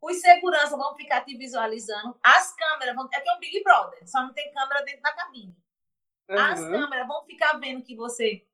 Os 0.00 0.20
seguranças 0.20 0.70
vão 0.70 0.94
ficar 0.96 1.24
te 1.24 1.36
visualizando. 1.36 2.18
As 2.22 2.54
câmeras 2.54 2.94
vão. 2.94 3.08
É 3.12 3.20
que 3.20 3.28
é 3.28 3.34
um 3.34 3.38
Big 3.40 3.62
Brother, 3.62 4.08
só 4.08 4.22
não 4.22 4.32
tem 4.32 4.52
câmera 4.52 4.82
dentro 4.82 5.02
da 5.02 5.12
cabine. 5.12 5.56
As 6.28 6.60
Uhum. 6.60 6.70
câmeras 6.72 7.06
vão 7.06 7.24
ficar 7.24 7.58
vendo 7.58 7.82
que 7.82 7.94
você 7.96 8.46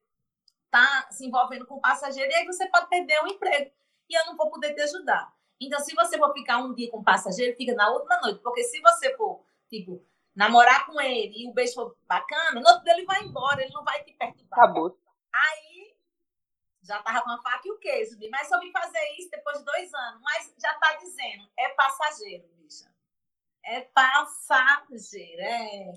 tá 0.71 1.09
se 1.11 1.27
envolvendo 1.27 1.67
com 1.67 1.75
o 1.77 1.81
passageiro 1.81 2.31
e 2.31 2.35
aí 2.35 2.47
você 2.47 2.69
pode 2.69 2.89
perder 2.89 3.23
o 3.23 3.29
emprego. 3.29 3.73
E 4.09 4.15
eu 4.19 4.27
não 4.27 4.37
vou 4.37 4.51
poder 4.51 4.75
te 4.75 4.81
ajudar. 4.83 5.33
Então, 5.61 5.79
se 5.81 5.95
você 5.95 6.17
for 6.17 6.33
ficar 6.33 6.59
um 6.59 6.75
dia 6.75 6.91
com 6.91 6.99
o 6.99 7.05
passageiro, 7.05 7.57
fica 7.57 7.75
na 7.75 7.91
última 7.91 8.19
noite. 8.21 8.41
Porque 8.41 8.65
se 8.65 8.81
você 8.81 9.15
for, 9.17 9.45
tipo, 9.69 10.03
namorar 10.35 10.87
com 10.87 11.01
ele 11.01 11.45
e 11.45 11.49
o 11.49 11.53
beijo 11.53 11.75
for 11.75 11.97
bacana, 12.09 12.61
no 12.61 12.67
outro 12.67 12.83
dia 12.85 12.95
ele 12.95 13.05
vai 13.05 13.23
embora, 13.23 13.63
ele 13.63 13.73
não 13.73 13.85
vai 13.85 14.03
te 14.03 14.13
perturbar. 14.15 14.59
Acabou. 14.59 14.99
Aí 15.33 15.95
já 16.83 17.03
tava 17.03 17.23
com 17.23 17.31
a 17.31 17.43
faca 17.43 17.69
e 17.69 17.71
o 17.71 17.79
queijo, 17.79 18.17
mas 18.31 18.49
só 18.49 18.59
vim 18.59 18.73
fazer 18.73 19.01
isso 19.19 19.31
depois 19.31 19.59
de 19.59 19.65
dois 19.65 19.93
anos. 19.93 20.21
Mas 20.23 20.55
já 20.59 20.73
tá 20.75 20.95
dizendo, 20.95 21.49
é 21.59 21.69
passageiro, 21.71 22.49
bicha. 22.57 22.91
É 23.63 23.83
passageiro, 23.83 25.43
é. 25.43 25.93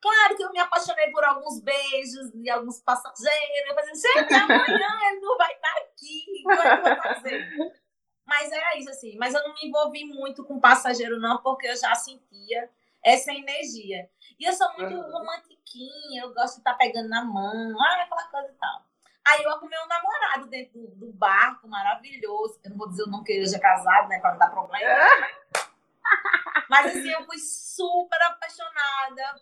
Claro 0.00 0.36
que 0.36 0.42
eu 0.42 0.50
me 0.50 0.58
apaixonei 0.58 1.10
por 1.12 1.22
alguns 1.22 1.60
beijos 1.60 2.32
de 2.32 2.50
alguns 2.50 2.80
passageiros. 2.80 3.68
Eu 3.68 3.74
falei, 3.74 3.94
gente, 3.94 4.34
amanhã 4.34 4.98
ele 5.10 5.20
não 5.20 5.36
vai 5.36 5.52
estar 5.52 5.76
aqui. 5.78 6.42
Como 6.42 6.60
é 6.60 6.62
que 6.62 6.88
eu 6.88 6.94
vou 6.94 7.02
fazer? 7.02 7.81
Mas 8.24 8.50
era 8.52 8.76
isso, 8.78 8.90
assim. 8.90 9.16
Mas 9.18 9.34
eu 9.34 9.42
não 9.42 9.54
me 9.54 9.68
envolvi 9.68 10.04
muito 10.04 10.44
com 10.44 10.60
passageiro, 10.60 11.18
não, 11.20 11.42
porque 11.42 11.66
eu 11.66 11.76
já 11.76 11.94
sentia 11.94 12.70
essa 13.02 13.32
energia. 13.32 14.08
E 14.38 14.44
eu 14.44 14.52
sou 14.52 14.72
muito 14.74 14.94
Uhum. 14.94 15.10
romantiquinha, 15.10 16.22
eu 16.22 16.32
gosto 16.32 16.54
de 16.54 16.60
estar 16.60 16.74
pegando 16.74 17.08
na 17.08 17.24
mão, 17.24 17.76
ah, 17.80 18.02
aquela 18.02 18.24
coisa 18.28 18.48
e 18.48 18.54
tal. 18.54 18.84
Aí 19.24 19.42
eu 19.42 19.50
arrumei 19.50 19.78
um 19.80 19.86
namorado 19.86 20.46
dentro 20.48 20.80
do, 20.80 20.88
do 21.06 21.12
barco, 21.12 21.68
maravilhoso. 21.68 22.58
Eu 22.64 22.70
não 22.70 22.76
vou 22.78 22.88
dizer 22.88 23.04
o 23.04 23.06
nome 23.06 23.24
que 23.24 23.32
ele 23.32 23.46
já 23.46 23.56
é 23.56 23.60
casado, 23.60 24.08
né, 24.08 24.18
para 24.18 24.32
não 24.32 24.38
dar 24.38 24.50
problema. 24.50 24.78
Mas 26.68 26.86
assim, 26.86 27.08
eu 27.08 27.24
fui 27.24 27.38
super 27.38 28.20
apaixonada 28.22 29.40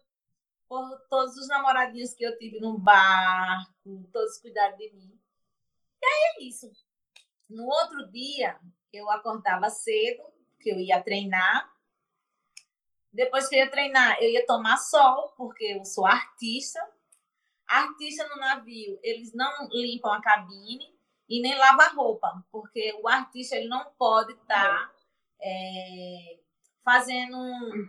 por 0.69 1.01
todos 1.09 1.37
os 1.37 1.49
namoradinhos 1.49 2.13
que 2.15 2.23
eu 2.25 2.37
tive 2.39 2.61
no 2.61 2.79
barco, 2.79 4.09
todos 4.13 4.39
cuidaram 4.39 4.77
de 4.77 4.91
mim. 4.93 5.19
E 6.03 6.07
aí 6.07 6.23
é 6.37 6.43
isso. 6.45 6.71
No 7.51 7.67
outro 7.67 8.07
dia, 8.11 8.59
eu 8.93 9.11
acordava 9.11 9.69
cedo, 9.69 10.23
que 10.61 10.71
eu 10.71 10.79
ia 10.79 11.03
treinar. 11.03 11.69
Depois 13.13 13.49
que 13.49 13.57
eu 13.57 13.59
ia 13.59 13.71
treinar, 13.71 14.17
eu 14.23 14.31
ia 14.31 14.47
tomar 14.47 14.77
sol, 14.77 15.35
porque 15.37 15.65
eu 15.65 15.85
sou 15.85 16.07
artista. 16.07 16.81
Artista 17.67 18.29
no 18.29 18.37
navio, 18.37 18.99
eles 19.03 19.35
não 19.35 19.69
limpam 19.73 20.13
a 20.13 20.23
cabine 20.23 20.97
e 21.29 21.41
nem 21.41 21.57
lavam 21.57 21.87
a 21.87 21.89
roupa, 21.89 22.45
porque 22.51 22.93
o 23.03 23.09
artista 23.09 23.57
ele 23.57 23.69
não 23.69 23.85
pode 23.99 24.33
estar 24.33 24.93
fazendo 26.85 27.37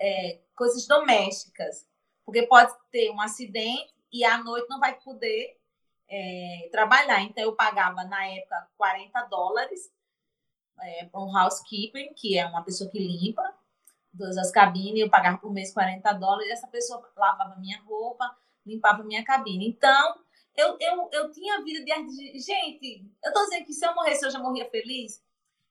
é, 0.01 0.39
coisas 0.55 0.88
domésticas, 0.88 1.88
porque 2.26 2.43
pode 2.43 2.72
ter 2.91 3.09
um 3.12 3.22
acidente 3.22 3.93
e 4.12 4.24
à 4.24 4.38
noite 4.43 4.68
não 4.70 4.80
vai 4.80 4.99
poder 4.99 5.59
é, 6.12 6.70
trabalhar. 6.72 7.22
Então, 7.22 7.43
eu 7.43 7.55
pagava, 7.55 8.03
na 8.03 8.26
época, 8.28 8.68
40 8.78 9.22
dólares 9.24 9.89
é, 10.82 11.05
para 11.05 11.22
um 11.22 11.36
housekeeping, 11.36 12.14
que 12.14 12.38
é 12.38 12.45
uma 12.45 12.64
pessoa 12.64 12.89
que 12.89 12.99
limpa 12.99 13.55
todas 14.18 14.38
as 14.38 14.51
cabines, 14.51 15.01
eu 15.01 15.09
pagava 15.09 15.38
por 15.38 15.53
mês 15.53 15.74
40 15.74 16.12
dólares, 16.14 16.51
essa 16.51 16.68
pessoa 16.68 17.01
lavava 17.16 17.55
minha 17.57 17.82
roupa, 17.84 18.36
limpava 18.66 19.03
minha 19.03 19.24
cabine. 19.24 19.70
Então, 19.70 20.20
eu, 20.55 20.78
eu, 20.80 21.09
eu 21.14 21.32
tinha 21.32 21.64
vida 21.64 21.84
de. 21.84 22.39
Gente, 22.39 23.09
eu 23.24 23.34
tô 23.34 23.41
dizendo 23.45 23.66
que 23.66 23.74
se 23.74 23.86
eu 23.86 23.95
morresse, 23.95 24.26
eu 24.26 24.32
já 24.32 24.39
morria 24.39 24.70
feliz. 24.70 25.24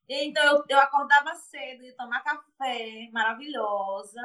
Então, 0.09 0.43
eu, 0.43 0.65
eu 0.69 0.81
acordava 0.81 1.35
cedo, 1.35 1.85
ia 1.85 1.95
tomar 1.95 2.25
café, 2.25 3.09
maravilhosa. 3.13 4.21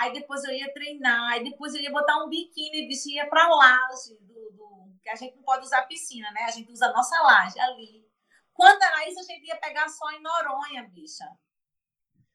Aí 0.00 0.14
depois 0.14 0.42
eu 0.44 0.50
ia 0.50 0.72
treinar, 0.72 1.30
aí 1.30 1.44
depois 1.44 1.74
eu 1.74 1.80
ia 1.82 1.92
botar 1.92 2.24
um 2.24 2.28
biquíni, 2.30 2.88
bicho, 2.88 3.10
ia 3.10 3.28
pra 3.28 3.46
laje, 3.46 4.16
do, 4.22 4.50
do, 4.52 4.98
que 5.02 5.10
a 5.10 5.14
gente 5.14 5.36
não 5.36 5.42
pode 5.42 5.66
usar 5.66 5.82
piscina, 5.82 6.30
né? 6.30 6.44
A 6.44 6.50
gente 6.50 6.72
usa 6.72 6.86
a 6.86 6.92
nossa 6.92 7.20
laje 7.20 7.60
ali. 7.60 8.08
Quando 8.54 8.82
era 8.82 9.06
isso, 9.06 9.20
a 9.20 9.24
gente 9.24 9.46
ia 9.46 9.56
pegar 9.56 9.90
sol 9.90 10.10
em 10.12 10.22
Noronha, 10.22 10.88
bicha. 10.88 11.26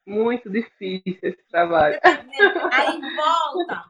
Muito 0.06 0.48
difícil 0.48 1.18
esse 1.24 1.44
trabalho. 1.48 2.00
Aí 2.72 3.02
volta. 3.16 3.84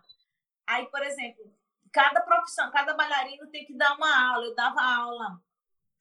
Aí, 0.67 0.85
por 0.89 1.03
exemplo, 1.03 1.53
cada 1.91 2.21
profissão, 2.21 2.71
cada 2.71 2.93
bailarino 2.93 3.51
tem 3.51 3.65
que 3.65 3.75
dar 3.75 3.93
uma 3.97 4.31
aula. 4.31 4.45
Eu 4.45 4.55
dava 4.55 4.81
aula 4.81 5.37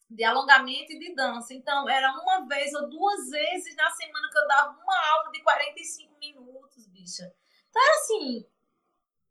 de 0.09 0.23
alongamento 0.23 0.93
e 0.93 0.99
de 1.01 1.13
dança. 1.13 1.53
Então, 1.53 1.89
era 1.89 2.13
uma 2.13 2.47
vez 2.47 2.73
ou 2.73 2.89
duas 2.89 3.31
vezes 3.31 3.75
na 3.75 3.91
semana 3.91 4.31
que 4.31 4.39
eu 4.39 4.47
dava 4.47 4.81
uma 4.81 5.09
aula 5.11 5.33
de 5.33 5.43
45 5.43 6.17
minutos, 6.21 6.87
bicha. 6.87 7.35
Então, 7.75 7.83
era 7.83 7.95
assim, 7.97 8.47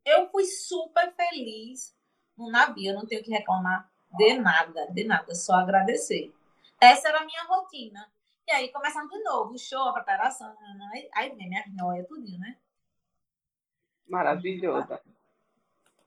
eu 0.06 0.30
fui 0.30 0.44
super 0.44 1.14
feliz 1.14 1.96
no 2.38 2.52
navio, 2.52 2.92
eu 2.92 2.96
não 2.96 3.06
tenho 3.06 3.24
que 3.24 3.32
reclamar 3.32 3.90
de 4.18 4.34
nada, 4.34 4.88
de 4.92 5.06
nada, 5.06 5.34
só 5.34 5.54
agradecer. 5.54 6.34
Essa 6.80 7.08
era 7.08 7.22
a 7.22 7.26
minha 7.26 7.44
rotina. 7.46 8.12
E 8.46 8.52
aí 8.52 8.70
começando 8.70 9.10
de 9.10 9.24
novo, 9.24 9.54
o 9.54 9.58
show, 9.58 9.88
a 9.88 9.94
preparação, 9.94 10.54
aí 11.14 11.30
vem 11.30 11.48
minha 11.48 11.64
noia, 11.74 12.04
tudinho, 12.04 12.38
né? 12.38 12.58
Maravilhosa. 14.10 15.02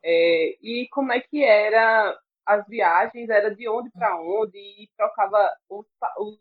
É, 0.03 0.59
e 0.61 0.87
como 0.91 1.13
é 1.13 1.21
que 1.21 1.43
era 1.43 2.21
as 2.45 2.67
viagens? 2.69 3.31
Era 3.31 3.55
de 3.55 3.67
onde 3.67 3.91
para 3.91 4.21
onde? 4.21 4.59
E 4.59 4.91
trocava 4.95 5.57
os, 5.71 5.87
os, 6.19 6.39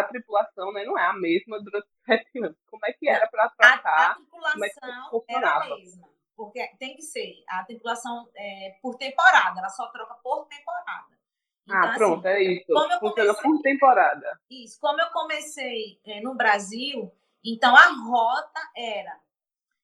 a 0.00 0.02
tripulação, 0.02 0.72
né? 0.72 0.84
Não 0.84 0.98
é 0.98 1.06
a 1.06 1.12
mesma 1.14 1.58
durante 1.62 1.88
sete 2.04 2.38
anos. 2.38 2.56
Como 2.68 2.84
é 2.84 2.92
que 2.92 3.08
era 3.08 3.26
para 3.28 3.48
trocar? 3.48 3.84
A, 3.84 4.10
a 4.10 4.14
tripulação 4.14 5.24
é 5.28 5.34
era 5.34 5.56
a 5.56 5.68
mesma. 5.76 6.08
Porque 6.36 6.66
tem 6.78 6.94
que 6.94 7.02
ser 7.02 7.42
a 7.48 7.64
tripulação 7.64 8.28
é, 8.36 8.76
por 8.82 8.96
temporada, 8.96 9.58
ela 9.58 9.70
só 9.70 9.86
troca 9.88 10.14
por 10.22 10.46
temporada. 10.46 11.16
Então, 11.64 11.82
ah, 11.82 11.94
pronto, 11.94 12.28
assim, 12.28 12.36
é 12.36 12.42
isso. 12.42 12.66
Funciona 12.66 12.98
comecei, 13.00 13.42
por 13.42 13.62
temporada. 13.62 14.40
Isso. 14.50 14.80
Como 14.80 15.00
eu 15.00 15.10
comecei 15.10 16.00
é, 16.04 16.20
no 16.20 16.34
Brasil, 16.34 17.10
então 17.44 17.74
a 17.74 17.88
rota 17.88 18.60
era 18.76 19.18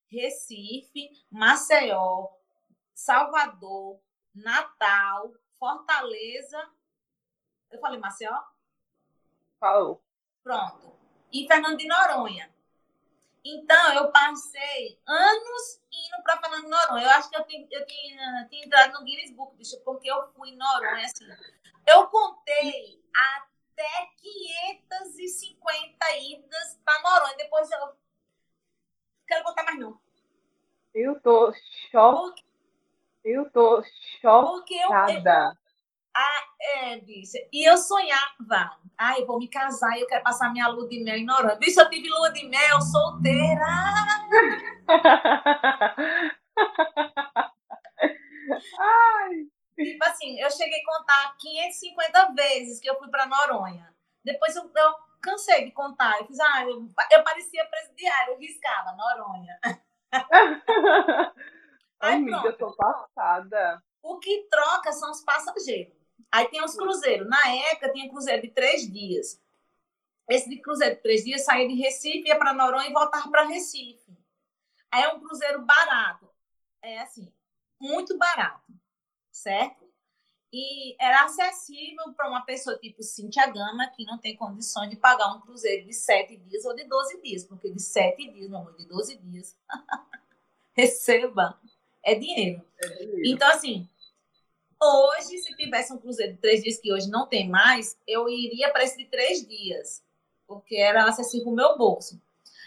Recife, 0.09 1.09
Maceió, 1.31 2.29
Salvador, 2.95 3.99
Natal, 4.35 5.33
Fortaleza. 5.59 6.63
Eu 7.71 7.81
falei 7.81 7.99
Maceió? 7.99 8.39
Falou. 9.63 10.03
Pronto. 10.43 10.93
E 11.33 11.47
Fernando 11.47 11.79
de 11.79 11.87
Noronha. 11.87 12.53
Então, 13.45 13.95
eu 13.95 14.11
passei 14.11 15.01
anos 15.07 15.81
indo 15.93 16.21
para 16.25 16.41
Fernando 16.41 16.65
de 16.65 16.69
Noronha. 16.69 17.05
Eu 17.05 17.11
acho 17.11 17.31
que 17.31 17.37
eu 17.37 17.47
tinha, 17.47 17.69
eu 17.71 17.87
tinha, 17.87 18.49
tinha 18.51 18.67
entrado 18.67 18.95
no 18.95 19.05
Guinness 19.05 19.31
Book, 19.31 19.57
bicho, 19.57 19.81
porque 19.85 20.11
eu 20.11 20.33
fui 20.33 20.51
em 20.51 20.57
Noronha, 20.57 21.05
assim. 21.05 21.29
Eu 21.87 22.09
contei 22.09 23.01
até 23.15 24.11
550 24.17 26.17
idas 26.17 26.81
para 26.85 27.03
Noronha. 27.03 27.37
Depois 27.37 27.71
eu 27.71 27.97
quero 29.29 29.45
contar 29.45 29.63
mais 29.63 29.79
não. 29.79 29.97
Eu 30.93 31.21
tô 31.21 31.55
chocada. 31.89 32.35
Eu 33.23 33.49
tô 33.49 33.81
chocada. 34.21 34.45
Porque 34.45 34.75
eu, 34.75 34.91
eu, 34.91 35.55
ah, 36.15 36.45
é. 36.61 37.01
E 37.53 37.69
eu 37.69 37.77
sonhava. 37.77 38.77
Ai, 38.99 39.23
eu 39.23 39.27
vou 39.27 39.39
me 39.39 39.49
casar 39.49 39.97
e 39.97 40.03
eu 40.03 40.07
quero 40.07 40.23
passar 40.23 40.53
minha 40.53 40.69
lua 40.69 40.89
de 40.89 41.03
mel 41.03 41.17
em 41.17 41.25
Noronha. 41.25 41.57
Bicho, 41.57 41.81
eu 41.81 41.89
tive 41.91 42.09
lua 42.09 42.31
de 42.31 42.47
mel 42.47 42.81
solteira. 42.81 43.67
Ai. 48.79 49.47
Tipo 49.75 50.05
assim, 50.05 50.39
eu 50.39 50.51
cheguei 50.51 50.81
a 50.81 50.85
contar 50.85 51.37
550 51.39 52.33
vezes 52.35 52.79
que 52.79 52.89
eu 52.89 52.99
fui 52.99 53.09
para 53.09 53.27
Noronha. 53.27 53.93
Depois 54.25 54.55
eu, 54.55 54.65
eu, 54.65 54.95
cansei 55.23 55.65
de 55.65 55.71
contar. 55.73 56.19
Eu 56.21 56.27
fiz, 56.27 56.39
ah, 56.39 56.65
eu, 56.65 56.91
eu 57.13 57.25
parecia 57.25 57.65
presidiário, 57.67 58.35
eu 58.35 58.39
riscava 58.39 58.93
Noronha. 58.93 59.59
Ai, 62.01 62.15
Amiga, 62.15 62.43
eu 62.45 62.59
tô 62.59 62.75
passada. 62.77 63.83
O 64.03 64.19
que 64.19 64.47
troca 64.51 64.93
são 64.93 65.11
os 65.11 65.23
passageiros. 65.25 66.02
Aí 66.33 66.49
tem 66.49 66.65
os 66.65 66.75
cruzeiros. 66.75 67.29
Na 67.29 67.47
época 67.71 67.93
tinha 67.93 68.09
cruzeiro 68.09 68.41
de 68.41 68.49
três 68.49 68.91
dias. 68.91 69.39
Esse 70.29 70.49
de 70.49 70.57
cruzeiro 70.61 70.97
de 70.97 71.03
três 71.03 71.23
dias 71.23 71.45
saía 71.45 71.69
de 71.69 71.75
Recife, 71.75 72.27
ia 72.27 72.39
para 72.39 72.55
Noronha 72.55 72.89
e 72.89 72.93
voltava 72.93 73.31
para 73.31 73.45
Recife. 73.45 74.17
Aí 74.91 75.03
é 75.03 75.13
um 75.13 75.21
cruzeiro 75.21 75.63
barato. 75.63 76.31
É 76.81 77.01
assim, 77.01 77.31
muito 77.79 78.17
barato, 78.17 78.73
certo? 79.31 79.83
E 80.53 80.95
era 81.03 81.25
acessível 81.25 82.13
para 82.15 82.29
uma 82.29 82.45
pessoa 82.45 82.79
tipo 82.79 83.03
Cintia 83.03 83.47
Gama, 83.47 83.87
que 83.89 84.05
não 84.05 84.19
tem 84.19 84.37
condições 84.37 84.91
de 84.91 84.97
pagar 84.97 85.35
um 85.35 85.41
cruzeiro 85.41 85.87
de 85.87 85.95
sete 85.95 86.37
dias 86.37 86.65
ou 86.65 86.75
de 86.75 86.85
12 86.85 87.23
dias, 87.23 87.45
porque 87.45 87.71
de 87.71 87.81
sete 87.81 88.31
dias, 88.31 88.51
meu 88.51 88.59
amor, 88.59 88.77
de 88.77 88.87
12 88.87 89.17
dias, 89.17 89.57
receba, 90.77 91.59
é 92.03 92.15
dinheiro. 92.15 92.67
é 92.79 92.89
dinheiro. 92.89 93.23
Então, 93.25 93.49
assim, 93.49 93.89
Hoje, 94.85 95.39
se 95.39 95.55
tivesse 95.55 95.93
um 95.93 95.99
cruzeiro 95.99 96.33
de 96.33 96.39
três 96.41 96.61
dias, 96.61 96.81
que 96.81 96.93
hoje 96.93 97.09
não 97.09 97.29
tem 97.29 97.49
mais, 97.49 97.97
eu 98.05 98.29
iria 98.29 98.69
para 98.73 98.83
esse 98.83 98.99
de 98.99 99.05
três 99.05 99.47
dias, 99.47 100.05
porque 100.45 100.75
era 100.75 101.05
acessível 101.05 101.53
o 101.53 101.55
meu 101.55 101.79
bolso. 101.79 102.21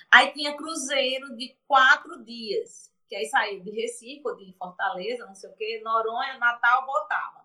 Aí 0.10 0.32
tinha 0.32 0.56
cruzeiro 0.56 1.36
de 1.36 1.58
quatro 1.68 2.24
dias, 2.24 2.90
que 3.10 3.16
aí 3.18 3.26
saía 3.26 3.60
de 3.60 3.70
Recife, 3.70 4.22
ou 4.24 4.34
de 4.38 4.54
Fortaleza, 4.54 5.26
não 5.26 5.36
sei 5.36 5.50
o 5.50 5.56
quê, 5.58 5.82
Noronha, 5.84 6.38
Natal, 6.38 6.86
voltava. 6.86 7.44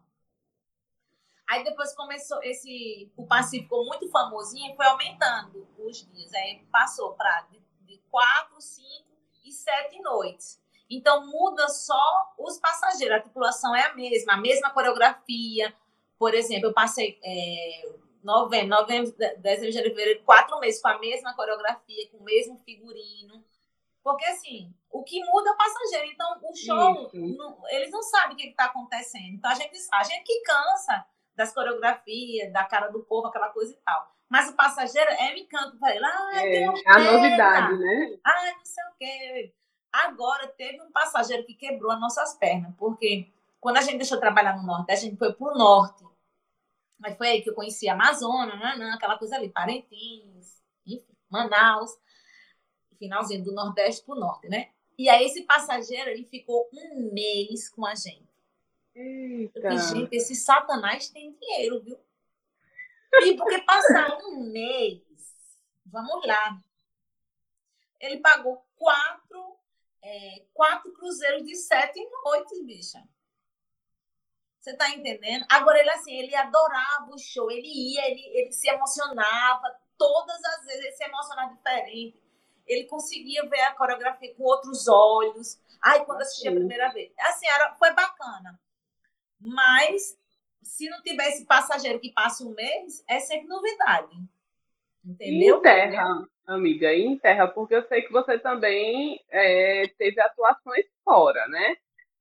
Aí 1.49 1.64
depois 1.64 1.93
começou 1.97 2.41
esse. 2.45 3.11
O 3.16 3.27
Pacífico 3.27 3.85
muito 3.85 4.09
famosinho 4.09 4.77
foi 4.77 4.87
aumentando 4.87 5.66
os 5.79 6.07
dias. 6.12 6.33
Aí 6.33 6.64
passou 6.71 7.14
para 7.14 7.41
de, 7.51 7.61
de 7.81 7.99
quatro, 8.09 8.61
cinco 8.61 9.11
e 9.45 9.51
sete 9.51 10.01
noites. 10.01 10.59
Então, 10.91 11.24
muda 11.26 11.68
só 11.68 12.34
os 12.36 12.59
passageiros, 12.59 13.16
a 13.16 13.20
tripulação 13.20 13.74
é 13.76 13.86
a 13.86 13.95
mesma, 13.95 14.32
a 14.32 14.36
mesma 14.36 14.70
coreografia. 14.70 15.72
Por 16.18 16.34
exemplo, 16.34 16.68
eu 16.68 16.74
passei 16.74 17.18
é, 17.24 17.88
novembro, 18.22 18.76
novembro, 18.76 19.14
dezembro, 19.38 19.70
janeiro, 19.70 19.95
fevereiro, 19.95 20.24
quatro 20.24 20.59
meses 20.59 20.82
com 20.82 20.88
a 20.88 20.99
mesma 20.99 21.34
coreografia, 21.34 22.09
com 22.11 22.18
o 22.18 22.24
mesmo 22.24 22.59
figurino. 22.64 23.45
Porque, 24.03 24.24
assim, 24.24 24.74
o 24.91 25.05
que 25.05 25.24
muda 25.24 25.51
é 25.51 25.53
o 25.53 25.57
passageiro. 25.57 26.11
Então, 26.12 26.41
o 26.43 26.57
show, 26.57 27.11
não, 27.14 27.62
eles 27.68 27.91
não 27.91 28.03
sabem 28.03 28.34
o 28.34 28.36
que 28.36 28.49
está 28.49 28.64
acontecendo. 28.64 29.34
Então, 29.34 29.51
a 29.51 29.55
gente, 29.55 29.78
a 29.93 30.03
gente 30.03 30.24
que 30.24 30.43
cansa 30.43 31.07
das 31.36 31.55
coreografias, 31.55 32.53
da 32.53 32.64
cara 32.64 32.88
do 32.88 33.05
povo, 33.05 33.28
aquela 33.28 33.51
coisa 33.51 33.72
e 33.72 33.76
tal. 33.76 34.11
Mas 34.28 34.49
o 34.49 34.57
passageiro 34.57 35.11
é 35.11 35.34
me 35.34 35.43
encanto 35.43 35.78
para 35.78 35.95
ele. 35.95 36.05
Ah, 36.05 36.30
é, 36.34 36.64
a 36.86 36.99
novidade, 36.99 37.78
né? 37.78 38.18
Ah, 38.24 38.53
não 38.57 38.64
sei 38.64 38.84
o 38.84 38.95
quê. 38.99 39.55
Agora, 39.93 40.47
teve 40.49 40.80
um 40.80 40.91
passageiro 40.91 41.45
que 41.45 41.55
quebrou 41.55 41.91
as 41.91 42.01
nossas 42.01 42.34
pernas, 42.34 42.72
porque 42.76 43.28
quando 43.61 43.78
a 43.78 43.82
gente 43.82 43.99
deixou 43.99 44.16
de 44.16 44.22
trabalhar 44.22 44.57
no 44.57 44.62
norte, 44.62 44.93
a 44.93 44.97
gente 44.97 45.16
foi 45.16 45.32
para 45.32 45.53
o 45.53 45.59
norte. 45.59 46.05
Mas 46.99 47.16
foi 47.16 47.28
aí 47.28 47.43
que 47.43 47.51
eu 47.51 47.55
conheci 47.55 47.88
a 47.88 47.95
Amazônia, 47.95 48.57
né, 48.57 48.76
né, 48.76 48.93
aquela 48.95 49.18
coisa 49.18 49.36
ali, 49.36 49.49
Parintins, 49.49 50.62
enfim, 50.86 51.16
Manaus, 51.28 51.99
finalzinho 52.99 53.43
do 53.43 53.53
Nordeste 53.53 54.05
para 54.05 54.14
o 54.14 54.18
Norte, 54.18 54.49
né? 54.49 54.70
E 54.99 55.09
aí 55.09 55.24
esse 55.24 55.43
passageiro, 55.45 56.11
ele 56.11 56.24
ficou 56.24 56.68
um 56.72 57.11
mês 57.12 57.70
com 57.70 57.86
a 57.86 57.95
gente. 57.95 58.28
Eita. 58.95 59.61
Eu 59.61 59.78
gente, 59.78 60.14
esse 60.14 60.34
satanás 60.34 61.09
tem 61.09 61.32
dinheiro, 61.32 61.80
viu? 61.80 61.99
E 63.22 63.34
porque 63.36 63.62
passar 63.62 64.18
um 64.18 64.53
mês, 64.53 65.01
vamos 65.86 66.24
lá, 66.26 66.61
ele 67.99 68.18
pagou 68.18 68.64
quatro 68.76 69.57
é, 70.03 70.44
quatro 70.53 70.92
cruzeiros 70.92 71.44
de 71.44 71.57
sete 71.57 72.01
noites, 72.24 72.64
bicha. 72.64 73.03
Você 74.61 74.76
tá 74.76 74.90
entendendo? 74.90 75.46
Agora, 75.51 75.78
ele 75.78 75.90
assim, 75.90 76.12
ele 76.12 76.34
adorava 76.34 77.11
o 77.11 77.18
show, 77.18 77.51
ele 77.51 77.66
ia, 77.66 78.11
ele, 78.11 78.20
ele 78.38 78.53
se 78.53 78.68
emocionava, 78.68 79.74
todas 79.96 80.44
as 80.44 80.64
vezes 80.66 80.84
ele 80.84 80.92
se 80.92 81.05
emocionava 81.05 81.55
diferente. 81.55 82.20
Ele 82.66 82.84
conseguia 82.84 83.48
ver 83.48 83.61
a 83.61 83.74
coreografia 83.74 84.34
com 84.34 84.44
outros 84.44 84.86
olhos. 84.86 85.59
Ai, 85.82 86.05
quando 86.05 86.20
assisti 86.20 86.46
a 86.46 86.53
primeira 86.53 86.92
vez. 86.92 87.11
Assim, 87.20 87.46
era, 87.46 87.74
foi 87.74 87.92
bacana. 87.92 88.61
Mas, 89.40 90.16
se 90.62 90.88
não 90.90 91.03
tivesse 91.03 91.46
passageiro 91.46 91.98
que 91.98 92.12
passe 92.12 92.44
um 92.44 92.55
mês, 92.55 93.03
é 93.09 93.18
sempre 93.18 93.48
novidade. 93.48 94.16
Entendeu? 95.05 95.59
Em 95.59 95.62
terra, 95.62 96.28
amiga, 96.46 96.92
em 96.92 97.18
terra, 97.18 97.48
porque 97.48 97.74
eu 97.74 97.86
sei 97.88 98.03
que 98.03 98.12
você 98.12 98.38
também 98.38 99.20
é, 99.30 99.88
teve 99.98 100.20
atuações 100.20 100.84
fora, 101.05 101.46
né? 101.48 101.76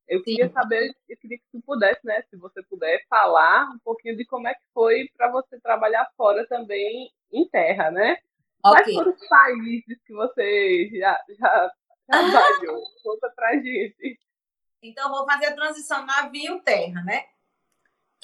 Eu 0.08 0.24
queria 0.24 0.48
Sim. 0.48 0.54
saber, 0.54 0.92
eu 1.08 1.18
queria 1.18 1.38
que 1.38 1.44
você 1.52 1.62
pudesse, 1.64 2.04
né? 2.04 2.24
Se 2.30 2.38
você 2.38 2.64
puder 2.64 3.06
falar 3.08 3.70
um 3.70 3.80
pouquinho 3.80 4.18
de 4.18 4.26
como 4.26 4.48
é 4.48 4.54
que 4.54 4.64
foi 4.74 5.08
para 5.16 5.30
você 5.32 5.60
trabalhar 5.60 6.10
fora 6.18 6.48
também 6.48 7.12
em 7.32 7.48
terra, 7.48 7.92
né? 7.92 8.18
Okay. 8.66 8.84
Quais 8.84 8.94
foram 8.96 9.12
os 9.14 9.28
países 9.28 9.98
que 10.06 10.14
você 10.14 10.90
já, 10.94 11.20
já 11.40 11.72
trabalhou? 12.08 12.78
Ah. 12.78 13.02
Conta 13.04 13.32
pra 13.36 13.54
gente. 13.54 14.20
Então, 14.82 15.12
vou 15.12 15.26
fazer 15.26 15.48
a 15.48 15.56
transição 15.56 16.06
navio-terra, 16.06 17.04
né? 17.04 17.26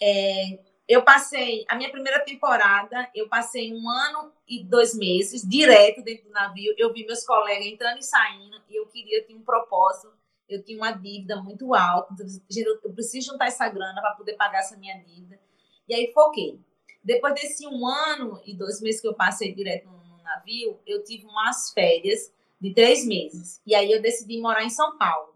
É, 0.02 0.60
eu 0.88 1.02
passei, 1.04 1.66
a 1.68 1.76
minha 1.76 1.92
primeira 1.92 2.20
temporada, 2.20 3.10
eu 3.16 3.28
passei 3.28 3.74
um 3.74 3.90
ano 3.90 4.32
e 4.48 4.64
dois 4.64 4.96
meses 4.96 5.42
direto 5.48 6.04
dentro 6.04 6.26
do 6.26 6.32
navio. 6.32 6.76
Eu 6.78 6.94
vi 6.94 7.06
meus 7.06 7.26
colegas 7.26 7.66
entrando 7.66 7.98
e 7.98 8.04
saindo, 8.04 8.62
e 8.70 8.76
eu 8.76 8.86
queria 8.88 9.24
ter 9.24 9.34
um 9.34 9.42
propósito. 9.42 10.14
Eu 10.48 10.64
tinha 10.64 10.78
uma 10.78 10.92
dívida 10.92 11.42
muito 11.42 11.74
alta, 11.74 12.14
então, 12.14 12.80
eu 12.84 12.94
preciso 12.94 13.32
juntar 13.32 13.48
essa 13.48 13.68
grana 13.68 14.00
para 14.00 14.12
poder 14.12 14.34
pagar 14.34 14.60
essa 14.60 14.78
minha 14.78 14.96
dívida. 15.00 15.40
E 15.88 15.94
aí 15.94 16.12
foquei. 16.14 16.60
Depois 17.04 17.34
desse 17.34 17.66
um 17.68 17.88
ano 17.88 18.40
e 18.46 18.56
dois 18.56 18.80
meses 18.80 19.02
que 19.02 19.08
eu 19.08 19.16
passei 19.16 19.54
direto 19.54 19.88
no 19.88 20.24
navio, 20.24 20.80
eu 20.86 21.04
tive 21.04 21.26
umas 21.26 21.72
férias 21.72 22.32
de 22.62 22.74
três 22.74 23.06
meses. 23.06 23.60
E 23.66 23.74
aí 23.74 23.92
eu 23.92 24.02
decidi 24.02 24.40
morar 24.40 24.64
em 24.64 24.70
São 24.70 24.98
Paulo. 24.98 25.35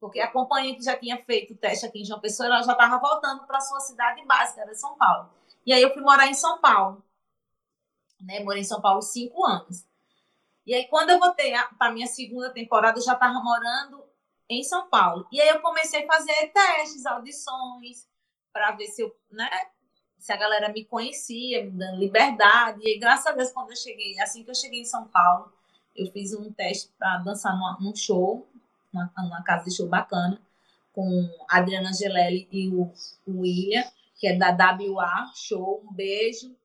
Porque 0.00 0.20
a 0.20 0.30
companhia 0.30 0.76
que 0.76 0.82
já 0.82 0.96
tinha 0.96 1.22
feito 1.24 1.54
o 1.54 1.56
teste 1.56 1.86
aqui 1.86 2.02
em 2.02 2.04
João 2.04 2.20
Pessoa, 2.20 2.46
ela 2.46 2.62
já 2.62 2.72
estava 2.72 2.98
voltando 2.98 3.44
para 3.46 3.60
sua 3.60 3.80
cidade 3.80 4.24
básica, 4.24 4.60
era 4.60 4.74
São 4.74 4.96
Paulo. 4.96 5.30
E 5.66 5.72
aí 5.72 5.82
eu 5.82 5.92
fui 5.92 6.02
morar 6.02 6.28
em 6.28 6.34
São 6.34 6.58
Paulo. 6.58 7.02
Né? 8.20 8.40
Morei 8.40 8.62
em 8.62 8.64
São 8.64 8.80
Paulo 8.80 9.02
cinco 9.02 9.44
anos. 9.44 9.86
E 10.68 10.74
aí, 10.74 10.86
quando 10.88 11.08
eu 11.08 11.18
voltei 11.18 11.52
para 11.78 11.88
a 11.88 11.92
minha 11.92 12.06
segunda 12.06 12.50
temporada, 12.50 12.98
eu 12.98 13.02
já 13.02 13.14
estava 13.14 13.40
morando 13.40 14.04
em 14.48 14.62
São 14.62 14.86
Paulo. 14.88 15.26
E 15.32 15.40
aí 15.40 15.48
eu 15.48 15.60
comecei 15.60 16.04
a 16.04 16.06
fazer 16.06 16.52
testes, 16.52 17.06
audições, 17.06 18.06
para 18.52 18.72
ver 18.72 18.86
se 18.88 19.02
eu, 19.02 19.16
né, 19.30 19.48
se 20.18 20.30
a 20.30 20.36
galera 20.36 20.68
me 20.70 20.84
conhecia, 20.84 21.64
me 21.64 21.70
dando 21.70 21.98
liberdade. 21.98 22.80
E 22.82 22.88
aí, 22.88 22.98
graças 22.98 23.26
a 23.26 23.32
Deus, 23.32 23.50
quando 23.50 23.70
eu 23.70 23.76
cheguei, 23.76 24.20
assim 24.20 24.44
que 24.44 24.50
eu 24.50 24.54
cheguei 24.54 24.82
em 24.82 24.84
São 24.84 25.08
Paulo, 25.08 25.50
eu 25.96 26.10
fiz 26.12 26.34
um 26.34 26.52
teste 26.52 26.92
para 26.98 27.16
dançar 27.18 27.56
num 27.80 27.96
show, 27.96 28.46
numa, 28.92 29.12
numa, 29.16 29.42
casa 29.42 29.64
de 29.64 29.76
show 29.76 29.88
bacana, 29.88 30.40
com 30.92 31.28
a 31.48 31.58
Adriana 31.58 31.90
Angelelli 31.90 32.48
e 32.50 32.68
o, 32.68 32.92
o 33.26 33.40
William, 33.40 33.84
que 34.16 34.26
é 34.26 34.36
da 34.36 34.50
WA 34.50 35.30
Show. 35.34 35.84
Um 35.88 35.92
beijo 35.92 36.56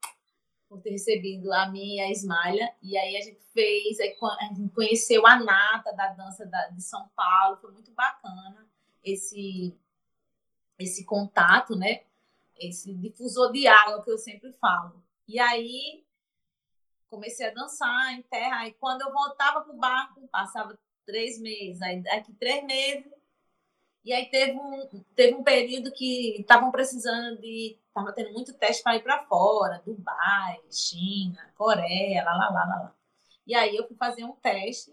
por 0.68 0.82
ter 0.82 0.92
recebido 0.92 1.54
a 1.54 1.68
minha 1.70 2.06
e 2.06 2.08
a 2.08 2.12
Ismalha. 2.12 2.74
E 2.82 2.98
aí 2.98 3.16
a 3.16 3.22
gente 3.22 3.40
fez, 3.54 4.00
a 4.00 4.54
gente 4.54 4.70
conheceu 4.74 5.26
a 5.28 5.36
Nata 5.38 5.94
da 5.94 6.08
dança 6.08 6.46
da, 6.46 6.68
de 6.70 6.82
São 6.82 7.08
Paulo, 7.16 7.58
foi 7.58 7.72
muito 7.72 7.92
bacana 7.92 8.66
esse, 9.04 9.78
esse 10.80 11.06
contato, 11.06 11.76
né? 11.76 12.02
esse 12.58 12.94
difusor 12.94 13.52
de 13.52 13.68
água 13.68 14.04
que 14.04 14.12
eu 14.12 14.18
sempre 14.18 14.52
falo. 14.54 15.04
E 15.28 15.40
aí 15.40 16.04
comecei 17.10 17.48
a 17.48 17.54
dançar 17.54 18.14
em 18.14 18.22
terra. 18.24 18.68
E 18.68 18.74
quando 18.74 19.02
eu 19.02 19.12
voltava 19.12 19.62
para 19.62 19.74
o 19.74 19.78
barco, 19.78 20.28
passava 20.30 20.78
três 21.06 21.40
meses. 21.40 21.82
Aí 21.82 22.02
daqui 22.02 22.34
três 22.34 22.64
meses. 22.64 23.12
E 24.04 24.12
aí 24.12 24.26
teve 24.26 24.52
um, 24.54 25.04
teve 25.16 25.34
um 25.34 25.44
período 25.44 25.92
que 25.92 26.42
estavam 26.42 26.72
precisando 26.72 27.40
de. 27.40 27.78
Estava 27.88 28.12
tendo 28.12 28.34
muito 28.34 28.54
teste 28.54 28.82
para 28.82 28.96
ir 28.96 29.04
para 29.04 29.24
fora, 29.26 29.82
Dubai, 29.86 30.60
China, 30.72 31.54
Coreia, 31.56 32.24
lá, 32.24 32.34
lá, 32.34 32.50
lá, 32.50 32.66
lá, 32.66 32.76
lá. 32.82 32.96
E 33.46 33.54
aí 33.54 33.76
eu 33.76 33.88
fui 33.88 33.96
fazer 33.96 34.24
um 34.24 34.34
teste. 34.34 34.92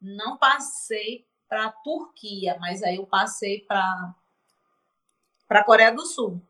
Não 0.00 0.36
passei 0.36 1.26
para 1.48 1.66
a 1.66 1.72
Turquia, 1.72 2.56
mas 2.60 2.82
aí 2.82 2.96
eu 2.96 3.06
passei 3.06 3.62
para 3.62 4.14
a 5.48 5.64
Coreia 5.64 5.92
do 5.92 6.06
Sul. 6.06 6.40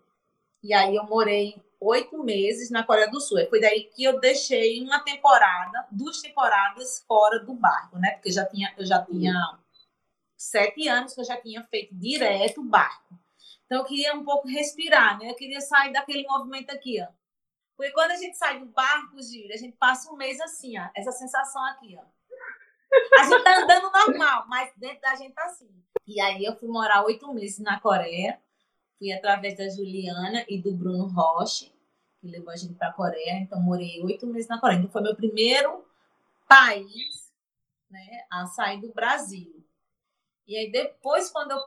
E 0.62 0.74
aí 0.74 0.94
eu 0.94 1.04
morei 1.04 1.62
oito 1.80 2.22
meses 2.22 2.70
na 2.70 2.82
Coreia 2.82 3.10
do 3.10 3.20
Sul. 3.20 3.46
Foi 3.48 3.60
daí 3.60 3.84
que 3.84 4.04
eu 4.04 4.18
deixei 4.20 4.82
uma 4.82 5.00
temporada, 5.00 5.86
duas 5.90 6.20
temporadas 6.20 7.04
fora 7.06 7.38
do 7.38 7.54
barco, 7.54 7.98
né? 7.98 8.12
Porque 8.12 8.30
já 8.30 8.44
tinha, 8.44 8.74
eu 8.76 8.84
já 8.84 9.04
tinha 9.04 9.58
sete 10.36 10.88
anos 10.88 11.14
que 11.14 11.20
eu 11.20 11.24
já 11.24 11.36
tinha 11.40 11.62
feito 11.64 11.94
direto 11.94 12.62
barco. 12.62 13.18
Então 13.66 13.78
eu 13.78 13.84
queria 13.84 14.14
um 14.14 14.24
pouco 14.24 14.48
respirar, 14.48 15.18
né? 15.18 15.30
Eu 15.30 15.34
queria 15.34 15.60
sair 15.60 15.92
daquele 15.92 16.26
movimento 16.26 16.70
aqui, 16.70 17.00
ó. 17.02 17.08
Porque 17.76 17.92
quando 17.92 18.10
a 18.10 18.16
gente 18.16 18.36
sai 18.36 18.58
do 18.58 18.66
barco, 18.66 19.22
Gíria, 19.22 19.54
a 19.54 19.58
gente 19.58 19.76
passa 19.76 20.10
um 20.10 20.16
mês 20.16 20.40
assim, 20.40 20.78
ó. 20.78 20.88
Essa 20.96 21.12
sensação 21.12 21.64
aqui, 21.66 21.96
ó. 21.96 22.04
A 23.20 23.24
gente 23.24 23.44
tá 23.44 23.58
andando 23.58 23.92
normal, 23.92 24.46
mas 24.48 24.72
dentro 24.76 25.00
da 25.00 25.14
gente 25.14 25.34
tá 25.34 25.44
assim. 25.44 25.70
E 26.06 26.20
aí 26.20 26.44
eu 26.44 26.56
fui 26.56 26.68
morar 26.68 27.04
oito 27.04 27.32
meses 27.32 27.58
na 27.58 27.78
Coreia 27.78 28.40
fui 28.98 29.12
através 29.12 29.56
da 29.56 29.68
Juliana 29.68 30.44
e 30.48 30.60
do 30.60 30.74
Bruno 30.74 31.06
Roche, 31.06 31.72
que 32.20 32.26
levou 32.26 32.50
a 32.50 32.56
gente 32.56 32.74
para 32.74 32.88
a 32.88 32.92
Coreia. 32.92 33.38
Então, 33.40 33.60
morei 33.60 34.02
oito 34.02 34.26
meses 34.26 34.48
na 34.48 34.60
Coreia. 34.60 34.78
Então, 34.78 34.90
foi 34.90 35.02
meu 35.02 35.14
primeiro 35.14 35.86
país 36.48 37.32
né, 37.88 38.26
a 38.30 38.46
sair 38.46 38.80
do 38.80 38.92
Brasil. 38.92 39.64
E 40.46 40.56
aí, 40.56 40.70
depois, 40.70 41.30
quando 41.30 41.52
eu 41.52 41.58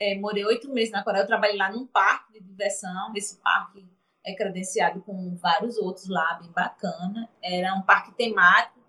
é, 0.00 0.18
morei 0.18 0.44
oito 0.44 0.68
meses 0.72 0.90
na 0.90 1.04
Coreia, 1.04 1.22
eu 1.22 1.26
trabalhei 1.26 1.56
lá 1.56 1.70
num 1.70 1.86
parque 1.86 2.32
de 2.32 2.40
diversão. 2.40 3.12
Esse 3.14 3.36
parque 3.36 3.86
é 4.24 4.34
credenciado 4.34 5.00
com 5.02 5.36
vários 5.36 5.78
outros 5.78 6.08
lá, 6.08 6.34
bem 6.34 6.50
bacana. 6.50 7.28
Era 7.42 7.74
um 7.74 7.82
parque 7.82 8.12
temático, 8.12 8.80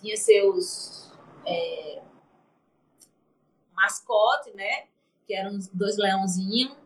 tinha 0.00 0.16
seus 0.16 1.12
é, 1.44 2.02
mascotes, 3.72 4.54
né? 4.54 4.86
Que 5.26 5.34
eram 5.34 5.58
dois 5.74 5.98
leãozinhos 5.98 6.80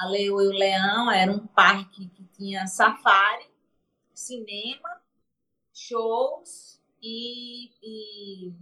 a 0.00 0.06
Leo 0.06 0.40
e 0.40 0.48
o 0.48 0.52
Leão 0.52 1.10
era 1.10 1.30
um 1.30 1.46
parque 1.46 2.08
que 2.08 2.24
tinha 2.32 2.66
safari, 2.66 3.44
cinema, 4.14 4.98
shows 5.74 6.80
e, 7.02 7.70
e 7.82 8.52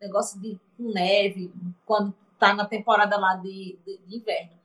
negócio 0.00 0.40
de 0.40 0.56
neve, 0.78 1.52
quando 1.84 2.14
tá 2.38 2.54
na 2.54 2.64
temporada 2.64 3.18
lá 3.18 3.34
de, 3.34 3.76
de, 3.84 3.98
de 3.98 4.16
inverno. 4.16 4.56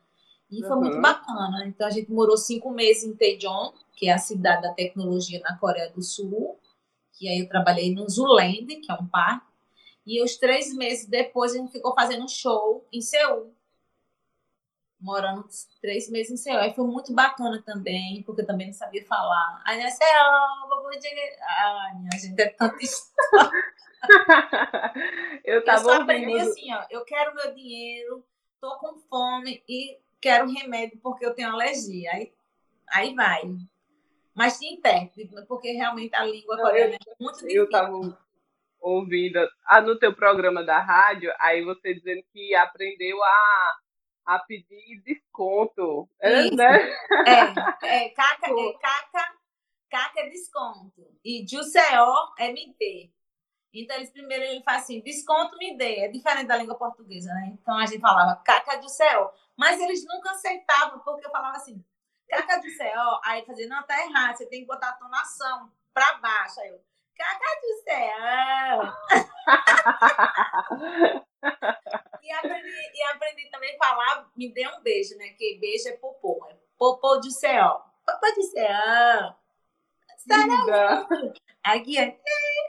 E 0.52 0.62
foi 0.62 0.74
uhum. 0.74 0.82
muito 0.82 1.02
bacana. 1.02 1.66
Então 1.66 1.88
a 1.88 1.90
gente 1.90 2.12
morou 2.12 2.38
cinco 2.38 2.70
meses 2.70 3.06
em 3.06 3.14
Daejeon, 3.16 3.74
que 3.96 4.08
é 4.10 4.14
a 4.14 4.20
cidade 4.20 4.62
da 4.62 4.74
tecnologia 4.74 5.40
na 5.40 5.58
Coreia 5.58 5.90
do 5.90 6.04
Sul. 6.04 6.60
Que 7.14 7.28
aí 7.28 7.40
eu 7.40 7.50
trabalhei 7.50 7.92
no 7.92 8.08
Zuland, 8.08 8.76
que 8.76 8.92
é 8.92 8.94
um 8.94 9.08
parque. 9.08 9.48
E 10.06 10.22
os 10.22 10.36
três 10.36 10.72
meses 10.76 11.08
depois 11.08 11.56
a 11.56 11.58
gente 11.58 11.72
ficou 11.72 11.96
fazendo 11.96 12.26
um 12.26 12.28
show 12.28 12.86
em 12.94 13.02
Seul 13.02 13.52
morando 15.04 15.46
três 15.82 16.10
meses 16.10 16.32
em 16.32 16.38
Seul. 16.38 16.58
Aí 16.58 16.74
foi 16.74 16.88
muito 16.88 17.14
bacana 17.14 17.62
também, 17.62 18.24
porque 18.24 18.42
eu 18.42 18.48
também 18.48 18.68
não 18.68 18.74
sabia 18.74 19.06
falar. 19.06 19.62
Aí, 19.66 19.78
né, 19.78 19.90
Seul, 19.90 20.70
vou. 20.70 20.90
Ai, 20.90 21.96
minha 21.96 22.20
gente, 22.20 22.40
é 22.40 22.50
tanta 22.50 22.82
história. 22.82 23.64
eu 25.44 25.64
tava 25.64 25.80
eu 25.80 25.84
só 25.84 26.02
aprendi 26.02 26.40
assim, 26.40 26.74
ó, 26.74 26.86
eu 26.90 27.06
quero 27.06 27.36
meu 27.36 27.54
dinheiro, 27.54 28.26
tô 28.60 28.78
com 28.78 28.98
fome 29.10 29.64
e 29.68 29.98
quero 30.22 30.50
remédio 30.50 31.00
porque 31.02 31.26
eu 31.26 31.34
tenho 31.34 31.52
alergia. 31.52 32.12
Aí, 32.12 32.34
aí 32.90 33.16
vai. 33.16 33.42
Mas 34.34 34.58
tinha 34.58 34.74
intérprete, 34.74 35.30
porque 35.48 35.72
realmente 35.74 36.16
a 36.16 36.26
língua 36.26 36.58
coreana 36.58 36.96
é 36.96 37.00
muito 37.20 37.40
difícil. 37.40 37.62
Eu 37.62 37.70
tava 37.70 38.18
ouvindo 38.82 39.40
ah, 39.66 39.82
no 39.82 39.98
teu 39.98 40.14
programa 40.14 40.64
da 40.64 40.80
rádio, 40.80 41.32
aí 41.40 41.64
você 41.64 41.94
dizendo 41.94 42.24
que 42.34 42.54
aprendeu 42.56 43.24
a 43.24 43.76
a 44.26 44.40
pedir 44.40 45.02
desconto. 45.04 46.10
É, 46.20 46.50
né? 46.52 46.90
é, 47.28 48.06
é, 48.06 48.10
caca, 48.10 48.48
é 48.48 48.74
caca, 48.74 49.34
caca 49.90 50.20
é 50.22 50.30
desconto. 50.30 51.06
E 51.24 51.46
Jusceó 51.48 52.34
é 52.38 52.52
me 52.52 52.76
dê. 52.80 53.12
Então, 53.74 53.96
eles 53.96 54.12
primeiro 54.12 54.44
ele 54.44 54.64
faz 54.64 54.84
assim, 54.84 55.02
desconto 55.02 55.58
me 55.58 55.76
dê. 55.76 56.02
É 56.02 56.08
diferente 56.08 56.48
da 56.48 56.58
língua 56.58 56.76
portuguesa, 56.76 57.34
né? 57.34 57.58
Então, 57.60 57.76
a 57.78 57.86
gente 57.86 58.02
falava 58.02 58.36
caca 58.44 58.76
de 58.76 58.90
céu. 58.92 59.34
Mas 59.58 59.80
eles 59.80 60.06
nunca 60.06 60.32
aceitavam, 60.32 61.00
porque 61.00 61.26
eu 61.26 61.32
falava 61.32 61.58
assim, 61.58 61.84
caca 62.30 62.60
de 62.60 62.70
céu. 62.72 63.20
Aí 63.24 63.40
ele 63.40 63.48
fazia, 63.48 63.68
não, 63.68 63.84
tá 63.84 64.00
errado, 64.06 64.36
você 64.36 64.46
tem 64.46 64.62
que 64.62 64.68
botar 64.68 64.90
a 64.90 64.94
tonação 64.94 65.72
para 65.94 66.18
baixo. 66.18 66.60
Aí 66.60 66.70
eu, 66.70 66.80
caca 67.16 67.60
de 67.62 67.74
céu. 67.84 69.30
E, 72.22 72.32
aprendi, 72.32 72.92
e 72.94 73.04
aprendi 73.12 73.50
também 73.50 73.76
a 73.76 73.78
falar, 73.78 74.30
me 74.36 74.54
dê 74.54 74.68
um 74.68 74.82
beijo, 74.82 75.18
né? 75.18 75.30
Que 75.30 75.58
beijo 75.60 75.90
é 75.90 75.98
popô. 75.98 76.46
É 76.50 76.56
popô 76.78 77.20
de 77.20 77.32
céu. 77.32 77.82
Popô 78.06 78.32
de 78.34 78.44
céu. 78.44 79.36
Será? 80.18 81.08
Aqui 81.64 81.98
é. 81.98 82.20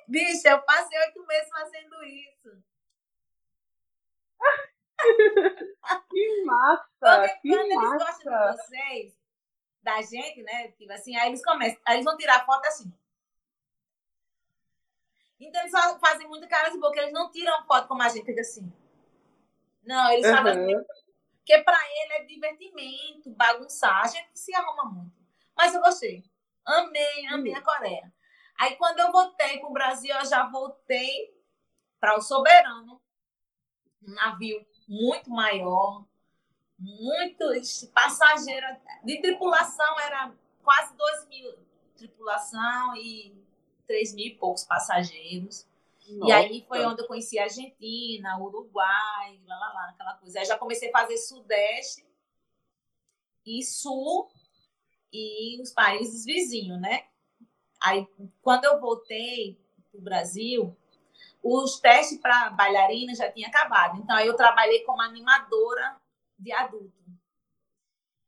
Bicho, 0.09 0.49
eu 0.49 0.61
passei 0.63 0.99
oito 0.99 1.27
meses 1.27 1.49
fazendo 1.49 2.05
isso. 2.05 2.63
que 6.11 6.45
massa! 6.45 6.85
Porque 7.01 7.29
que 7.43 7.49
quando 7.49 7.75
massa. 7.75 7.87
eles 7.87 8.05
gostam 8.05 8.33
de 8.33 8.57
vocês, 8.57 9.17
da 9.83 10.03
gente, 10.03 10.43
né? 10.43 10.69
Tipo 10.73 10.93
assim, 10.93 11.17
aí 11.17 11.29
eles 11.29 11.45
começam, 11.45 11.81
aí 11.87 11.97
eles 11.97 12.05
vão 12.05 12.17
tirar 12.17 12.45
foto 12.45 12.67
assim. 12.67 12.93
Então 15.47 15.61
eles 15.61 15.73
fazem 16.01 16.27
muito 16.29 16.49
cara 16.49 16.71
de 16.71 16.79
boca, 16.79 16.99
eles 17.01 17.13
não 17.13 17.31
tiram 17.31 17.65
foto 17.67 17.89
como 17.89 18.03
a 18.03 18.09
gente 18.09 18.25
fica 18.25 18.41
assim. 18.41 18.73
Não, 19.85 20.11
eles 20.11 20.27
uhum. 20.27 20.37
fazem 20.37 20.75
assim, 20.75 20.85
porque 21.37 21.59
para 21.63 21.79
ele 21.79 22.13
é 22.15 22.25
divertimento, 22.25 23.31
bagunçar. 23.31 24.05
A 24.05 24.07
gente 24.07 24.31
se 24.35 24.55
arruma 24.55 24.85
muito. 24.85 25.13
Mas 25.57 25.75
eu 25.75 25.81
gostei. 25.81 26.25
Amei, 26.65 27.27
amei 27.27 27.53
uhum. 27.53 27.59
a 27.59 27.63
Coreia. 27.63 28.13
Aí 28.59 28.77
quando 28.77 29.01
eu 29.01 29.13
voltei 29.13 29.59
para 29.59 29.69
o 29.69 29.73
Brasil, 29.73 30.15
eu 30.15 30.25
já 30.25 30.49
voltei 30.49 31.39
para 32.01 32.17
o 32.17 32.23
Soberano. 32.23 33.01
Um 34.03 34.15
navio 34.15 34.65
muito 34.89 35.31
maior, 35.31 36.05
muito 36.79 37.45
passageiro. 37.93 38.67
De 39.03 39.21
tripulação 39.21 40.01
era 40.01 40.33
quase 40.63 40.97
2 40.97 41.29
mil 41.29 41.59
tripulação 41.97 42.97
e 42.97 43.44
3 43.87 44.15
mil 44.15 44.27
e 44.27 44.35
poucos 44.37 44.65
passageiros. 44.65 45.67
Nossa. 46.09 46.31
E 46.31 46.33
aí 46.33 46.65
foi 46.69 46.85
onde 46.85 47.03
eu 47.03 47.07
conheci 47.07 47.39
a 47.39 47.45
Argentina, 47.45 48.39
Uruguai, 48.39 49.41
lá, 49.47 49.57
lá, 49.59 49.73
lá, 49.73 49.89
aquela 49.91 50.15
coisa. 50.15 50.39
Aí 50.39 50.45
já 50.45 50.59
comecei 50.59 50.89
a 50.91 50.93
fazer 50.93 51.17
Sudeste 51.17 52.07
e 53.47 53.63
Sul 53.63 54.29
e 55.13 55.61
os 55.63 55.71
países 55.73 56.25
vizinhos, 56.25 56.81
né? 56.81 57.07
Aí, 57.81 58.07
quando 58.43 58.65
eu 58.65 58.81
voltei 58.81 59.59
para 59.91 59.99
o 59.99 60.03
Brasil, 60.03 60.77
os 61.43 61.79
testes 61.79 62.19
para 62.19 62.51
bailarina 62.51 63.15
já 63.15 63.31
tinham 63.31 63.49
acabado. 63.49 64.01
Então, 64.01 64.17
aí 64.17 64.27
eu 64.27 64.35
trabalhei 64.35 64.83
como 64.85 65.03
animadora 65.03 65.97
de 66.39 66.51
adulto. 66.53 66.93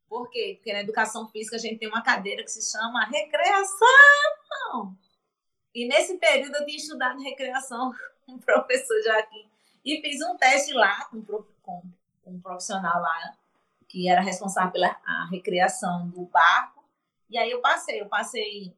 Por 0.08 0.30
quê? 0.30 0.54
Porque 0.56 0.72
na 0.72 0.80
educação 0.80 1.26
física 1.28 1.56
a 1.56 1.58
gente 1.58 1.78
tem 1.78 1.88
uma 1.88 2.02
cadeira 2.02 2.44
que 2.44 2.50
se 2.50 2.70
chama 2.70 3.06
recreação. 3.06 4.96
E 5.76 5.86
nesse 5.86 6.16
período 6.16 6.56
eu 6.56 6.64
tinha 6.64 6.78
estudado 6.78 7.20
recreação 7.20 7.92
com 8.24 8.32
o 8.32 8.38
professor 8.40 8.98
Joaquim. 9.02 9.46
E 9.84 10.00
fiz 10.00 10.22
um 10.22 10.34
teste 10.38 10.72
lá 10.72 11.04
com, 11.04 11.22
com, 11.22 11.44
com 11.62 12.30
um 12.30 12.40
profissional 12.40 12.98
lá, 13.02 13.36
que 13.86 14.08
era 14.08 14.22
responsável 14.22 14.72
pela 14.72 14.96
a 15.04 15.28
recreação 15.30 16.08
do 16.08 16.24
barco. 16.24 16.82
E 17.28 17.36
aí 17.36 17.50
eu 17.50 17.60
passei, 17.60 18.00
eu 18.00 18.06
passei, 18.06 18.74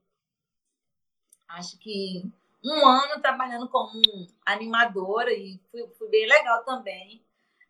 acho 1.50 1.78
que 1.78 2.28
um 2.64 2.84
ano 2.84 3.22
trabalhando 3.22 3.68
como 3.68 4.02
animadora 4.44 5.32
e 5.32 5.60
fui, 5.70 5.86
fui 5.96 6.08
bem 6.08 6.26
legal 6.26 6.64
também. 6.64 7.22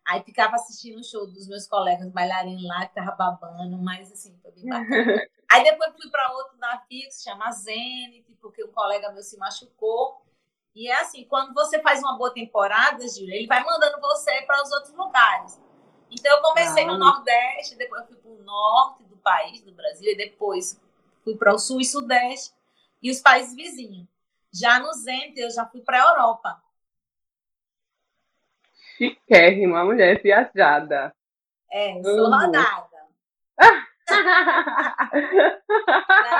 Aí 0.07 0.23
ficava 0.23 0.55
assistindo 0.55 0.99
o 0.99 1.03
show 1.03 1.27
dos 1.27 1.47
meus 1.47 1.67
colegas 1.67 2.09
bailarinos 2.11 2.65
lá, 2.65 2.87
que 2.87 2.95
tava 2.95 3.11
babando, 3.11 3.77
mas 3.77 4.11
assim, 4.11 4.35
foi 4.41 4.51
bem 4.53 4.65
bacana. 4.65 5.21
Aí 5.51 5.63
depois 5.63 5.93
fui 5.95 6.09
para 6.09 6.31
outro 6.31 6.57
da 6.57 6.77
que 6.77 7.11
se 7.11 7.23
chama 7.23 7.51
Zenit, 7.51 8.28
porque 8.41 8.63
um 8.63 8.71
colega 8.71 9.11
meu 9.11 9.21
se 9.21 9.37
machucou. 9.37 10.21
E 10.75 10.87
é 10.87 11.01
assim, 11.01 11.25
quando 11.25 11.53
você 11.53 11.81
faz 11.81 11.99
uma 11.99 12.17
boa 12.17 12.33
temporada, 12.33 13.07
Gil, 13.07 13.27
ele 13.29 13.47
vai 13.47 13.63
mandando 13.63 13.99
você 13.99 14.41
para 14.43 14.61
os 14.61 14.71
outros 14.71 14.93
lugares. 14.93 15.59
Então 16.11 16.35
eu 16.35 16.41
comecei 16.41 16.83
ah. 16.83 16.87
no 16.87 16.97
Nordeste, 16.97 17.75
depois 17.75 18.05
fui 18.07 18.15
para 18.15 18.31
o 18.31 18.43
Norte 18.43 19.03
do 19.03 19.17
país, 19.17 19.61
do 19.61 19.71
Brasil, 19.73 20.11
e 20.11 20.17
depois 20.17 20.79
fui 21.23 21.35
para 21.35 21.53
o 21.53 21.59
Sul 21.59 21.81
e 21.81 21.85
Sudeste 21.85 22.53
e 23.01 23.11
os 23.11 23.19
países 23.19 23.55
vizinhos. 23.55 24.07
Já 24.51 24.79
no 24.79 24.91
Zenit, 24.93 25.39
eu 25.39 25.51
já 25.51 25.65
fui 25.65 25.81
para 25.81 26.03
a 26.03 26.09
Europa. 26.09 26.63
Chiquérrima, 28.97 29.85
mulher 29.85 30.21
viajada. 30.21 31.15
É, 31.71 32.01
sou 32.01 32.29
rodada. 32.29 32.89
Daí 33.57 33.69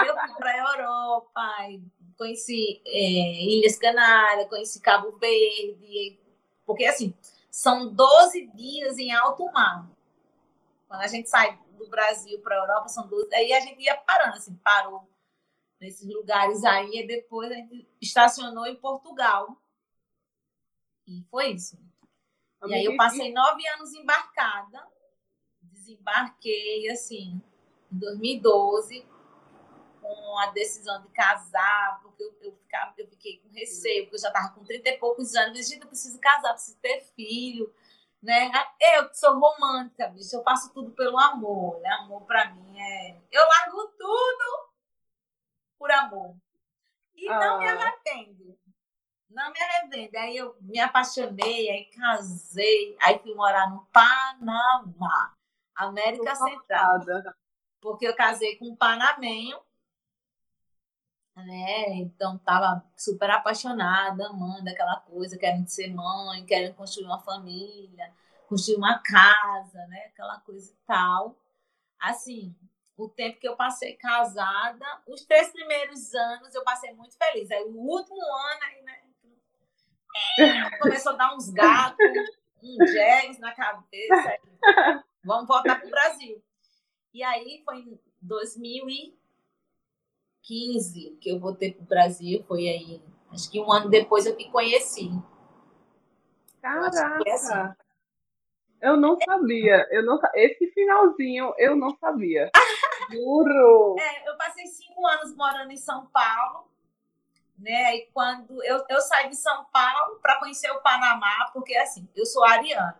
eu 0.08 0.20
fui 0.20 0.36
para 0.38 0.52
a 0.52 0.58
Europa, 0.58 1.50
conheci 2.18 2.82
é, 2.86 3.44
Ilhas 3.44 3.78
Canárias, 3.78 4.50
conheci 4.50 4.82
Cabo 4.82 5.18
Verde, 5.18 6.20
porque 6.66 6.86
assim, 6.86 7.14
são 7.50 7.94
12 7.94 8.48
dias 8.48 8.98
em 8.98 9.12
alto 9.12 9.46
mar. 9.52 9.90
Quando 10.88 11.02
a 11.02 11.08
gente 11.08 11.30
sai 11.30 11.60
do 11.78 11.88
Brasil 11.88 12.40
para 12.42 12.56
a 12.56 12.60
Europa, 12.60 12.90
são 12.90 13.08
12, 13.08 13.34
aí 13.34 13.54
a 13.54 13.60
gente 13.60 13.82
ia 13.82 13.96
parando, 13.98 14.38
assim, 14.38 14.56
parou 14.56 15.10
nesses 15.80 16.08
lugares 16.08 16.64
aí, 16.66 17.00
e 17.00 17.08
depois 17.08 17.52
a 17.52 17.56
gente 17.56 17.88
estacionou 18.02 18.68
em 18.68 18.76
Portugal. 18.76 19.58
E 21.08 21.24
foi 21.32 21.52
isso. 21.54 21.78
E 22.68 22.74
aí 22.74 22.84
eu 22.84 22.98
passei 22.98 23.32
nove 23.32 23.66
anos 23.70 23.94
embarcada, 23.94 24.86
desembarquei 25.62 26.90
assim 26.90 27.42
em 27.92 27.98
2012 27.98 29.08
com 30.02 30.40
a 30.40 30.48
decisão 30.48 31.02
de 31.02 31.10
casar, 31.10 32.00
porque 32.02 32.24
eu, 32.24 32.36
eu, 32.42 32.52
ficava, 32.54 32.94
eu 32.98 33.08
fiquei 33.08 33.40
com 33.40 33.50
receio, 33.50 34.04
porque 34.04 34.16
eu 34.16 34.22
já 34.22 34.30
estava 34.30 34.54
com 34.54 34.64
30 34.64 34.90
e 34.90 34.98
poucos 34.98 35.36
anos, 35.36 35.68
gente, 35.68 35.82
eu 35.82 35.88
preciso 35.88 36.20
casar, 36.20 36.54
preciso 36.54 36.78
ter 36.80 37.02
filho, 37.16 37.74
né? 38.22 38.52
Eu 38.96 39.10
que 39.10 39.18
sou 39.18 39.40
romântica, 39.40 40.08
bicho, 40.08 40.36
eu 40.36 40.44
faço 40.44 40.74
tudo 40.74 40.92
pelo 40.92 41.18
amor, 41.20 41.80
né? 41.82 41.90
Amor 42.02 42.22
para 42.24 42.52
mim 42.52 42.80
é, 42.80 43.18
eu 43.32 43.46
largo 43.46 43.88
tudo 43.98 44.70
por 45.78 45.92
amor. 45.92 46.36
E 47.16 47.28
ah. 47.30 47.40
não 47.40 47.60
me 47.60 47.68
ah. 47.68 47.74
arrependo. 47.74 48.58
Não 49.30 49.52
me 49.52 49.62
arrependo. 49.62 50.18
Aí 50.18 50.38
eu 50.38 50.58
me 50.62 50.80
apaixonei, 50.80 51.70
aí 51.70 51.86
casei, 51.86 52.98
aí 53.02 53.20
fui 53.20 53.34
morar 53.36 53.70
no 53.70 53.86
Panamá, 53.86 55.36
América 55.76 56.36
Central. 56.36 57.00
Porque 57.82 58.08
eu 58.08 58.16
casei 58.16 58.58
com 58.58 58.70
um 58.70 58.76
panamenho, 58.76 59.60
né? 61.36 61.96
Então 61.96 62.38
tava 62.40 62.84
super 62.98 63.30
apaixonada, 63.32 64.28
amando 64.28 64.70
aquela 64.70 65.00
coisa, 65.02 65.38
querendo 65.38 65.68
ser 65.68 65.94
mãe, 65.94 66.46
querendo 66.46 66.76
construir 66.76 67.06
uma 67.06 67.20
família, 67.20 68.14
construir 68.48 68.78
uma 68.78 69.00
casa, 69.00 69.86
né? 69.88 70.06
Aquela 70.08 70.40
coisa 70.42 70.72
e 70.72 70.76
tal. 70.86 71.38
Assim, 72.00 72.56
o 72.98 73.08
tempo 73.08 73.40
que 73.40 73.48
eu 73.48 73.56
passei 73.56 73.96
casada, 73.96 74.86
os 75.08 75.26
três 75.26 75.52
primeiros 75.52 76.14
anos 76.14 76.54
eu 76.54 76.64
passei 76.64 76.94
muito 76.94 77.18
feliz. 77.18 77.50
Aí 77.52 77.64
o 77.64 77.78
último 77.78 78.22
ano 78.22 78.64
aí, 78.64 78.82
né? 78.82 79.02
Começou 80.82 81.14
a 81.14 81.16
dar 81.16 81.36
uns 81.36 81.50
gatos, 81.50 82.06
um 82.62 82.78
jazz 82.86 83.40
na 83.40 83.54
cabeça. 83.54 84.40
Vamos 85.24 85.48
voltar 85.48 85.80
para 85.80 85.88
o 85.88 85.92
Brasil. 85.92 86.44
E 87.14 87.24
aí 87.24 87.62
foi 87.66 87.80
em 87.80 87.99
2015 88.22 91.18
que 91.22 91.30
eu 91.30 91.39
voltei 91.39 91.74
para 91.74 91.84
o 91.84 91.88
Brasil. 91.88 92.43
Foi 92.47 92.68
aí, 92.68 93.01
acho 93.32 93.49
que 93.49 93.60
um 93.60 93.72
ano 93.72 93.89
depois 93.89 94.26
eu 94.26 94.36
me 94.36 94.51
conheci. 94.51 95.10
Caraca! 96.62 97.24
Eu, 97.26 97.34
assim. 97.34 97.74
eu 98.82 98.97
não 98.97 99.18
sabia. 99.20 99.88
Eu 99.91 100.05
não, 100.05 100.20
esse 100.36 100.68
finalzinho 100.72 101.53
eu 101.57 101.76
não 101.76 101.97
sabia. 101.97 102.51
Juro! 103.12 103.95
É, 103.99 104.30
eu 104.30 104.38
passei 104.38 104.68
cinco 104.68 105.05
anos 105.07 105.36
morando 105.36 105.72
em 105.72 105.78
São 105.78 106.05
Paulo 106.07 106.70
né? 107.60 107.97
E 107.97 108.05
quando 108.14 108.64
eu, 108.64 108.84
eu 108.89 109.01
saí 109.01 109.30
de 109.30 109.36
São 109.36 109.66
Paulo 109.66 110.20
para 110.22 110.39
conhecer 110.39 110.72
o 110.72 110.82
Panamá, 110.82 111.49
porque 111.53 111.76
assim, 111.76 112.07
eu 112.16 112.26
sou 112.26 112.43
ariana. 112.43 112.97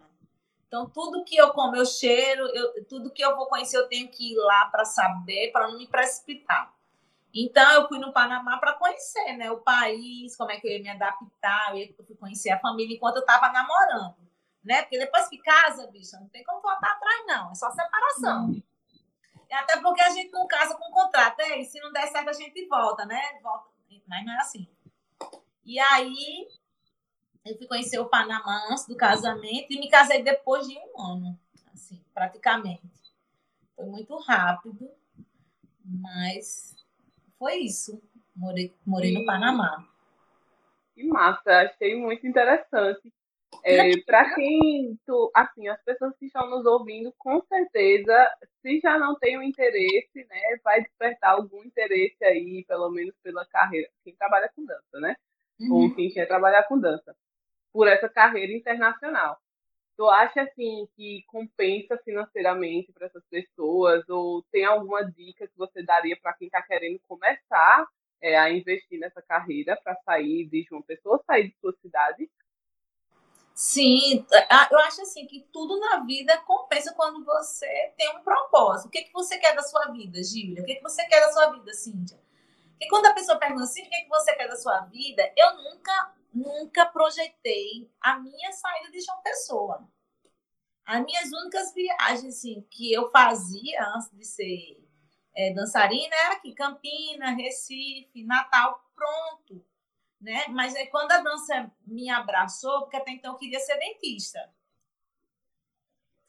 Então, 0.70 0.88
tudo 0.88 1.26
que 1.26 1.36
eu 1.36 1.50
como, 1.50 1.76
eu 1.76 1.86
cheiro, 1.86 2.46
eu, 2.54 2.86
tudo 2.86 3.10
que 3.10 3.24
eu 3.24 3.36
vou 3.36 3.48
conhecer, 3.48 3.76
eu 3.76 3.90
tenho 3.90 4.08
que 4.08 4.34
ir 4.34 4.38
lá 4.38 4.66
para 4.68 4.86
saber, 4.86 5.52
para 5.52 5.68
não 5.68 5.80
me 5.80 5.88
precipitar. 5.88 6.72
Então, 7.34 7.72
eu 7.74 7.88
fui 7.88 7.98
no 7.98 8.14
Panamá 8.14 8.58
para 8.60 8.74
conhecer 8.74 9.34
né, 9.34 9.52
o 9.52 9.58
país, 9.58 10.38
como 10.38 10.52
é 10.52 10.60
que 10.60 10.68
eu 10.68 10.72
ia 10.72 10.82
me 10.82 10.90
adaptar, 10.90 11.76
eu, 11.76 11.92
fui 12.06 12.16
conhecer 12.16 12.52
a 12.52 12.60
família 12.60 12.96
enquanto 12.96 13.16
eu 13.16 13.22
estava 13.22 13.52
namorando. 13.52 14.16
Né? 14.64 14.84
Porque 14.84 15.00
depois 15.00 15.28
que 15.28 15.40
casa, 15.40 15.88
bicha, 15.88 16.20
não 16.20 16.30
tem 16.30 16.44
como 16.44 16.62
voltar 16.62 16.92
atrás, 16.92 17.26
não. 17.26 17.52
É 17.52 17.56
só 17.56 17.72
separação. 17.72 18.46
Hum. 18.46 18.62
Até 19.52 19.82
porque 19.82 20.02
a 20.02 20.12
gente 20.12 20.32
não 20.32 20.48
casa 20.48 20.76
com 20.76 20.92
contrato. 20.92 21.40
É, 21.40 21.60
e 21.60 21.66
se 21.66 21.80
não 21.80 21.92
der 21.92 22.08
certo, 22.08 22.30
a 22.30 22.34
gente 22.34 22.68
volta, 22.68 23.06
né? 23.06 23.20
Volta 23.42 23.70
mas 24.10 24.26
não 24.26 24.34
é 24.34 24.38
assim. 24.38 24.68
E 25.64 25.80
aí, 25.80 26.48
eu 27.50 27.58
fui 27.58 27.68
conhecer 27.68 28.00
o 28.00 28.08
Panamá 28.08 28.68
antes 28.70 28.86
do 28.86 28.96
casamento 28.96 29.72
e 29.72 29.80
me 29.80 29.90
casei 29.90 30.22
depois 30.22 30.68
de 30.68 30.78
um 30.78 31.02
ano, 31.02 31.40
assim, 31.74 32.00
praticamente. 32.14 32.84
Foi 33.76 33.86
muito 33.86 34.16
rápido, 34.18 34.90
mas 35.84 36.76
foi 37.38 37.58
isso. 37.58 38.02
Morei, 38.36 38.74
morei 38.86 39.14
no 39.14 39.26
Panamá. 39.26 39.88
Que 40.94 41.04
massa, 41.04 41.62
achei 41.62 41.96
muito 41.96 42.28
interessante. 42.28 43.12
É, 43.64 44.00
para 44.02 44.36
quem 44.36 44.98
tu, 45.06 45.32
assim, 45.34 45.68
as 45.68 45.82
pessoas 45.84 46.16
que 46.18 46.28
estão 46.28 46.50
nos 46.50 46.66
ouvindo, 46.66 47.12
com 47.18 47.42
certeza, 47.42 48.32
se 48.62 48.80
já 48.80 48.98
não 48.98 49.18
tem 49.18 49.38
o 49.38 49.40
um 49.40 49.44
interesse, 49.44 50.24
né, 50.30 50.60
vai 50.64 50.82
despertar 50.84 51.32
algum 51.32 51.64
interesse 51.64 52.24
aí, 52.24 52.64
pelo 52.66 52.90
menos 52.92 53.16
pela 53.24 53.46
carreira, 53.46 53.90
quem 54.04 54.16
trabalha 54.16 54.52
com 54.56 54.64
dança, 54.64 55.00
né? 55.00 55.16
Uhum. 55.60 55.74
Ou 55.74 55.96
quem 55.96 56.10
quer 56.10 56.28
trabalhar 56.28 56.64
com 56.64 56.80
dança, 56.80 57.16
por 57.72 57.88
essa 57.88 58.10
carreira 58.10 58.54
internacional. 58.54 59.38
Tu 59.98 60.10
acha 60.10 60.42
assim 60.42 60.88
que 60.96 61.24
compensa 61.28 61.98
financeiramente 62.06 62.92
para 62.94 63.08
essas 63.08 63.24
pessoas 63.30 64.08
ou 64.08 64.44
tem 64.52 64.66
alguma 64.66 65.04
dica 65.04 65.48
que 65.48 65.58
você 65.58 65.84
daria 65.84 66.18
para 66.22 66.34
quem 66.34 66.48
está 66.48 66.62
querendo 66.62 67.00
começar 67.08 67.86
é, 68.22 68.38
a 68.38 68.50
investir 68.50 69.00
nessa 69.00 69.22
carreira 69.22 69.78
para 69.84 69.96
sair 70.06 70.48
de 70.48 70.66
uma 70.72 70.84
pessoa, 70.84 71.22
sair 71.26 71.50
de 71.50 71.56
sua 71.60 71.74
cidade 71.82 72.30
Sim, 73.60 74.26
eu 74.72 74.80
acho 74.80 75.02
assim 75.02 75.28
que 75.28 75.42
tudo 75.52 75.78
na 75.82 76.00
vida 76.06 76.38
compensa 76.48 76.94
quando 76.94 77.26
você 77.26 77.94
tem 77.98 78.16
um 78.16 78.24
propósito. 78.24 78.88
O 78.88 78.90
que, 78.90 79.00
é 79.00 79.04
que 79.04 79.12
você 79.12 79.38
quer 79.38 79.54
da 79.54 79.62
sua 79.62 79.88
vida, 79.88 80.24
Gília? 80.24 80.62
O 80.62 80.66
que, 80.66 80.72
é 80.72 80.76
que 80.76 80.82
você 80.82 81.06
quer 81.08 81.20
da 81.20 81.30
sua 81.34 81.52
vida, 81.52 81.74
Cíntia? 81.74 82.18
Porque 82.70 82.88
quando 82.88 83.08
a 83.08 83.14
pessoa 83.14 83.38
pergunta 83.38 83.66
assim, 83.66 83.82
o 83.82 83.90
que, 83.90 83.96
é 83.96 84.02
que 84.04 84.08
você 84.08 84.34
quer 84.34 84.48
da 84.48 84.56
sua 84.56 84.80
vida, 84.86 85.30
eu 85.36 85.58
nunca, 85.58 86.16
nunca 86.34 86.86
projetei 86.86 87.92
a 88.02 88.20
minha 88.20 88.52
saída 88.52 88.92
de 88.92 89.02
João 89.02 89.22
Pessoa. 89.22 89.88
As 90.86 91.04
minhas 91.04 91.32
únicas 91.32 91.74
viagens 91.74 92.38
assim, 92.38 92.66
que 92.70 92.92
eu 92.92 93.12
fazia 93.12 93.88
antes 93.96 94.10
de 94.12 94.26
ser 94.26 94.84
é, 95.36 95.54
dançarina 95.54 96.16
era 96.16 96.34
aqui, 96.36 96.54
Campina, 96.54 97.32
Recife, 97.32 98.24
Natal, 98.24 98.84
pronto 98.96 99.64
né? 100.20 100.46
Mas 100.50 100.76
aí 100.76 100.88
quando 100.88 101.12
a 101.12 101.20
dança 101.20 101.72
me 101.86 102.10
abraçou, 102.10 102.82
porque 102.82 102.98
até 102.98 103.12
então 103.12 103.34
eu 103.34 103.38
queria 103.38 103.60
ser 103.60 103.78
dentista. 103.78 104.52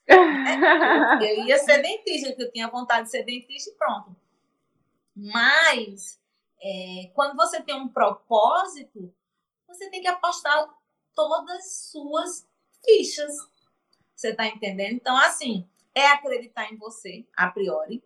eu 0.09 1.45
ia 1.45 1.59
ser 1.59 1.83
dentista, 1.83 2.29
porque 2.29 2.43
eu 2.45 2.53
tinha 2.53 2.69
vontade 2.69 3.05
de 3.05 3.11
ser 3.11 3.25
dentista 3.25 3.71
e 3.71 3.75
pronto. 3.75 4.17
Mas 5.15 6.21
é, 6.63 7.11
quando 7.15 7.37
você 7.37 7.61
tem 7.63 7.75
um 7.75 7.89
propósito, 7.89 9.13
você 9.71 9.89
tem 9.89 10.01
que 10.01 10.09
apostar 10.09 10.69
todas 11.15 11.57
as 11.57 11.73
suas 11.91 12.49
fichas. 12.85 13.33
Você 14.15 14.31
está 14.31 14.47
entendendo? 14.47 14.95
Então, 14.95 15.17
assim, 15.17 15.69
é 15.95 16.07
acreditar 16.09 16.71
em 16.71 16.77
você, 16.77 17.27
a 17.37 17.49
priori. 17.51 18.03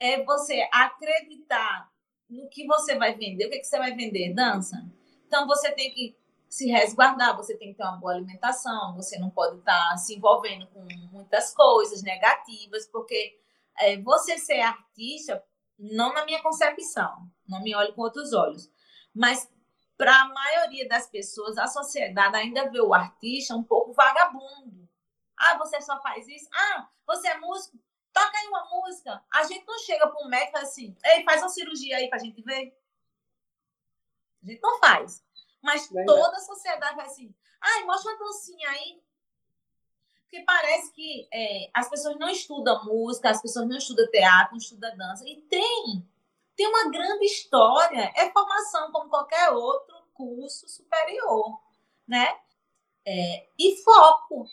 É 0.00 0.22
você 0.24 0.68
acreditar 0.72 1.92
no 2.28 2.48
que 2.48 2.66
você 2.66 2.96
vai 2.96 3.14
vender. 3.14 3.46
O 3.46 3.50
que, 3.50 3.56
é 3.56 3.58
que 3.60 3.66
você 3.66 3.78
vai 3.78 3.94
vender? 3.94 4.34
Dança. 4.34 4.84
Então, 5.26 5.46
você 5.46 5.70
tem 5.72 5.92
que 5.92 6.16
se 6.48 6.66
resguardar, 6.66 7.36
você 7.36 7.56
tem 7.56 7.72
que 7.72 7.78
ter 7.78 7.84
uma 7.84 7.96
boa 7.96 8.12
alimentação, 8.12 8.94
você 8.94 9.18
não 9.18 9.30
pode 9.30 9.58
estar 9.58 9.96
se 9.96 10.14
envolvendo 10.14 10.66
com 10.66 10.86
muitas 11.10 11.54
coisas 11.54 12.02
negativas, 12.02 12.86
porque 12.86 13.38
é, 13.78 13.96
você 14.02 14.36
ser 14.36 14.60
artista, 14.60 15.42
não 15.78 16.12
na 16.12 16.26
minha 16.26 16.42
concepção, 16.42 17.26
não 17.48 17.62
me 17.62 17.74
olhe 17.74 17.92
com 17.92 18.02
outros 18.02 18.34
olhos, 18.34 18.70
mas 19.14 19.50
para 19.96 20.14
a 20.14 20.28
maioria 20.28 20.88
das 20.88 21.08
pessoas, 21.08 21.58
a 21.58 21.66
sociedade 21.66 22.36
ainda 22.36 22.68
vê 22.70 22.80
o 22.80 22.94
artista 22.94 23.54
um 23.54 23.62
pouco 23.62 23.92
vagabundo. 23.92 24.88
Ah, 25.36 25.56
você 25.58 25.80
só 25.80 26.00
faz 26.00 26.26
isso? 26.28 26.48
Ah, 26.52 26.88
você 27.06 27.28
é 27.28 27.38
músico? 27.38 27.78
Toca 28.12 28.38
aí 28.38 28.46
uma 28.48 28.68
música. 28.70 29.22
A 29.32 29.44
gente 29.44 29.66
não 29.66 29.78
chega 29.78 30.06
para 30.06 30.24
um 30.24 30.28
médico 30.28 30.58
assim, 30.58 30.96
ei, 31.04 31.24
faz 31.24 31.40
uma 31.40 31.48
cirurgia 31.48 31.96
aí 31.96 32.08
para 32.08 32.18
a 32.18 32.22
gente 32.22 32.42
ver. 32.42 32.76
A 34.42 34.46
gente 34.46 34.60
não 34.60 34.78
faz. 34.78 35.24
Mas 35.62 35.88
toda 35.88 36.36
a 36.36 36.40
sociedade 36.40 36.96
vai 36.96 37.06
assim, 37.06 37.34
ai, 37.60 37.84
mostra 37.84 38.12
uma 38.12 38.18
dancinha 38.18 38.68
aí. 38.70 39.02
Porque 40.22 40.44
parece 40.44 40.92
que 40.92 41.28
é, 41.32 41.70
as 41.74 41.88
pessoas 41.88 42.18
não 42.18 42.28
estudam 42.28 42.84
música, 42.84 43.30
as 43.30 43.40
pessoas 43.40 43.68
não 43.68 43.76
estudam 43.76 44.10
teatro, 44.10 44.52
não 44.52 44.58
estudam 44.58 44.96
dança. 44.96 45.24
E 45.28 45.42
tem 45.42 46.08
tem 46.56 46.66
uma 46.66 46.90
grande 46.90 47.24
história, 47.24 48.12
é 48.16 48.30
formação 48.30 48.90
como 48.92 49.08
qualquer 49.08 49.50
outro 49.50 49.96
curso 50.14 50.68
superior, 50.68 51.60
né? 52.06 52.38
É, 53.04 53.48
e 53.58 53.82
foco, 53.82 54.46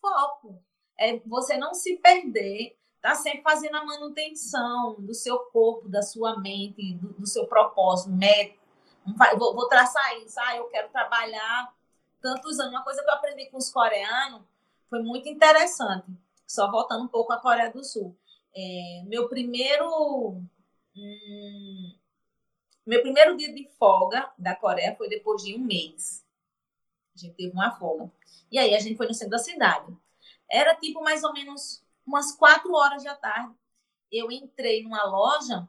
foco, 0.00 0.62
é 0.98 1.18
você 1.20 1.56
não 1.56 1.72
se 1.72 1.96
perder, 1.98 2.78
tá 3.00 3.14
sempre 3.14 3.42
fazendo 3.42 3.76
a 3.76 3.84
manutenção 3.84 4.96
do 4.98 5.14
seu 5.14 5.38
corpo, 5.38 5.88
da 5.88 6.02
sua 6.02 6.38
mente, 6.38 6.94
do, 6.94 7.12
do 7.14 7.26
seu 7.26 7.46
propósito, 7.46 8.10
método. 8.10 8.60
Vou, 9.38 9.54
vou 9.54 9.68
traçar 9.68 10.18
isso, 10.18 10.38
ah, 10.40 10.56
eu 10.56 10.64
quero 10.64 10.88
trabalhar 10.88 11.72
tantos 12.20 12.58
anos. 12.58 12.72
Uma 12.72 12.82
coisa 12.82 13.02
que 13.02 13.08
eu 13.08 13.14
aprendi 13.14 13.46
com 13.46 13.56
os 13.56 13.70
coreanos 13.70 14.42
foi 14.90 15.00
muito 15.02 15.28
interessante, 15.28 16.06
só 16.46 16.70
voltando 16.70 17.04
um 17.04 17.08
pouco 17.08 17.32
à 17.32 17.40
Coreia 17.40 17.70
do 17.70 17.84
Sul. 17.84 18.16
É, 18.54 19.02
meu 19.06 19.28
primeiro 19.28 20.42
Hum, 20.96 21.94
meu 22.86 23.02
primeiro 23.02 23.36
dia 23.36 23.52
de 23.52 23.68
folga 23.78 24.30
da 24.38 24.54
Coreia 24.54 24.94
foi 24.96 25.08
depois 25.08 25.42
de 25.42 25.54
um 25.54 25.58
mês. 25.58 26.24
A 27.14 27.18
gente 27.18 27.34
teve 27.34 27.52
uma 27.52 27.70
folga. 27.72 28.10
E 28.50 28.58
aí 28.58 28.74
a 28.74 28.78
gente 28.78 28.96
foi 28.96 29.06
no 29.06 29.14
centro 29.14 29.32
da 29.32 29.38
cidade. 29.38 29.94
Era 30.50 30.74
tipo 30.74 31.02
mais 31.02 31.22
ou 31.22 31.32
menos 31.32 31.84
umas 32.06 32.32
quatro 32.32 32.72
horas 32.72 33.04
da 33.04 33.14
tarde. 33.14 33.54
Eu 34.10 34.30
entrei 34.30 34.82
numa 34.82 35.04
loja 35.04 35.68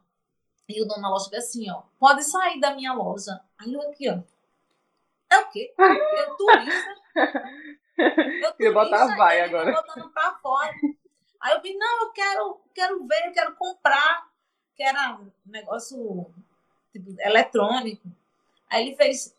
e 0.68 0.80
o 0.80 0.86
dono 0.86 1.02
da 1.02 1.08
loja 1.08 1.24
disse 1.24 1.36
assim, 1.36 1.70
ó, 1.70 1.82
pode 1.98 2.22
sair 2.22 2.60
da 2.60 2.74
minha 2.74 2.92
loja. 2.94 3.40
Aí 3.58 3.72
eu 3.72 3.82
aqui, 3.82 4.08
ó. 4.08 4.20
É 5.30 5.38
o 5.40 5.50
quê? 5.50 5.74
Eu 5.76 6.36
turista. 6.36 6.94
Eu 7.98 8.52
turista, 8.54 8.72
botar 8.72 9.16
vai 9.16 9.40
agora. 9.42 9.72
Botando 9.72 10.10
pra 10.10 10.34
fora. 10.36 10.72
Aí 11.40 11.52
eu 11.54 11.60
vi, 11.60 11.76
não, 11.76 12.02
eu 12.02 12.12
quero, 12.12 12.60
quero 12.74 13.06
ver, 13.06 13.26
eu 13.26 13.32
quero 13.32 13.56
comprar 13.56 14.27
que 14.78 14.84
era 14.84 15.18
um 15.20 15.28
negócio 15.44 16.32
tipo, 16.92 17.20
eletrônico. 17.20 18.08
Aí 18.70 18.86
ele 18.86 18.96
fez, 18.96 19.36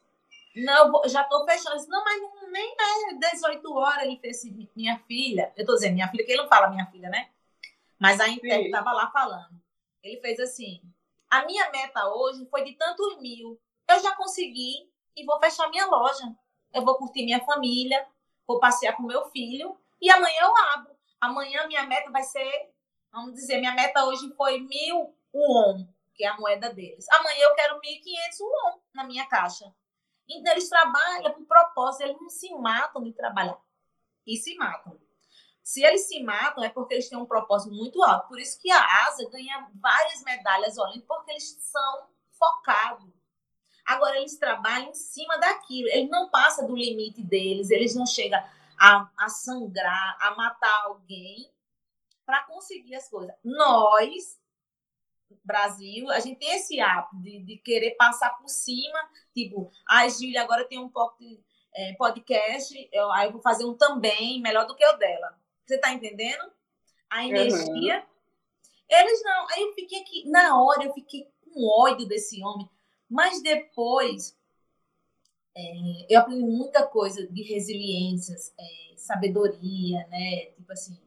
não, 0.53 1.01
já 1.07 1.21
estou 1.21 1.45
fechando. 1.45 1.77
disse, 1.77 1.87
não, 1.87 2.03
mas 2.03 2.21
não, 2.21 2.51
nem 2.51 2.75
é 3.09 3.13
18 3.13 3.73
horas. 3.73 4.03
Ele 4.03 4.19
fez 4.19 4.37
assim, 4.37 4.67
minha 4.75 4.99
filha, 5.07 5.53
eu 5.55 5.61
estou 5.61 5.75
dizendo 5.75 5.93
minha 5.93 6.09
filha, 6.09 6.25
que 6.25 6.31
ele 6.33 6.41
não 6.41 6.49
fala 6.49 6.69
minha 6.69 6.85
filha, 6.87 7.09
né? 7.09 7.29
Mas 7.97 8.19
a 8.19 8.27
intérprete 8.27 8.65
estava 8.65 8.91
lá 8.91 9.09
falando. 9.11 9.49
Ele 10.03 10.19
fez 10.19 10.41
assim, 10.41 10.81
a 11.29 11.45
minha 11.45 11.71
meta 11.71 12.05
hoje 12.09 12.45
foi 12.51 12.65
de 12.65 12.73
tantos 12.73 13.21
mil. 13.21 13.57
Eu 13.87 13.99
já 14.01 14.13
consegui 14.17 14.89
e 15.15 15.23
vou 15.25 15.39
fechar 15.39 15.69
minha 15.69 15.85
loja. 15.85 16.35
Eu 16.73 16.83
vou 16.83 16.95
curtir 16.95 17.23
minha 17.23 17.39
família, 17.45 18.05
vou 18.45 18.59
passear 18.59 18.93
com 18.93 19.03
meu 19.03 19.29
filho 19.29 19.77
e 20.01 20.09
amanhã 20.09 20.41
eu 20.41 20.57
abro. 20.73 20.91
Amanhã 21.21 21.65
minha 21.65 21.83
meta 21.83 22.11
vai 22.11 22.23
ser, 22.23 22.69
vamos 23.09 23.33
dizer, 23.33 23.59
minha 23.59 23.73
meta 23.73 24.03
hoje 24.05 24.33
foi 24.35 24.59
mil 24.59 25.13
won, 25.33 25.87
que 26.15 26.25
é 26.25 26.27
a 26.27 26.37
moeda 26.37 26.73
deles. 26.73 27.05
Amanhã 27.11 27.43
eu 27.43 27.55
quero 27.55 27.75
1.500 27.75 27.81
won 28.41 28.79
na 28.93 29.03
minha 29.03 29.25
caixa. 29.27 29.73
Então, 30.27 30.51
eles 30.51 30.69
trabalham 30.69 31.33
por 31.33 31.45
propósito, 31.45 32.03
eles 32.03 32.21
não 32.21 32.29
se 32.29 32.53
matam 32.55 33.03
de 33.03 33.11
trabalhar. 33.13 33.59
E 34.25 34.37
se 34.37 34.55
matam. 34.55 34.99
Se 35.63 35.83
eles 35.83 36.07
se 36.07 36.21
matam, 36.23 36.63
é 36.63 36.69
porque 36.69 36.93
eles 36.93 37.09
têm 37.09 37.17
um 37.17 37.25
propósito 37.25 37.73
muito 37.73 38.03
alto. 38.03 38.27
Por 38.27 38.39
isso 38.39 38.59
que 38.59 38.71
a 38.71 39.07
Asa 39.07 39.27
ganha 39.29 39.69
várias 39.75 40.23
medalhas 40.23 40.77
olímpicas, 40.77 41.17
porque 41.17 41.31
eles 41.31 41.57
são 41.59 42.07
focados. 42.31 43.09
Agora, 43.85 44.17
eles 44.17 44.37
trabalham 44.37 44.89
em 44.89 44.93
cima 44.93 45.37
daquilo. 45.37 45.89
Eles 45.89 46.09
não 46.09 46.29
passam 46.29 46.67
do 46.67 46.75
limite 46.75 47.23
deles, 47.23 47.71
eles 47.71 47.95
não 47.95 48.05
chegam 48.05 48.39
a, 48.79 49.09
a 49.17 49.29
sangrar, 49.29 50.17
a 50.21 50.35
matar 50.35 50.85
alguém 50.85 51.51
para 52.25 52.43
conseguir 52.43 52.95
as 52.95 53.09
coisas. 53.09 53.35
Nós 53.43 54.39
Brasil, 55.43 56.09
a 56.09 56.19
gente 56.19 56.39
tem 56.39 56.55
esse 56.55 56.79
hábito 56.79 57.17
de, 57.21 57.39
de 57.39 57.57
querer 57.57 57.91
passar 57.91 58.31
por 58.37 58.47
cima, 58.47 58.99
tipo, 59.33 59.71
ai, 59.87 60.07
ah, 60.07 60.09
Gília, 60.09 60.41
agora 60.41 60.65
tem 60.65 60.79
um 60.79 60.91
é, 61.73 61.93
podcast, 61.93 62.89
eu, 62.91 63.11
aí 63.11 63.27
eu 63.27 63.31
vou 63.31 63.41
fazer 63.41 63.65
um 63.65 63.73
também, 63.73 64.41
melhor 64.41 64.65
do 64.65 64.75
que 64.75 64.85
o 64.85 64.97
dela. 64.97 65.39
Você 65.65 65.77
tá 65.77 65.91
entendendo? 65.93 66.51
A 67.09 67.25
energia. 67.25 67.99
Uhum. 67.99 68.09
Eles 68.89 69.23
não. 69.23 69.47
Aí 69.49 69.61
eu 69.61 69.73
fiquei 69.73 70.01
aqui, 70.01 70.29
na 70.29 70.61
hora 70.61 70.83
eu 70.83 70.93
fiquei 70.93 71.27
com 71.41 71.67
ódio 71.81 72.07
desse 72.07 72.43
homem, 72.43 72.69
mas 73.09 73.41
depois 73.41 74.35
é, 75.55 76.05
eu 76.09 76.19
aprendi 76.19 76.43
muita 76.43 76.85
coisa 76.87 77.27
de 77.27 77.43
resiliências, 77.43 78.53
é, 78.59 78.95
sabedoria, 78.95 80.07
né? 80.07 80.47
Tipo 80.55 80.71
assim, 80.71 80.99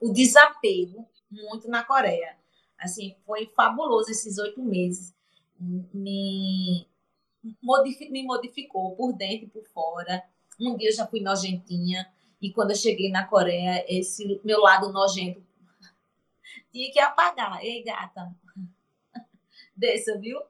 o 0.00 0.12
desapego 0.12 1.08
muito 1.30 1.68
na 1.68 1.84
Coreia. 1.84 2.36
Assim, 2.82 3.14
foi 3.24 3.46
fabuloso 3.46 4.10
esses 4.10 4.38
oito 4.38 4.62
meses. 4.62 5.14
Me, 5.58 6.86
me 8.10 8.22
modificou 8.24 8.96
por 8.96 9.12
dentro 9.12 9.46
e 9.46 9.50
por 9.50 9.64
fora. 9.68 10.22
Um 10.60 10.76
dia 10.76 10.90
eu 10.90 10.94
já 10.94 11.06
fui 11.06 11.20
nojentinha, 11.20 12.10
e 12.40 12.52
quando 12.52 12.70
eu 12.70 12.76
cheguei 12.76 13.08
na 13.08 13.24
Coreia, 13.26 13.84
esse 13.88 14.40
meu 14.44 14.60
lado 14.60 14.92
nojento 14.92 15.40
tinha 16.72 16.90
que 16.92 16.98
apagar. 16.98 17.64
Ei, 17.64 17.84
gata, 17.84 18.34
desça, 19.76 20.18
viu? 20.18 20.40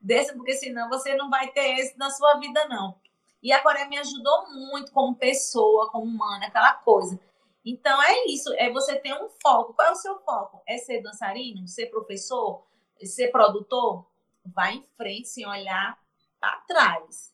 Desça, 0.00 0.32
porque 0.34 0.54
senão 0.54 0.88
você 0.88 1.14
não 1.14 1.28
vai 1.28 1.52
ter 1.52 1.78
esse 1.78 1.96
na 1.98 2.08
sua 2.08 2.38
vida, 2.38 2.66
não. 2.68 2.98
E 3.42 3.52
a 3.52 3.62
Coreia 3.62 3.86
me 3.86 3.98
ajudou 3.98 4.50
muito 4.50 4.92
como 4.92 5.14
pessoa, 5.14 5.90
como 5.90 6.06
humana, 6.06 6.46
aquela 6.46 6.72
coisa. 6.72 7.20
Então 7.64 8.02
é 8.02 8.26
isso, 8.26 8.52
é 8.54 8.70
você 8.70 8.96
ter 8.96 9.14
um 9.14 9.28
foco. 9.40 9.74
Qual 9.74 9.88
é 9.88 9.92
o 9.92 9.96
seu 9.96 10.18
foco? 10.20 10.62
É 10.66 10.78
ser 10.78 11.00
dançarino, 11.00 11.66
ser 11.68 11.86
professor, 11.86 12.66
ser 13.00 13.28
produtor? 13.28 14.06
Vai 14.44 14.74
em 14.74 14.82
frente 14.96 15.28
sem 15.28 15.46
olhar 15.46 15.96
para 16.40 16.60
trás 16.62 17.32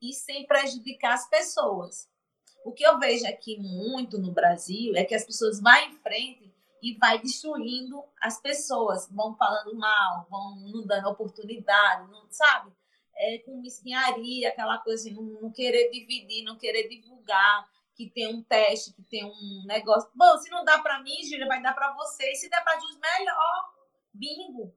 e 0.00 0.12
sem 0.12 0.46
prejudicar 0.46 1.14
as 1.14 1.28
pessoas. 1.28 2.08
O 2.64 2.72
que 2.72 2.84
eu 2.84 2.98
vejo 2.98 3.26
aqui 3.26 3.58
muito 3.58 4.18
no 4.18 4.32
Brasil 4.32 4.96
é 4.96 5.04
que 5.04 5.14
as 5.14 5.24
pessoas 5.24 5.60
vão 5.60 5.76
em 5.76 5.92
frente 5.96 6.52
e 6.82 6.94
vai 6.94 7.18
destruindo 7.18 8.02
as 8.20 8.40
pessoas, 8.40 9.08
vão 9.10 9.34
falando 9.36 9.74
mal, 9.76 10.26
vão 10.30 10.56
não 10.56 10.86
dando 10.86 11.08
oportunidade, 11.08 12.10
não 12.10 12.26
sabe? 12.30 12.72
É, 13.16 13.38
com 13.38 13.60
mesquinharia, 13.60 14.48
aquela 14.48 14.78
coisa 14.78 15.10
não, 15.10 15.22
não 15.22 15.50
querer 15.50 15.90
dividir, 15.90 16.44
não 16.44 16.56
querer 16.56 16.88
divulgar 16.88 17.68
que 17.98 18.08
tem 18.08 18.28
um 18.28 18.40
teste, 18.44 18.92
que 18.92 19.02
tem 19.02 19.24
um 19.24 19.64
negócio. 19.66 20.08
Bom, 20.14 20.38
se 20.38 20.48
não 20.50 20.64
dá 20.64 20.78
para 20.78 21.02
mim, 21.02 21.20
Júlia, 21.24 21.48
vai 21.48 21.60
dar 21.60 21.74
para 21.74 21.92
você. 21.94 22.30
E 22.30 22.36
se 22.36 22.48
der 22.48 22.62
para 22.62 22.78
Jus, 22.78 22.96
melhor. 22.96 23.74
Bingo. 24.14 24.72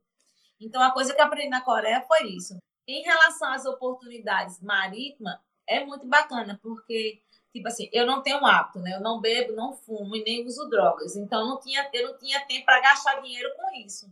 Então, 0.60 0.82
a 0.82 0.90
coisa 0.90 1.14
que 1.14 1.22
aprendi 1.22 1.48
na 1.48 1.62
Coreia 1.62 2.02
foi 2.02 2.30
isso. 2.30 2.58
Em 2.88 3.04
relação 3.04 3.54
às 3.54 3.64
oportunidades 3.64 4.60
marítimas, 4.60 5.38
é 5.68 5.86
muito 5.86 6.08
bacana, 6.08 6.60
porque, 6.64 7.22
tipo 7.54 7.68
assim, 7.68 7.88
eu 7.94 8.08
não 8.08 8.24
tenho 8.24 8.44
hábito, 8.44 8.80
né? 8.80 8.96
Eu 8.96 9.02
não 9.02 9.22
bebo, 9.22 9.54
não 9.54 9.72
fumo 9.72 10.16
e 10.16 10.24
nem 10.24 10.44
uso 10.44 10.68
drogas. 10.68 11.16
Então, 11.16 11.48
não 11.48 11.60
tinha, 11.60 11.88
eu 11.94 12.12
não 12.12 12.18
tinha 12.18 12.44
tempo 12.48 12.66
para 12.66 12.82
gastar 12.82 13.22
dinheiro 13.22 13.56
com 13.56 13.72
isso. 13.86 14.12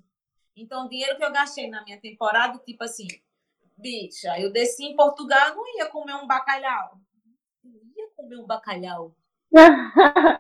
Então, 0.56 0.86
o 0.86 0.90
dinheiro 0.90 1.18
que 1.18 1.26
eu 1.26 1.32
gastei 1.32 1.68
na 1.68 1.84
minha 1.84 2.00
temporada, 2.00 2.60
tipo 2.60 2.84
assim, 2.84 3.08
bicha, 3.76 4.40
eu 4.40 4.52
desci 4.52 4.86
em 4.86 4.96
Portugal, 4.96 5.50
eu 5.50 5.56
não 5.56 5.78
ia 5.78 5.88
comer 5.88 6.14
um 6.14 6.28
bacalhau 6.28 7.00
comer 8.30 8.38
um 8.38 8.46
bacalhau. 8.46 9.16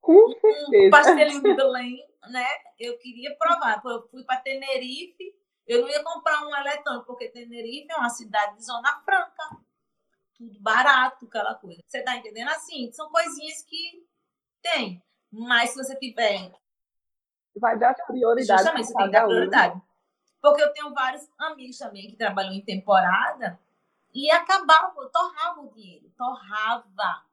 Com 0.00 0.28
certeza. 0.28 0.86
Um 0.86 0.90
pastelinho 0.90 1.42
de 1.42 1.54
Belém, 1.54 2.06
né? 2.30 2.46
Eu 2.78 2.98
queria 2.98 3.36
provar. 3.36 3.82
Eu 3.84 4.08
fui 4.08 4.24
para 4.24 4.40
Tenerife, 4.40 5.34
eu 5.66 5.82
não 5.82 5.88
ia 5.88 6.02
comprar 6.02 6.42
um 6.46 6.56
eletrônico, 6.56 7.06
porque 7.06 7.28
Tenerife 7.28 7.90
é 7.90 7.96
uma 7.96 8.10
cidade 8.10 8.56
de 8.56 8.64
zona 8.64 9.00
franca. 9.04 9.56
tudo 10.36 10.60
barato, 10.60 11.26
aquela 11.26 11.54
coisa. 11.54 11.80
Você 11.86 12.02
tá 12.02 12.16
entendendo? 12.16 12.48
Assim, 12.48 12.90
são 12.92 13.10
coisinhas 13.10 13.62
que 13.62 14.06
tem. 14.62 15.02
Mas 15.30 15.70
se 15.70 15.76
você 15.76 15.96
tiver. 15.98 16.52
Vai 17.56 17.78
dar 17.78 17.94
prioridade. 17.94 18.62
Justamente, 18.62 18.86
você 18.86 18.94
tem 18.94 19.06
que 19.06 19.12
dar 19.12 19.26
prioridade. 19.26 19.82
Porque 20.42 20.62
eu 20.62 20.72
tenho 20.72 20.92
vários 20.92 21.26
amigos 21.38 21.78
também 21.78 22.10
que 22.10 22.16
trabalham 22.16 22.52
em 22.52 22.62
temporada 22.62 23.58
e 24.14 24.30
acabava, 24.30 25.10
torrava 25.10 25.60
o 25.60 25.74
dinheiro, 25.74 26.08
torrava, 26.16 27.24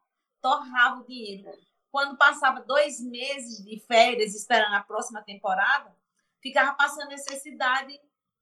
torrava 0.41 1.01
o 1.01 1.05
dinheiro. 1.05 1.51
Quando 1.91 2.17
passava 2.17 2.61
dois 2.61 2.99
meses 2.99 3.63
de 3.63 3.79
férias 3.81 4.33
esperando 4.33 4.73
a 4.73 4.83
próxima 4.83 5.21
temporada, 5.21 5.95
ficava 6.41 6.73
passando 6.73 7.09
necessidade 7.09 7.99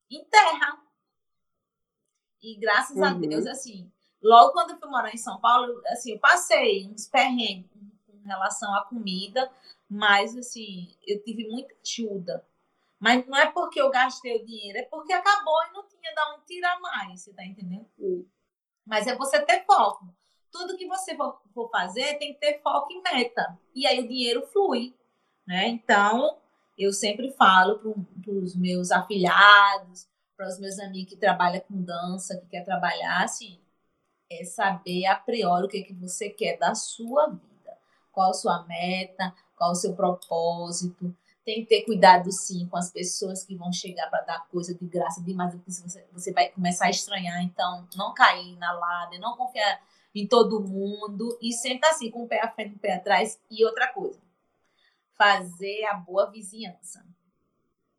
em 0.09 0.23
terra. 0.25 0.81
E 2.41 2.55
graças 2.55 2.95
uhum. 2.95 3.03
a 3.03 3.13
Deus, 3.13 3.45
assim, 3.45 3.91
logo 4.21 4.53
quando 4.53 4.71
eu 4.71 4.79
fui 4.79 4.89
morar 4.89 5.13
em 5.13 5.17
São 5.17 5.41
Paulo, 5.41 5.81
assim, 5.87 6.13
eu 6.13 6.19
passei 6.19 6.87
uns 6.87 7.07
perrengues 7.07 7.69
com 8.07 8.21
relação 8.23 8.73
à 8.73 8.85
comida, 8.85 9.51
mas 9.89 10.37
assim, 10.37 10.95
eu 11.05 11.21
tive 11.23 11.49
muita 11.49 11.75
ajuda. 11.83 12.47
Mas 12.99 13.25
não 13.25 13.37
é 13.37 13.49
porque 13.51 13.81
eu 13.81 13.89
gastei 13.89 14.35
o 14.35 14.45
dinheiro, 14.45 14.77
é 14.77 14.83
porque 14.83 15.13
acabou 15.13 15.63
e 15.63 15.73
não 15.73 15.87
tinha 15.87 16.13
de 16.13 16.21
onde 16.33 16.45
tirar 16.45 16.79
mais, 16.81 17.21
você 17.21 17.33
tá 17.33 17.45
entendendo? 17.45 17.87
Uhum. 17.97 18.27
Mas 18.85 19.07
é 19.07 19.15
você 19.15 19.39
ter 19.41 19.63
foco. 19.65 20.13
Tudo 20.51 20.75
que 20.75 20.87
você 20.87 21.15
for, 21.15 21.39
for 21.53 21.69
fazer 21.69 22.15
tem 22.17 22.33
que 22.33 22.39
ter 22.39 22.61
foco 22.61 22.91
e 22.91 23.01
meta. 23.01 23.57
E 23.73 23.87
aí 23.87 23.99
o 23.99 24.07
dinheiro 24.07 24.45
flui. 24.47 24.95
Né? 25.47 25.67
Então, 25.67 26.39
eu 26.77 26.91
sempre 26.91 27.31
falo 27.31 27.79
para 27.79 28.31
os 28.33 28.55
meus 28.55 28.91
afilhados, 28.91 30.07
para 30.35 30.47
os 30.47 30.59
meus 30.59 30.79
amigos 30.79 31.13
que 31.13 31.19
trabalham 31.19 31.61
com 31.61 31.81
dança, 31.81 32.39
que 32.39 32.47
quer 32.47 32.63
trabalhar, 32.63 33.23
assim, 33.23 33.59
é 34.31 34.43
saber 34.43 35.05
a 35.05 35.15
priori 35.15 35.65
o 35.65 35.69
que, 35.69 35.83
que 35.83 35.93
você 35.93 36.29
quer 36.29 36.57
da 36.57 36.75
sua 36.75 37.27
vida. 37.27 37.77
Qual 38.11 38.29
a 38.29 38.33
sua 38.33 38.63
meta, 38.65 39.33
qual 39.55 39.71
o 39.71 39.75
seu 39.75 39.95
propósito. 39.95 41.15
Tem 41.49 41.63
que 41.63 41.65
ter 41.65 41.81
cuidado, 41.81 42.31
sim, 42.31 42.67
com 42.67 42.77
as 42.77 42.91
pessoas 42.91 43.43
que 43.43 43.55
vão 43.55 43.73
chegar 43.73 44.07
para 44.07 44.21
dar 44.21 44.47
coisa 44.49 44.71
de 44.71 44.85
graça 44.85 45.19
demais, 45.23 45.51
porque 45.55 45.71
você, 45.71 46.05
você 46.13 46.31
vai 46.31 46.49
começar 46.49 46.85
a 46.85 46.91
estranhar. 46.91 47.41
Então, 47.41 47.87
não 47.95 48.13
cair 48.13 48.55
na 48.57 48.71
lábia, 48.71 49.17
não 49.17 49.35
confiar 49.35 49.81
em 50.13 50.27
todo 50.27 50.61
mundo 50.61 51.35
e 51.41 51.51
sempre 51.51 51.89
assim, 51.89 52.11
com 52.11 52.21
o 52.21 52.27
pé 52.27 52.39
à 52.39 52.51
frente 52.51 52.73
e 52.73 52.75
o 52.75 52.79
pé 52.79 52.93
atrás. 52.93 53.41
E 53.49 53.65
outra 53.65 53.87
coisa, 53.87 54.19
fazer 55.17 55.85
a 55.85 55.95
boa 55.95 56.29
vizinhança. 56.29 57.03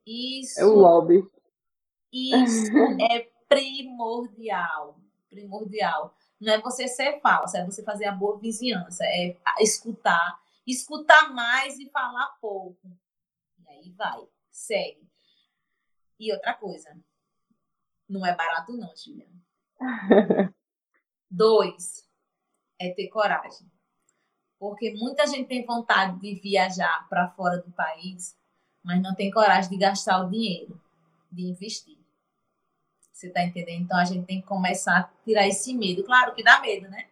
Isso. 0.07 0.61
É 0.61 0.65
o 0.65 0.77
lobby. 0.77 1.29
Isso 2.13 2.71
é 3.03 3.27
primordial. 3.49 4.97
Primordial. 5.29 6.15
Não 6.41 6.53
é 6.53 6.61
você 6.61 6.87
ser 6.87 7.21
falsa, 7.21 7.59
é 7.59 7.65
você 7.65 7.83
fazer 7.83 8.05
a 8.05 8.13
boa 8.13 8.39
vizinhança, 8.39 9.03
é 9.05 9.37
escutar, 9.59 10.39
escutar 10.65 11.35
mais 11.35 11.81
e 11.81 11.91
falar 11.91 12.39
pouco. 12.41 13.00
E 13.83 13.91
vai, 13.93 14.21
segue. 14.51 15.09
E 16.19 16.33
outra 16.33 16.55
coisa, 16.55 16.97
não 18.09 18.27
é 18.27 18.35
barato 18.35 18.77
não, 18.77 18.95
Juliana. 18.95 19.41
Dois, 21.31 22.07
é 22.79 22.91
ter 22.91 23.09
coragem. 23.09 23.71
Porque 24.59 24.93
muita 24.93 25.27
gente 25.27 25.49
tem 25.49 25.65
vontade 25.65 26.21
de 26.21 26.35
viajar 26.41 27.09
para 27.09 27.31
fora 27.31 27.59
do 27.59 27.71
país, 27.71 28.37
mas 28.83 29.01
não 29.01 29.15
tem 29.15 29.31
coragem 29.31 29.71
de 29.71 29.79
gastar 29.79 30.21
o 30.21 30.29
dinheiro, 30.29 30.79
de 31.33 31.43
investir. 31.43 31.99
Você 33.11 33.29
está 33.29 33.43
entendendo? 33.43 33.83
Então 33.83 33.99
a 33.99 34.05
gente 34.05 34.27
tem 34.27 34.41
que 34.41 34.47
começar 34.47 34.99
a 34.99 35.25
tirar 35.25 35.47
esse 35.47 35.73
medo. 35.73 36.05
Claro 36.05 36.35
que 36.35 36.43
dá 36.43 36.61
medo, 36.61 36.89
né? 36.89 37.09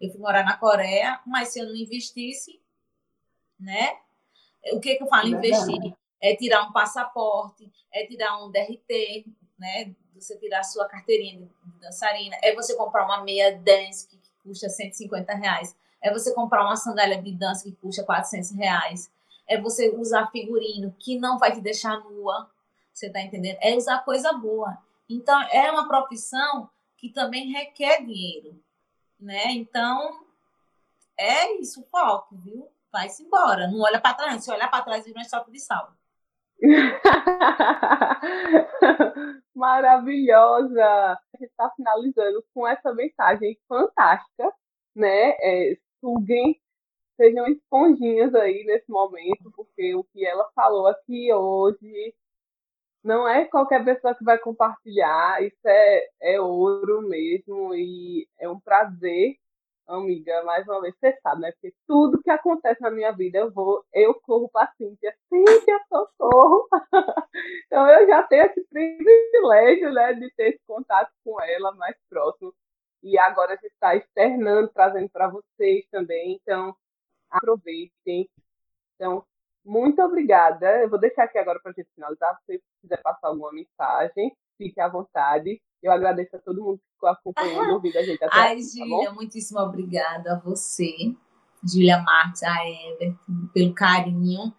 Eu 0.00 0.10
fui 0.10 0.20
morar 0.20 0.44
na 0.44 0.56
Coreia, 0.56 1.20
mas 1.26 1.48
se 1.48 1.60
eu 1.60 1.66
não 1.66 1.76
investisse, 1.76 2.60
né? 3.58 3.98
O 4.72 4.80
que, 4.80 4.96
que 4.96 5.02
eu 5.02 5.06
falo? 5.06 5.28
Investir 5.28 5.94
é 6.20 6.36
tirar 6.36 6.64
um 6.64 6.72
passaporte, 6.72 7.70
é 7.92 8.06
tirar 8.06 8.44
um 8.44 8.50
DRT, 8.50 9.26
né? 9.58 9.94
Você 10.14 10.36
tirar 10.36 10.60
a 10.60 10.64
sua 10.64 10.86
carteirinha 10.86 11.38
de 11.38 11.80
dançarina, 11.80 12.36
é 12.42 12.54
você 12.54 12.76
comprar 12.76 13.04
uma 13.04 13.22
meia 13.22 13.56
dance 13.56 14.06
que 14.06 14.18
custa 14.42 14.68
150 14.68 15.34
reais, 15.34 15.74
é 16.00 16.12
você 16.12 16.34
comprar 16.34 16.62
uma 16.62 16.76
sandália 16.76 17.20
de 17.20 17.32
dança 17.32 17.64
que 17.64 17.72
custa 17.72 18.04
400 18.04 18.50
reais, 18.52 19.10
é 19.46 19.60
você 19.60 19.90
usar 19.90 20.30
figurino 20.30 20.94
que 20.98 21.18
não 21.18 21.38
vai 21.38 21.52
te 21.52 21.60
deixar 21.60 21.98
nua, 22.00 22.50
você 22.92 23.10
tá 23.10 23.20
entendendo? 23.20 23.58
É 23.60 23.74
usar 23.76 24.04
coisa 24.04 24.32
boa. 24.32 24.78
Então, 25.08 25.40
é 25.50 25.70
uma 25.70 25.88
profissão 25.88 26.68
que 26.96 27.08
também 27.08 27.50
requer 27.50 28.04
dinheiro, 28.04 28.62
né? 29.18 29.52
Então, 29.52 30.24
é 31.16 31.58
isso, 31.60 31.82
foco, 31.90 32.36
viu? 32.36 32.68
Vai-se 32.92 33.22
embora. 33.22 33.68
Não 33.68 33.80
olha 33.80 34.00
para 34.00 34.14
trás. 34.14 34.44
Se 34.44 34.50
olhar 34.50 34.70
para 34.70 34.84
trás, 34.84 35.04
vira 35.04 35.18
um 35.18 35.22
estoque 35.22 35.50
de 35.50 35.60
sal. 35.60 35.92
Maravilhosa! 39.54 40.84
A 40.84 41.18
gente 41.38 41.50
está 41.50 41.70
finalizando 41.76 42.44
com 42.54 42.66
essa 42.66 42.92
mensagem 42.94 43.58
fantástica, 43.68 44.52
né? 44.94 45.30
É, 45.40 45.76
suguem, 46.00 46.60
sejam 47.16 47.46
esponjinhas 47.46 48.34
aí 48.34 48.64
nesse 48.64 48.90
momento, 48.90 49.50
porque 49.54 49.94
o 49.94 50.04
que 50.04 50.24
ela 50.26 50.48
falou 50.54 50.86
aqui 50.86 51.32
hoje 51.32 52.14
não 53.02 53.28
é 53.28 53.44
qualquer 53.46 53.84
pessoa 53.84 54.14
que 54.14 54.24
vai 54.24 54.38
compartilhar, 54.38 55.42
isso 55.42 55.66
é, 55.66 56.06
é 56.22 56.40
ouro 56.40 57.02
mesmo 57.02 57.74
e 57.74 58.28
é 58.38 58.48
um 58.48 58.60
prazer, 58.60 59.36
amiga, 59.86 60.42
mais 60.44 60.66
uma 60.68 60.80
vez, 60.80 60.94
você 60.98 61.18
sabe, 61.22 61.42
né? 61.42 61.52
Porque 61.52 61.74
tudo 61.86 62.22
que 62.22 62.30
acontece 62.30 62.80
na 62.80 62.90
minha 62.90 63.12
vida, 63.12 63.38
eu 63.38 63.50
vou, 63.50 63.84
eu 63.92 64.14
corro 64.22 64.48
para 64.48 64.72
Cíntia, 64.76 65.14
Cíntia, 65.28 65.80
socorro! 65.88 66.68
então 67.66 67.88
eu 67.88 68.06
já 68.06 68.22
tenho 68.24 68.46
esse 68.46 68.64
privilégio, 68.68 69.92
né, 69.92 70.14
de 70.14 70.30
ter 70.34 70.50
esse 70.50 70.60
contato 70.66 71.10
com 71.24 71.40
ela 71.42 71.72
mais 71.72 71.96
próximo. 72.08 72.54
E 73.02 73.18
agora 73.18 73.52
a 73.52 73.56
gente 73.56 73.72
está 73.72 73.96
externando, 73.96 74.68
trazendo 74.68 75.08
para 75.10 75.28
vocês 75.28 75.86
também, 75.90 76.38
então 76.42 76.76
aproveitem. 77.30 78.28
Então, 78.94 79.24
muito 79.64 80.02
obrigada. 80.02 80.82
Eu 80.82 80.90
vou 80.90 80.98
deixar 80.98 81.24
aqui 81.24 81.38
agora 81.38 81.60
para 81.60 81.72
a 81.72 81.74
gente 81.74 81.90
finalizar. 81.94 82.36
Se 82.40 82.58
você 82.58 82.62
quiser 82.82 83.02
passar 83.02 83.28
alguma 83.28 83.52
mensagem, 83.52 84.36
fique 84.58 84.80
à 84.80 84.88
vontade. 84.88 85.60
Eu 85.82 85.92
agradeço 85.92 86.36
a 86.36 86.38
todo 86.38 86.62
mundo 86.62 86.78
que 86.78 86.94
ficou 86.94 87.08
acompanhando, 87.08 87.72
ouvindo 87.74 87.96
a 87.96 88.02
gente 88.02 88.22
até 88.22 88.36
Ai, 88.36 88.52
aqui, 88.52 88.62
Gília, 88.62 89.06
tá 89.06 89.12
muitíssimo 89.12 89.60
obrigada 89.60 90.34
a 90.34 90.38
você, 90.38 91.14
Júlia 91.64 91.98
Marques, 92.02 92.42
a 92.42 92.56
Ever, 92.68 93.14
pelo 93.52 93.72
carinho. 93.74 94.52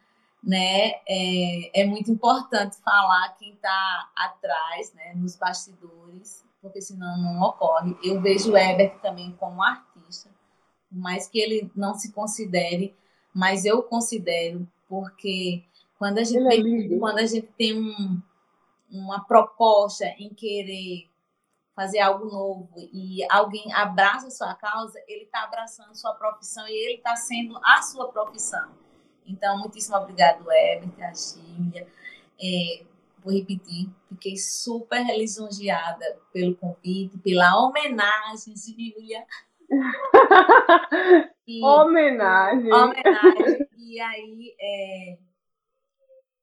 Né? 0.44 0.94
É, 1.08 1.82
é 1.82 1.86
muito 1.86 2.10
importante 2.10 2.78
falar 2.78 3.36
quem 3.38 3.54
está 3.54 4.10
atrás, 4.16 4.92
né, 4.94 5.14
nos 5.16 5.36
bastidores, 5.36 6.44
porque 6.60 6.82
senão 6.82 7.16
não 7.22 7.42
ocorre. 7.42 7.96
Eu 8.04 8.20
vejo 8.20 8.52
o 8.52 8.58
Eber 8.58 8.98
também 9.02 9.32
como 9.40 9.62
artista, 9.62 10.32
mais 10.92 11.28
que 11.28 11.40
ele 11.40 11.72
não 11.76 11.94
se 11.94 12.12
considere, 12.12 12.96
mas 13.32 13.66
eu 13.66 13.84
considero 13.84 14.68
porque 14.90 15.64
quando 15.98 16.18
a 16.18 16.24
gente, 16.24 16.46
é 16.46 16.50
tem, 16.50 17.00
quando 17.00 17.20
a 17.20 17.26
gente 17.28 17.48
tem 17.56 17.80
um, 17.80 18.20
uma 18.92 19.24
proposta 19.24 20.06
em 20.18 20.30
querer 20.30 21.08
fazer 21.82 22.00
algo 22.00 22.26
novo 22.26 22.70
e 22.78 23.26
alguém 23.28 23.74
abraça 23.74 24.28
a 24.28 24.32
sua 24.32 24.54
causa, 24.54 25.02
ele 25.08 25.24
está 25.24 25.44
abraçando 25.44 25.96
sua 25.96 26.14
profissão 26.14 26.68
e 26.68 26.72
ele 26.72 26.98
está 26.98 27.16
sendo 27.16 27.58
a 27.64 27.82
sua 27.82 28.12
profissão. 28.12 28.70
Então, 29.26 29.58
muitíssimo 29.58 29.98
obrigado, 29.98 30.46
Herbert, 30.52 30.94
a 31.02 31.12
Gília. 31.12 31.88
É, 32.40 32.84
vou 33.24 33.34
repetir, 33.34 33.90
fiquei 34.10 34.38
super 34.38 35.04
lisonjeada 35.18 36.20
pelo 36.32 36.56
convite, 36.56 37.18
pela 37.18 37.60
homenagem, 37.60 38.56
Gília. 38.56 39.26
E, 41.48 41.66
homenagem. 41.66 42.72
Homenagem. 42.72 43.68
E 43.76 44.00
aí, 44.00 44.56
é, 44.58 45.18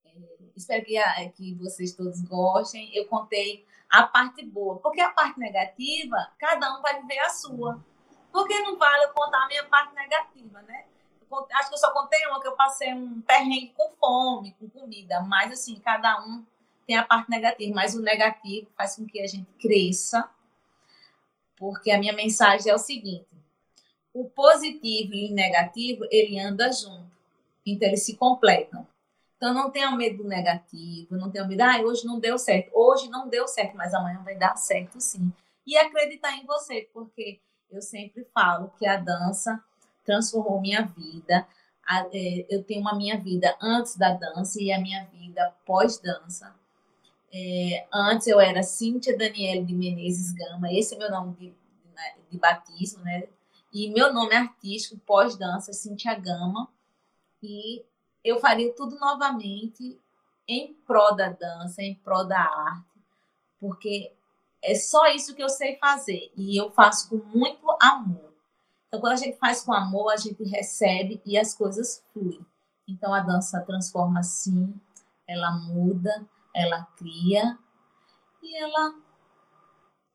é, 0.05 0.13
espero 0.55 0.85
que, 0.85 0.99
que 1.35 1.55
vocês 1.55 1.95
todos 1.95 2.21
gostem. 2.23 2.95
Eu 2.95 3.07
contei 3.07 3.65
a 3.89 4.03
parte 4.05 4.45
boa, 4.45 4.79
porque 4.79 5.01
a 5.01 5.11
parte 5.11 5.39
negativa, 5.39 6.31
cada 6.39 6.77
um 6.77 6.83
vai 6.83 7.01
viver 7.01 7.19
a 7.21 7.31
sua. 7.31 7.83
Porque 8.31 8.59
não 8.61 8.77
vale 8.77 9.05
eu 9.05 9.13
contar 9.13 9.45
a 9.45 9.49
minha 9.49 9.65
parte 9.65 9.95
negativa, 9.95 10.61
né? 10.63 10.85
acho 11.55 11.69
que 11.69 11.75
eu 11.75 11.79
só 11.79 11.93
contei 11.93 12.27
uma 12.27 12.41
que 12.41 12.49
eu 12.49 12.57
passei 12.57 12.93
um 12.95 13.21
perrengue 13.21 13.75
com 13.77 13.91
fome, 14.01 14.57
com 14.59 14.69
comida, 14.69 15.21
mas 15.21 15.53
assim, 15.53 15.77
cada 15.77 16.25
um 16.25 16.45
tem 16.87 16.97
a 16.97 17.05
parte 17.05 17.29
negativa, 17.29 17.75
mas 17.75 17.95
o 17.95 18.01
negativo 18.01 18.67
faz 18.77 18.97
com 18.97 19.07
que 19.07 19.21
a 19.21 19.27
gente 19.27 19.49
cresça, 19.61 20.29
porque 21.57 21.91
a 21.91 21.99
minha 21.99 22.15
mensagem 22.15 22.73
é 22.73 22.75
o 22.75 22.79
seguinte: 22.79 23.29
o 24.13 24.25
positivo 24.25 25.15
e 25.15 25.31
o 25.31 25.35
negativo, 25.35 26.07
ele 26.11 26.39
anda 26.39 26.73
junto. 26.73 27.09
Então, 27.67 27.89
eles 27.89 28.05
se 28.05 28.17
completam. 28.17 28.87
Então, 29.39 29.55
não 29.55 29.71
tenha 29.71 29.91
medo 29.93 30.25
do 30.25 30.29
negativo, 30.29 31.17
não 31.17 31.31
tenha 31.31 31.47
medo, 31.47 31.61
ah, 31.63 31.81
hoje 31.81 32.05
não 32.05 32.19
deu 32.19 32.37
certo. 32.37 32.71
Hoje 32.75 33.09
não 33.09 33.29
deu 33.29 33.47
certo, 33.47 33.77
mas 33.77 33.95
amanhã 33.95 34.21
vai 34.25 34.37
dar 34.37 34.57
certo 34.57 35.01
sim. 35.01 35.33
E 35.65 35.77
acreditar 35.77 36.37
em 36.37 36.45
você, 36.45 36.91
porque 36.93 37.41
eu 37.71 37.81
sempre 37.81 38.27
falo 38.35 38.73
que 38.77 38.85
a 38.85 38.97
dança 38.97 39.63
transformou 40.05 40.61
minha 40.61 40.83
vida. 40.83 41.47
É, 42.13 42.47
eu 42.51 42.65
tenho 42.65 42.81
uma 42.81 42.97
minha 42.97 43.17
vida 43.17 43.57
antes 43.63 43.97
da 43.97 44.13
dança 44.13 44.61
e 44.61 44.73
a 44.73 44.81
minha 44.81 45.05
vida 45.07 45.55
pós-dança. 45.65 46.55
É, 47.33 47.87
antes 47.95 48.27
eu 48.27 48.41
era 48.41 48.63
Cíntia 48.63 49.17
Daniele 49.17 49.65
de 49.65 49.75
Menezes 49.75 50.33
Gama, 50.33 50.73
esse 50.73 50.95
é 50.95 50.99
meu 50.99 51.11
nome 51.11 51.35
de, 51.35 51.47
né, 51.95 52.15
de 52.31 52.39
batismo, 52.39 53.05
né? 53.05 53.25
E 53.73 53.91
meu 53.91 54.13
nome 54.13 54.35
artístico 54.35 55.01
pós-dança 55.07 55.71
é 55.71 55.75
Cíntia 55.75 56.15
Gama. 56.15 56.69
E 57.43 57.85
eu 58.25 58.39
faria 58.39 58.75
tudo 58.75 58.99
novamente 58.99 60.01
em 60.47 60.75
prol 60.87 61.15
da 61.15 61.29
dança, 61.29 61.83
em 61.83 61.95
prol 61.97 62.27
da 62.27 62.41
arte, 62.41 63.01
porque 63.61 64.13
é 64.63 64.75
só 64.75 65.07
isso 65.09 65.35
que 65.35 65.43
eu 65.43 65.49
sei 65.49 65.77
fazer 65.77 66.33
e 66.37 66.57
eu 66.61 66.71
faço 66.71 67.11
com 67.11 67.17
muito 67.17 67.67
amor. 67.81 68.35
Então, 68.87 69.01
quando 69.01 69.13
a 69.13 69.17
gente 69.17 69.39
faz 69.39 69.63
com 69.63 69.73
amor, 69.73 70.11
a 70.11 70.17
gente 70.17 70.43
recebe 70.45 71.21
e 71.25 71.39
as 71.39 71.55
coisas 71.55 72.03
fluem. 72.13 72.45
Então, 72.89 73.13
a 73.13 73.21
dança 73.21 73.61
transforma 73.61 74.23
sim, 74.23 74.75
ela 75.27 75.53
muda, 75.53 76.27
ela 76.55 76.85
cria 76.97 77.59
e 78.43 78.57
ela 78.57 78.95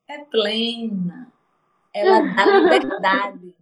é 0.10 0.26
plena. 0.26 1.32
Ela 1.94 2.22
dá 2.34 2.46
liberdade 2.58 3.56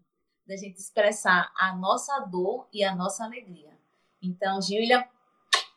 da 0.47 0.55
gente 0.55 0.77
expressar 0.77 1.51
a 1.57 1.75
nossa 1.75 2.19
dor 2.21 2.67
e 2.73 2.83
a 2.83 2.95
nossa 2.95 3.25
alegria. 3.25 3.77
Então, 4.21 4.61
Gília, 4.61 5.07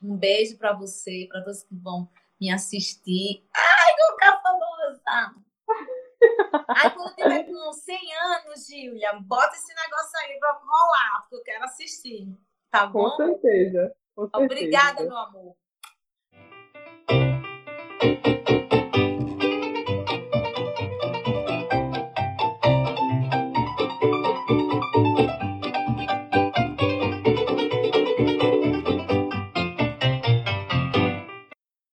um 0.02 0.16
beijo 0.16 0.58
para 0.58 0.72
você, 0.74 1.26
para 1.30 1.42
todos 1.42 1.62
que 1.62 1.74
vão 1.74 2.08
me 2.40 2.52
assistir. 2.52 3.46
Ai, 3.54 3.96
vou 3.96 4.12
ficar 4.12 4.42
famosa! 4.42 5.34
Aí 6.68 6.90
quando 6.90 7.14
tiver 7.14 7.44
com 7.44 7.72
100 7.72 8.14
anos, 8.16 8.66
Gília, 8.66 9.12
bota 9.20 9.54
esse 9.56 9.74
negócio 9.74 10.18
aí 10.20 10.38
para 10.38 10.52
rolar, 10.52 11.20
porque 11.22 11.36
eu 11.36 11.42
quero 11.42 11.64
assistir. 11.64 12.28
Tá 12.70 12.86
bom? 12.86 13.10
Com 13.10 13.16
certeza. 13.16 13.94
Com 14.14 14.28
certeza. 14.28 14.44
Obrigada, 14.44 15.02
meu 15.04 15.16
amor. 15.16 15.56